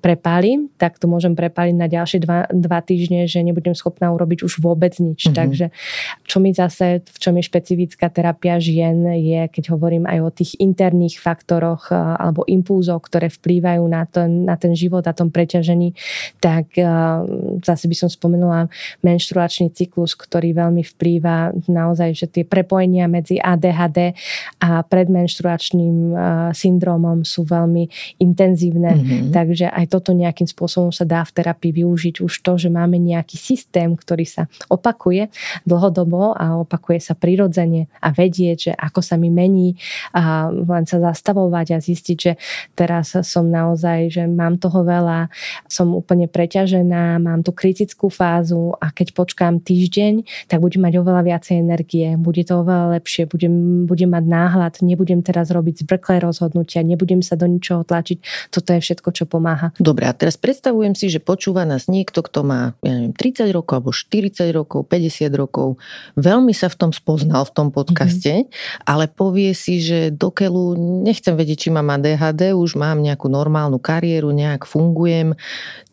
prepálim, 0.00 0.72
tak 0.80 0.96
to 0.96 1.06
môžem 1.06 1.36
prepáliť 1.36 1.76
na 1.76 1.86
ďalšie 1.86 2.18
dva, 2.24 2.48
dva 2.54 2.78
týždne, 2.78 3.26
že 3.26 3.42
nebudem 3.42 3.74
schopná 3.74 4.14
urobiť 4.14 4.46
už 4.46 4.62
vôbec 4.62 4.94
nič. 5.02 5.26
Mm-hmm. 5.26 5.38
Takže 5.38 5.66
čo 6.22 6.38
mi 6.38 6.54
zase, 6.54 7.02
v 7.02 7.18
čom 7.18 7.34
je 7.34 7.44
špecifická 7.46 8.06
terapia 8.12 8.62
žien, 8.62 9.02
je, 9.18 9.50
keď 9.50 9.74
hovorím 9.74 10.06
aj 10.06 10.18
o 10.22 10.30
tých 10.30 10.54
interných 10.62 11.18
faktoroch 11.18 11.90
alebo 11.94 12.46
impulzoch, 12.46 13.02
ktoré 13.02 13.26
vplývajú 13.32 13.82
na 13.90 14.06
ten, 14.06 14.46
na 14.46 14.54
ten 14.54 14.76
život 14.78 15.02
a 15.04 15.16
tom 15.16 15.34
preťažení, 15.34 15.96
tak 16.38 16.70
zase 17.64 17.84
by 17.90 17.96
som 17.98 18.08
spomenula 18.12 18.70
menštruačný 19.02 19.74
cyklus, 19.74 20.14
ktorý 20.14 20.54
veľmi 20.54 20.86
vplýva 20.86 21.50
naozaj, 21.66 22.10
že 22.14 22.26
tie 22.30 22.44
prepojenia 22.46 23.10
medzi 23.10 23.40
ADHD 23.42 24.14
a 24.62 24.84
predmenštruačným 24.86 26.14
syndromom 26.54 27.26
sú 27.26 27.42
veľmi 27.42 27.88
intenzívne. 28.22 28.92
Mm-hmm. 28.94 29.32
Takže 29.34 29.66
aj 29.72 29.86
toto 29.90 30.14
nejakým 30.14 30.46
spôsobom 30.46 30.92
sa 30.92 31.02
dá 31.02 31.24
v 31.24 31.34
terapii 31.34 31.72
využiť 31.82 32.22
už 32.22 32.43
to, 32.44 32.60
že 32.60 32.68
máme 32.68 33.00
nejaký 33.00 33.40
systém, 33.40 33.96
ktorý 33.96 34.28
sa 34.28 34.52
opakuje 34.68 35.32
dlhodobo 35.64 36.36
a 36.36 36.60
opakuje 36.60 37.00
sa 37.00 37.16
prirodzene 37.16 37.88
a 38.04 38.12
vedieť, 38.12 38.56
že 38.60 38.72
ako 38.76 39.00
sa 39.00 39.16
mi 39.16 39.32
mení 39.32 39.80
a 40.12 40.52
len 40.52 40.84
sa 40.84 41.00
zastavovať 41.00 41.66
a 41.72 41.78
zistiť, 41.80 42.16
že 42.20 42.32
teraz 42.76 43.16
som 43.24 43.48
naozaj, 43.48 44.12
že 44.12 44.22
mám 44.28 44.60
toho 44.60 44.84
veľa, 44.84 45.32
som 45.66 45.96
úplne 45.96 46.28
preťažená, 46.28 47.16
mám 47.16 47.40
tú 47.40 47.56
kritickú 47.56 48.12
fázu 48.12 48.76
a 48.76 48.92
keď 48.92 49.16
počkám 49.16 49.64
týždeň, 49.64 50.46
tak 50.52 50.60
budem 50.60 50.84
mať 50.84 51.00
oveľa 51.00 51.22
viacej 51.24 51.54
energie, 51.56 52.06
bude 52.20 52.44
to 52.44 52.60
oveľa 52.60 53.00
lepšie, 53.00 53.24
budem, 53.24 53.88
budem 53.88 54.12
mať 54.12 54.24
náhľad, 54.28 54.74
nebudem 54.84 55.24
teraz 55.24 55.48
robiť 55.48 55.86
zbrklé 55.86 56.20
rozhodnutia, 56.20 56.84
nebudem 56.84 57.24
sa 57.24 57.38
do 57.38 57.48
ničoho 57.48 57.86
tlačiť. 57.86 58.50
Toto 58.50 58.74
je 58.74 58.80
všetko, 58.82 59.08
čo 59.14 59.24
pomáha. 59.24 59.70
Dobre, 59.78 60.10
a 60.10 60.12
teraz 60.12 60.36
predstavujem 60.36 60.98
si, 60.98 61.08
že 61.08 61.22
počúva 61.22 61.64
nás 61.64 61.86
niekto, 61.86 62.20
kto 62.34 62.42
má 62.42 62.74
ja 62.82 62.98
neviem, 62.98 63.14
30 63.14 63.54
rokov 63.54 63.74
alebo 63.78 63.94
40 63.94 64.50
rokov, 64.50 64.90
50 64.90 65.30
rokov, 65.38 65.78
veľmi 66.18 66.50
sa 66.50 66.66
v 66.66 66.74
tom 66.82 66.90
spoznal 66.90 67.46
v 67.46 67.54
tom 67.54 67.70
podcaste, 67.70 68.42
mm-hmm. 68.42 68.90
ale 68.90 69.06
povie 69.06 69.54
si, 69.54 69.78
že 69.78 70.10
do 70.10 70.34
keľu 70.34 70.74
nechcem 71.06 71.38
vedieť, 71.38 71.58
či 71.62 71.68
mám 71.70 71.94
ADHD, 71.94 72.50
už 72.50 72.74
mám 72.74 72.98
nejakú 73.06 73.30
normálnu 73.30 73.78
kariéru, 73.78 74.34
nejak 74.34 74.66
fungujem. 74.66 75.38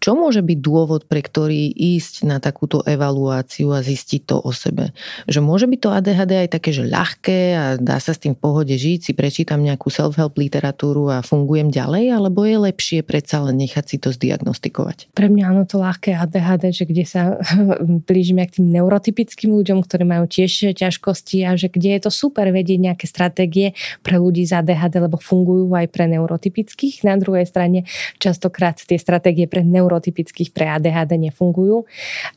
Čo 0.02 0.18
môže 0.18 0.42
byť 0.42 0.58
dôvod, 0.66 1.06
pre 1.06 1.22
ktorý 1.22 1.70
ísť 1.70 2.26
na 2.26 2.42
takúto 2.42 2.82
evaluáciu 2.90 3.70
a 3.78 3.86
zistiť 3.86 4.22
to 4.26 4.42
o 4.42 4.50
sebe? 4.50 4.98
Že 5.30 5.46
môže 5.46 5.70
byť 5.70 5.78
to 5.78 5.90
ADHD 5.94 6.32
aj 6.42 6.50
také, 6.58 6.74
že 6.74 6.90
ľahké 6.90 7.40
a 7.54 7.64
dá 7.78 8.02
sa 8.02 8.18
s 8.18 8.22
tým 8.26 8.34
v 8.34 8.42
pohode 8.42 8.74
žiť, 8.74 9.00
si 9.06 9.14
prečítam 9.14 9.62
nejakú 9.62 9.94
self-help 9.94 10.42
literatúru 10.42 11.14
a 11.14 11.22
fungujem 11.22 11.70
ďalej, 11.70 12.18
alebo 12.18 12.50
je 12.50 12.58
lepšie 12.58 13.06
predsa 13.06 13.46
len 13.46 13.62
nechať 13.62 13.86
si 13.86 13.98
to 14.02 14.10
zdiagnostikovať? 14.10 15.14
Pre 15.14 15.28
mňa 15.30 15.44
áno 15.46 15.64
to 15.70 15.78
ľahké 15.78 16.16
ADHD, 16.32 16.72
že 16.72 16.84
kde 16.88 17.04
sa 17.04 17.36
blížime 18.10 18.48
k 18.48 18.64
tým 18.64 18.72
neurotypickým 18.72 19.52
ľuďom, 19.52 19.84
ktorí 19.84 20.08
majú 20.08 20.32
tiež 20.32 20.72
ťažkosti 20.72 21.44
a 21.44 21.60
že 21.60 21.68
kde 21.68 22.00
je 22.00 22.02
to 22.08 22.12
super 22.12 22.48
vedieť 22.48 22.80
nejaké 22.80 23.06
stratégie 23.06 23.76
pre 24.00 24.16
ľudí 24.16 24.48
z 24.48 24.64
ADHD, 24.64 25.04
lebo 25.04 25.20
fungujú 25.20 25.68
aj 25.76 25.92
pre 25.92 26.08
neurotypických. 26.08 27.04
Na 27.04 27.20
druhej 27.20 27.44
strane 27.44 27.84
častokrát 28.24 28.80
tie 28.80 28.96
stratégie 28.96 29.52
pre 29.52 29.68
neurotypických 29.68 30.56
pre 30.56 30.72
ADHD 30.72 31.20
nefungujú. 31.20 31.84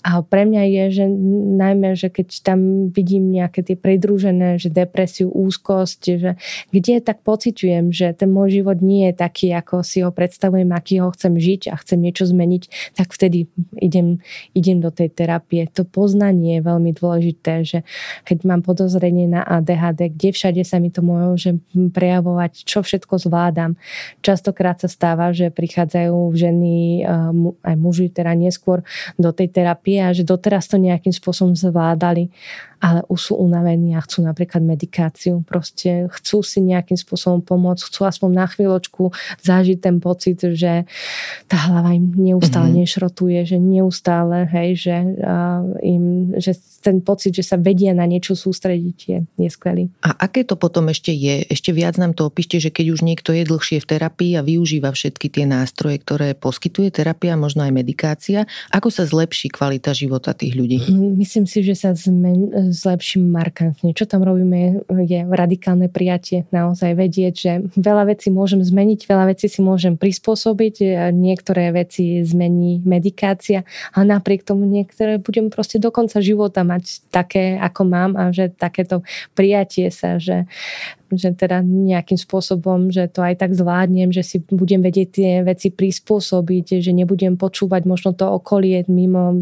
A 0.03 0.27
pre 0.27 0.43
mňa 0.43 0.63
je, 0.67 0.85
že 0.91 1.05
najmä, 1.55 1.95
že 1.95 2.11
keď 2.11 2.43
tam 2.43 2.91
vidím 2.91 3.31
nejaké 3.31 3.63
tie 3.63 3.79
pridružené, 3.79 4.59
že 4.59 4.75
depresiu, 4.75 5.31
úzkosť, 5.31 6.01
že 6.19 6.31
kde 6.75 6.99
tak 6.99 7.23
pociťujem, 7.23 7.95
že 7.95 8.11
ten 8.17 8.33
môj 8.33 8.63
život 8.63 8.83
nie 8.83 9.13
je 9.13 9.15
taký, 9.15 9.55
ako 9.55 9.87
si 9.87 10.03
ho 10.03 10.11
predstavujem, 10.11 10.73
aký 10.73 11.05
ho 11.05 11.13
chcem 11.13 11.37
žiť 11.37 11.71
a 11.71 11.75
chcem 11.79 12.01
niečo 12.01 12.25
zmeniť, 12.27 12.95
tak 12.97 13.13
vtedy 13.13 13.47
idem, 13.85 14.25
idem 14.57 14.81
do 14.81 14.89
tej 14.89 15.13
terapie. 15.13 15.69
To 15.77 15.85
poznanie 15.85 16.59
je 16.59 16.63
veľmi 16.65 16.97
dôležité, 16.97 17.69
že 17.69 17.79
keď 18.25 18.49
mám 18.49 18.65
podozrenie 18.65 19.29
na 19.29 19.45
ADHD, 19.45 20.09
kde 20.17 20.33
všade 20.33 20.63
sa 20.65 20.81
mi 20.81 20.89
to 20.89 21.05
môže 21.05 21.61
prejavovať, 21.77 22.65
čo 22.65 22.81
všetko 22.81 23.21
zvládam. 23.21 23.77
Častokrát 24.25 24.81
sa 24.81 24.89
stáva, 24.89 25.37
že 25.37 25.53
prichádzajú 25.53 26.17
ženy, 26.33 27.05
aj 27.61 27.77
muži 27.77 28.09
teda 28.09 28.33
neskôr 28.33 28.81
do 29.21 29.31
tej 29.37 29.53
terapie 29.53 30.01
a 30.01 30.17
že 30.17 30.25
doteraz 30.25 30.67
to 30.73 30.81
nejakým 30.81 31.13
spôsobom 31.13 31.53
zvládali 31.53 32.33
ale 32.85 33.01
už 33.09 33.33
sú 33.33 33.35
unavení 33.41 33.97
a 33.97 34.05
chcú 34.05 34.21
napríklad 34.21 34.61
medikáciu. 34.61 35.41
Proste 35.49 36.05
chcú 36.21 36.45
si 36.45 36.61
nejakým 36.61 37.01
spôsobom 37.01 37.41
pomôcť, 37.41 37.81
chcú 37.89 38.05
aspoň 38.05 38.31
na 38.37 38.45
chvíľočku 38.45 39.09
zažiť 39.41 39.79
ten 39.81 39.97
pocit, 40.05 40.37
že 40.37 40.85
tá 41.49 41.57
hlava 41.73 41.97
im 41.97 42.13
neustále 42.13 42.69
mm-hmm. 42.69 42.85
nešrotuje, 42.85 43.41
že 43.49 43.57
neustále, 43.57 44.45
hej, 44.53 44.71
že, 44.77 44.97
uh, 45.01 45.65
im, 45.81 46.37
že 46.37 46.53
ten 46.85 47.01
pocit, 47.01 47.33
že 47.33 47.41
sa 47.41 47.57
vedia 47.57 47.97
na 47.97 48.05
niečo 48.05 48.37
sústrediť 48.37 48.99
je, 49.09 49.19
je 49.41 49.49
skvelý. 49.49 49.89
A 50.05 50.29
aké 50.29 50.45
to 50.45 50.61
potom 50.61 50.93
ešte 50.93 51.09
je? 51.09 51.49
Ešte 51.49 51.73
viac 51.73 51.97
nám 51.97 52.13
to 52.13 52.29
opíšte, 52.29 52.61
že 52.61 52.69
keď 52.69 52.93
už 52.93 53.01
niekto 53.01 53.33
je 53.33 53.49
dlhšie 53.49 53.81
v 53.81 53.89
terapii 53.89 54.37
a 54.37 54.45
využíva 54.45 54.93
všetky 54.93 55.33
tie 55.33 55.49
nástroje, 55.49 56.05
ktoré 56.05 56.37
poskytuje 56.37 56.93
terapia, 56.93 57.41
možno 57.41 57.65
aj 57.65 57.73
medikácia, 57.73 58.45
ako 58.69 58.93
sa 58.93 59.09
zlepší 59.09 59.49
kvalita 59.49 59.97
života 59.97 60.37
tých 60.37 60.53
ľudí? 60.53 60.85
Myslím 60.93 61.49
si, 61.49 61.65
že 61.65 61.73
sa 61.73 61.97
zmen, 61.97 62.53
zlepším 62.75 63.31
markantne. 63.31 63.95
Čo 63.95 64.11
tam 64.11 64.27
robíme 64.27 64.83
je 65.07 65.21
radikálne 65.23 65.87
prijatie. 65.87 66.43
Naozaj 66.51 66.99
vedieť, 66.99 67.35
že 67.39 67.53
veľa 67.79 68.11
vecí 68.11 68.35
môžem 68.35 68.59
zmeniť, 68.67 69.07
veľa 69.07 69.31
vecí 69.31 69.47
si 69.47 69.63
môžem 69.63 69.95
prispôsobiť, 69.95 71.07
niektoré 71.15 71.71
veci 71.71 72.27
zmení 72.27 72.83
medikácia 72.83 73.63
a 73.95 74.03
napriek 74.03 74.43
tomu 74.43 74.67
niektoré 74.67 75.23
budem 75.23 75.55
proste 75.55 75.79
do 75.79 75.95
konca 75.95 76.19
života 76.19 76.67
mať 76.67 77.07
také, 77.15 77.55
ako 77.63 77.83
mám 77.87 78.11
a 78.19 78.35
že 78.35 78.51
takéto 78.51 79.07
prijatie 79.39 79.95
sa, 79.95 80.19
že 80.19 80.51
že 81.17 81.35
teda 81.35 81.63
nejakým 81.65 82.19
spôsobom, 82.19 82.91
že 82.91 83.11
to 83.11 83.23
aj 83.23 83.41
tak 83.41 83.57
zvládnem, 83.57 84.11
že 84.11 84.23
si 84.23 84.37
budem 84.43 84.83
vedieť 84.83 85.09
tie 85.11 85.31
veci 85.47 85.71
prispôsobiť, 85.71 86.81
že 86.83 86.91
nebudem 86.93 87.39
počúvať 87.41 87.83
možno 87.87 88.13
to 88.15 88.27
okolie 88.27 88.87
mimo 88.89 89.35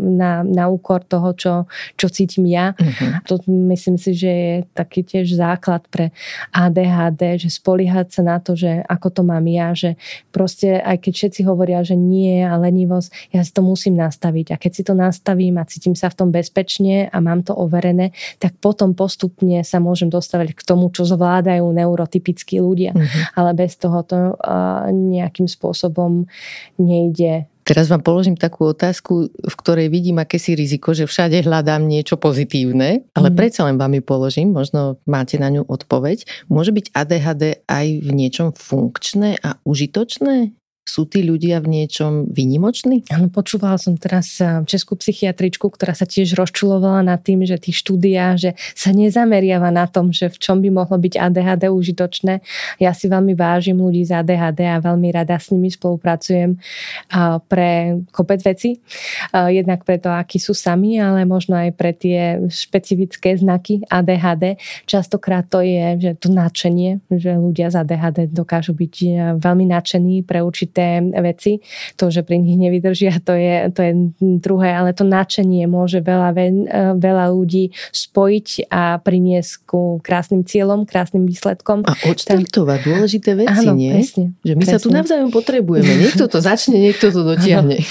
na, 0.00 0.42
na 0.44 0.64
úkor 0.68 1.04
toho, 1.04 1.32
čo, 1.36 1.54
čo 1.96 2.06
cítim 2.08 2.46
ja. 2.48 2.72
Uh-huh. 2.76 3.20
To 3.28 3.34
myslím 3.72 3.96
si, 3.96 4.16
že 4.16 4.30
je 4.30 4.54
taký 4.72 5.04
tiež 5.04 5.36
základ 5.36 5.84
pre 5.88 6.14
ADHD, 6.54 7.46
že 7.46 7.48
spoliehať 7.52 8.20
sa 8.20 8.22
na 8.26 8.38
to, 8.38 8.56
že 8.56 8.82
ako 8.86 9.08
to 9.10 9.22
mám 9.26 9.44
ja, 9.46 9.72
že 9.72 9.96
proste 10.30 10.80
aj 10.80 11.02
keď 11.02 11.12
všetci 11.12 11.40
hovoria, 11.46 11.82
že 11.82 11.94
nie 11.98 12.42
a 12.42 12.56
lenivosť, 12.56 13.34
ja 13.34 13.42
si 13.42 13.52
to 13.52 13.62
musím 13.64 13.98
nastaviť. 13.98 14.54
A 14.54 14.60
keď 14.60 14.72
si 14.72 14.82
to 14.86 14.94
nastavím 14.96 15.58
a 15.58 15.68
cítim 15.68 15.94
sa 15.94 16.08
v 16.08 16.18
tom 16.24 16.28
bezpečne 16.30 17.10
a 17.10 17.16
mám 17.18 17.42
to 17.46 17.52
overené, 17.56 18.12
tak 18.38 18.56
potom 18.58 18.94
postupne 18.94 19.62
sa 19.66 19.78
môžem 19.82 20.08
dostavať 20.08 20.54
k 20.54 20.62
tomu, 20.64 20.88
čo 20.90 21.06
zvládajú 21.10 21.66
neurotypickí 21.66 22.62
ľudia. 22.62 22.94
Uh-huh. 22.94 23.22
Ale 23.34 23.50
bez 23.58 23.74
toho 23.74 24.06
to 24.06 24.38
uh, 24.38 24.86
nejakým 24.90 25.50
spôsobom 25.50 26.30
nejde. 26.78 27.50
Teraz 27.70 27.86
vám 27.86 28.02
položím 28.02 28.34
takú 28.34 28.74
otázku, 28.74 29.30
v 29.30 29.54
ktorej 29.54 29.94
vidím 29.94 30.18
akési 30.18 30.58
riziko, 30.58 30.90
že 30.90 31.06
všade 31.06 31.46
hľadám 31.46 31.86
niečo 31.86 32.18
pozitívne, 32.18 33.06
ale 33.14 33.28
mm. 33.30 33.36
predsa 33.38 33.62
len 33.62 33.78
vám 33.78 33.94
ju 33.94 34.02
položím, 34.02 34.50
možno 34.50 34.98
máte 35.06 35.38
na 35.38 35.54
ňu 35.54 35.70
odpoveď. 35.70 36.26
Môže 36.50 36.74
byť 36.74 36.90
ADHD 36.90 37.62
aj 37.70 37.86
v 38.02 38.10
niečom 38.10 38.50
funkčné 38.58 39.38
a 39.38 39.54
užitočné? 39.62 40.50
Sú 40.88 41.04
tí 41.04 41.20
ľudia 41.20 41.60
v 41.60 41.76
niečom 41.76 42.32
vynimoční? 42.32 43.04
Áno, 43.12 43.28
počúvala 43.28 43.76
som 43.76 44.00
teraz 44.00 44.40
eh, 44.40 44.64
českú 44.64 44.96
psychiatričku, 44.96 45.68
ktorá 45.68 45.92
sa 45.92 46.08
tiež 46.08 46.34
rozčulovala 46.34 47.04
nad 47.04 47.20
tým, 47.20 47.44
že 47.44 47.60
tých 47.60 47.84
štúdia, 47.84 48.34
že 48.40 48.56
sa 48.72 48.90
nezameriava 48.90 49.68
na 49.68 49.84
tom, 49.84 50.08
že 50.08 50.32
v 50.32 50.40
čom 50.40 50.58
by 50.64 50.72
mohlo 50.72 50.96
byť 50.96 51.14
ADHD 51.20 51.68
užitočné. 51.68 52.40
Ja 52.80 52.96
si 52.96 53.12
veľmi 53.12 53.36
vážim 53.36 53.76
ľudí 53.76 54.08
z 54.08 54.24
ADHD 54.24 54.60
a 54.66 54.80
veľmi 54.80 55.12
rada 55.12 55.36
s 55.36 55.52
nimi 55.52 55.68
spolupracujem 55.68 56.56
pre 57.46 58.00
kopec 58.10 58.40
veci. 58.40 58.80
Jednak 59.30 59.84
preto, 59.84 60.08
akí 60.08 60.40
sú 60.40 60.56
sami, 60.56 60.96
ale 60.96 61.28
možno 61.28 61.60
aj 61.60 61.76
pre 61.76 61.92
tie 61.92 62.40
špecifické 62.48 63.36
znaky 63.36 63.84
ADHD. 63.86 64.56
Častokrát 64.88 65.44
to 65.44 65.60
je 65.60 66.00
že 66.00 66.12
to 66.16 66.32
nadšenie, 66.32 67.04
že 67.12 67.36
ľudia 67.36 67.68
z 67.68 67.84
ADHD 67.84 68.18
dokážu 68.32 68.72
byť 68.72 68.94
eh, 69.04 69.10
veľmi 69.36 69.68
nadšení 69.68 70.24
pre 70.24 70.40
určité 70.40 70.69
určité 70.70 71.02
veci. 71.18 71.58
To, 71.98 72.14
že 72.14 72.22
pri 72.22 72.38
nich 72.38 72.54
nevydržia, 72.54 73.18
to 73.18 73.34
je, 73.34 73.74
to 73.74 73.80
je 73.82 73.92
druhé, 74.38 74.70
ale 74.70 74.94
to 74.94 75.02
nadšenie 75.02 75.66
môže 75.66 75.98
veľa, 75.98 76.30
veľa 76.94 77.26
ľudí 77.34 77.74
spojiť 77.90 78.70
a 78.70 79.02
priniesť 79.02 79.66
ku 79.66 79.98
krásnym 79.98 80.46
cieľom, 80.46 80.86
krásnym 80.86 81.26
výsledkom. 81.26 81.82
A 81.82 81.98
odštartovať 82.06 82.78
dôležité 82.86 83.34
veci, 83.34 83.66
áno, 83.66 83.74
nie? 83.74 83.90
Presne, 83.90 84.24
že 84.46 84.54
my 84.54 84.62
presne. 84.62 84.78
sa 84.78 84.78
tu 84.78 84.88
navzájom 84.94 85.30
potrebujeme. 85.34 85.90
Niekto 86.06 86.30
to 86.30 86.38
začne, 86.38 86.78
niekto 86.78 87.10
to 87.10 87.26
dotiahne. 87.26 87.82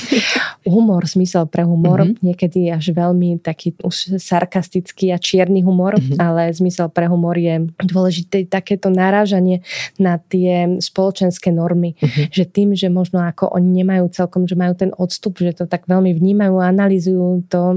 humor, 0.64 1.04
zmysel 1.04 1.50
pre 1.50 1.68
humor, 1.68 2.06
mm-hmm. 2.06 2.24
niekedy 2.24 2.72
až 2.72 2.96
veľmi 2.96 3.42
taký 3.44 3.76
už 3.84 4.22
sarkastický 4.22 5.12
a 5.12 5.18
čierny 5.20 5.66
humor, 5.66 5.98
mm-hmm. 5.98 6.20
ale 6.22 6.54
zmysel 6.54 6.88
pre 6.88 7.10
humor 7.10 7.36
je 7.36 7.68
dôležité 7.84 8.48
takéto 8.48 8.88
narážanie 8.88 9.66
na 9.98 10.22
tie 10.22 10.80
spoločenské 10.80 11.50
normy, 11.52 11.98
mm-hmm. 11.98 12.26
že 12.30 12.44
tým, 12.46 12.69
tým, 12.70 12.78
že 12.78 12.94
možno 12.94 13.26
ako 13.26 13.50
oni 13.58 13.82
nemajú 13.82 14.14
celkom, 14.14 14.46
že 14.46 14.54
majú 14.54 14.78
ten 14.78 14.94
odstup, 14.94 15.42
že 15.42 15.58
to 15.58 15.66
tak 15.66 15.90
veľmi 15.90 16.14
vnímajú 16.14 16.62
analýzujú 16.62 17.50
to, 17.50 17.74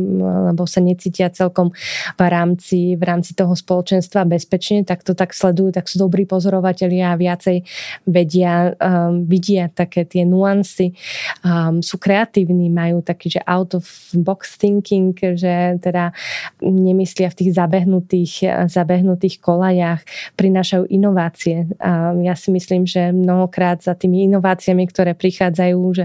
lebo 0.53 0.69
sa 0.69 0.85
necítia 0.85 1.33
celkom 1.33 1.73
v 2.21 2.21
rámci, 2.21 3.01
v 3.01 3.03
rámci 3.09 3.33
toho 3.33 3.57
spoločenstva 3.57 4.29
bezpečne, 4.29 4.85
tak 4.85 5.01
to 5.01 5.17
tak 5.17 5.33
sledujú, 5.33 5.73
tak 5.73 5.89
sú 5.89 6.05
dobrí 6.05 6.29
pozorovatelia 6.29 7.17
a 7.17 7.21
viacej 7.21 7.65
vedia, 8.05 8.77
um, 8.77 9.25
vidia 9.25 9.73
také 9.73 10.05
tie 10.05 10.29
nuancy, 10.29 10.93
um, 11.41 11.81
sú 11.81 11.97
kreatívni, 11.97 12.69
majú 12.69 13.01
taký, 13.01 13.33
že 13.33 13.41
out 13.49 13.73
of 13.73 13.89
box 14.13 14.61
thinking, 14.61 15.17
že 15.17 15.81
teda 15.81 16.13
nemyslia 16.61 17.33
v 17.33 17.39
tých 17.41 17.51
zabehnutých, 17.57 18.69
zabehnutých 18.69 19.41
kolajach, 19.41 20.05
prinášajú 20.37 20.85
inovácie. 20.93 21.65
A 21.81 22.13
ja 22.21 22.37
si 22.37 22.53
myslím, 22.53 22.85
že 22.85 23.09
mnohokrát 23.15 23.81
za 23.81 23.95
tými 23.95 24.27
inováciami 24.27 24.82
vecami, 24.83 24.91
ktoré 24.91 25.13
prichádzajú, 25.15 25.81
že 25.95 26.05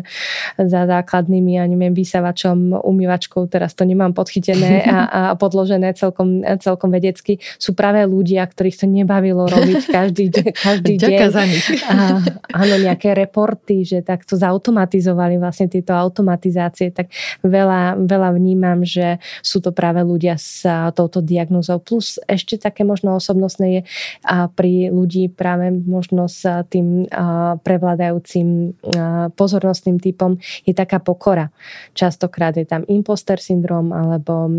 za 0.58 0.86
základnými, 0.86 1.58
ja 1.58 1.66
neviem, 1.66 1.94
vysavačom, 1.94 2.78
umývačkou, 2.86 3.50
teraz 3.50 3.74
to 3.74 3.84
nemám 3.84 4.14
podchytené 4.14 4.86
a, 4.86 4.98
a 5.06 5.22
podložené 5.36 5.98
celkom, 5.98 6.46
celkom 6.62 6.90
vedecky, 6.94 7.42
sú 7.58 7.74
práve 7.74 8.06
ľudia, 8.06 8.46
ktorých 8.46 8.78
to 8.78 8.86
nebavilo 8.86 9.50
robiť 9.50 9.82
každý, 9.90 10.30
každý 10.68 11.02
deň. 11.02 11.30
za 11.34 11.44
nich. 11.46 11.68
A, 11.90 12.22
áno, 12.54 12.76
nejaké 12.78 13.18
reporty, 13.18 13.84
že 13.84 14.06
takto 14.06 14.38
zautomatizovali 14.38 15.42
vlastne 15.42 15.68
tieto 15.68 15.98
automatizácie, 15.98 16.94
tak 16.94 17.10
veľa, 17.42 17.98
veľa 17.98 18.30
vnímam, 18.38 18.86
že 18.86 19.18
sú 19.42 19.60
to 19.60 19.74
práve 19.74 20.04
ľudia 20.06 20.38
s 20.38 20.64
touto 20.94 21.24
diagnózou. 21.24 21.82
Plus 21.82 22.22
ešte 22.30 22.60
také 22.62 22.86
možno 22.86 23.18
osobnostné 23.18 23.68
je 23.68 23.82
a 24.24 24.52
pri 24.52 24.90
ľudí 24.94 25.32
práve 25.32 25.72
možno 25.72 26.30
s 26.30 26.44
tým 26.70 27.08
prevládajúcim 27.64 28.67
pozornostným 29.36 30.00
typom, 30.00 30.40
je 30.64 30.74
taká 30.74 31.04
pokora. 31.04 31.52
Častokrát 31.94 32.56
je 32.56 32.66
tam 32.66 32.88
imposter 32.88 33.42
syndrom 33.42 33.92
alebo, 33.92 34.50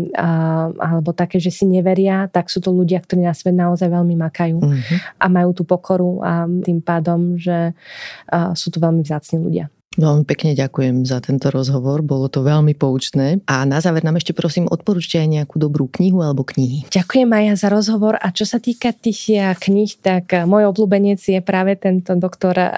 alebo 0.77 1.09
také, 1.15 1.41
že 1.41 1.49
si 1.49 1.65
neveria, 1.65 2.29
tak 2.29 2.51
sú 2.51 2.61
to 2.61 2.69
ľudia, 2.69 3.01
ktorí 3.01 3.25
na 3.25 3.33
svet 3.33 3.57
naozaj 3.57 3.89
veľmi 3.89 4.15
makajú 4.19 4.57
uh-huh. 4.61 4.97
a 5.17 5.25
majú 5.31 5.55
tú 5.55 5.63
pokoru 5.65 6.21
a 6.21 6.45
tým 6.45 6.83
pádom, 6.83 7.39
že 7.39 7.73
sú 8.53 8.67
to 8.69 8.77
veľmi 8.77 9.01
vzácni 9.01 9.41
ľudia. 9.41 9.71
Veľmi 9.97 10.21
pekne 10.21 10.53
ďakujem 10.53 11.01
za 11.01 11.17
tento 11.17 11.49
rozhovor, 11.49 12.05
bolo 12.05 12.29
to 12.29 12.45
veľmi 12.45 12.77
poučné. 12.77 13.41
A 13.49 13.65
na 13.65 13.81
záver 13.81 14.05
nám 14.05 14.21
ešte 14.21 14.37
prosím 14.37 14.69
odporúčte 14.69 15.17
aj 15.17 15.25
nejakú 15.25 15.57
dobrú 15.57 15.89
knihu 15.89 16.21
alebo 16.21 16.45
knihy. 16.45 16.85
Ďakujem 16.93 17.25
Maja 17.25 17.57
za 17.57 17.73
rozhovor 17.73 18.13
a 18.21 18.29
čo 18.29 18.45
sa 18.45 18.61
týka 18.61 18.93
tých 18.93 19.33
eh, 19.33 19.49
knih, 19.57 19.97
tak 19.97 20.25
eh, 20.37 20.45
môj 20.45 20.69
obľúbenec 20.69 21.17
je 21.17 21.41
práve 21.41 21.73
tento 21.81 22.13
doktor 22.13 22.53
eh, 22.61 22.69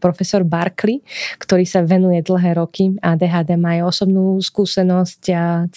profesor 0.00 0.40
Barkley, 0.40 1.04
ktorý 1.36 1.68
sa 1.68 1.84
venuje 1.84 2.24
dlhé 2.24 2.56
roky 2.56 2.96
a 3.04 3.20
DHD 3.20 3.60
má 3.60 3.76
aj 3.76 3.92
osobnú 3.92 4.40
skúsenosť 4.40 5.22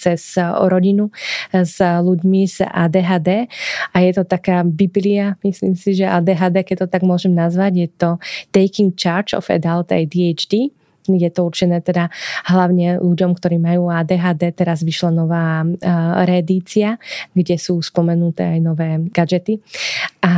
cez 0.00 0.40
rodinu 0.64 1.12
s 1.52 1.76
ľuďmi 1.78 2.40
z 2.48 2.64
ADHD 2.64 3.52
a 3.92 3.96
je 4.00 4.12
to 4.16 4.24
taká 4.24 4.64
biblia, 4.64 5.36
myslím 5.44 5.76
si, 5.76 5.92
že 5.92 6.08
ADHD, 6.08 6.64
keď 6.64 6.76
to 6.82 6.88
tak 6.88 7.04
môžem 7.04 7.36
nazvať, 7.36 7.72
je 7.84 7.88
to 8.00 8.10
Taking 8.48 8.96
Charge 8.96 9.36
of 9.36 9.52
Adult 9.52 9.92
ADHD 9.92 10.63
je 11.08 11.30
to 11.30 11.44
určené 11.44 11.84
teda 11.84 12.08
hlavne 12.48 13.00
ľuďom, 13.00 13.36
ktorí 13.36 13.60
majú 13.60 13.92
ADHD. 13.92 14.56
Teraz 14.56 14.80
vyšla 14.80 15.10
nová 15.12 15.62
reedícia, 16.24 16.96
kde 17.36 17.60
sú 17.60 17.80
spomenuté 17.84 18.56
aj 18.56 18.60
nové 18.64 18.88
gadžety. 19.12 19.60
A, 20.24 20.34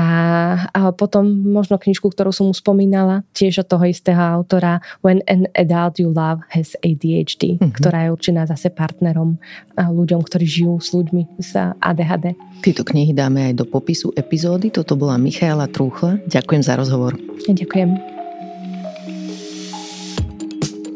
a 0.74 0.90
potom 0.90 1.26
možno 1.47 1.78
knižku, 1.78 2.10
ktorú 2.10 2.34
som 2.34 2.51
už 2.51 2.62
spomínala, 2.62 3.22
tiež 3.30 3.62
od 3.62 3.70
toho 3.70 3.86
istého 3.86 4.18
autora 4.18 4.82
When 5.06 5.22
an 5.30 5.47
Adult 5.55 6.02
You 6.02 6.10
Love 6.10 6.43
Has 6.51 6.74
ADHD, 6.82 7.56
mm-hmm. 7.56 7.74
ktorá 7.78 8.10
je 8.10 8.14
určená 8.14 8.43
zase 8.51 8.74
partnerom 8.74 9.38
ľuďom, 9.78 10.20
ktorí 10.26 10.47
žijú 10.48 10.74
s 10.82 10.90
ľuďmi 10.90 11.38
s 11.38 11.55
ADHD. 11.78 12.34
Tieto 12.66 12.82
knihy 12.82 13.14
dáme 13.14 13.52
aj 13.52 13.62
do 13.62 13.64
popisu 13.68 14.10
epizódy. 14.18 14.74
Toto 14.74 14.98
bola 14.98 15.20
Michaela 15.20 15.70
Trúchla. 15.70 16.18
Ďakujem 16.26 16.62
za 16.64 16.74
rozhovor. 16.74 17.14
Ďakujem. 17.47 18.15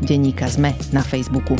Denníka 0.00 0.48
Sme 0.48 0.72
na 0.96 1.04
Facebooku. 1.04 1.58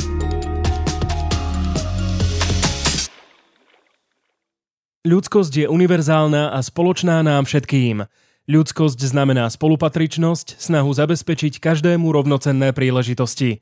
Ľudskosť 5.03 5.53
je 5.53 5.67
univerzálna 5.67 6.55
a 6.55 6.59
spoločná 6.63 7.21
nám 7.21 7.45
všetkým. 7.45 8.07
Ľudskosť 8.47 8.99
znamená 9.03 9.51
spolupatričnosť, 9.51 10.63
snahu 10.63 10.95
zabezpečiť 10.95 11.59
každému 11.59 12.07
rovnocenné 12.09 12.71
príležitosti. 12.71 13.61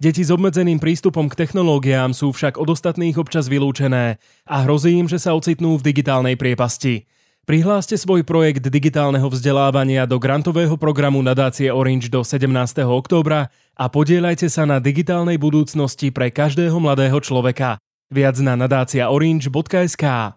Deti 0.00 0.24
s 0.24 0.34
obmedzeným 0.34 0.80
prístupom 0.80 1.28
k 1.28 1.38
technológiám 1.44 2.16
sú 2.16 2.32
však 2.34 2.58
od 2.58 2.72
ostatných 2.72 3.20
občas 3.20 3.46
vylúčené 3.46 4.18
a 4.48 4.56
hrozí 4.66 4.96
im, 4.96 5.06
že 5.06 5.22
sa 5.22 5.36
ocitnú 5.36 5.76
v 5.78 5.92
digitálnej 5.92 6.34
priepasti. 6.34 7.06
Prihláste 7.44 7.98
svoj 7.98 8.22
projekt 8.22 8.70
digitálneho 8.70 9.26
vzdelávania 9.26 10.06
do 10.06 10.22
grantového 10.22 10.78
programu 10.78 11.18
nadácie 11.18 11.66
Orange 11.72 12.06
do 12.06 12.22
17. 12.22 12.46
októbra 12.86 13.50
a 13.80 13.88
podielajte 13.88 14.52
sa 14.52 14.68
na 14.68 14.76
digitálnej 14.76 15.40
budúcnosti 15.40 16.12
pre 16.12 16.28
každého 16.28 16.76
mladého 16.76 17.16
človeka. 17.24 17.80
Viac 18.12 18.36
na 18.44 18.52
nadácia 18.60 19.08
orange.sk 19.08 20.36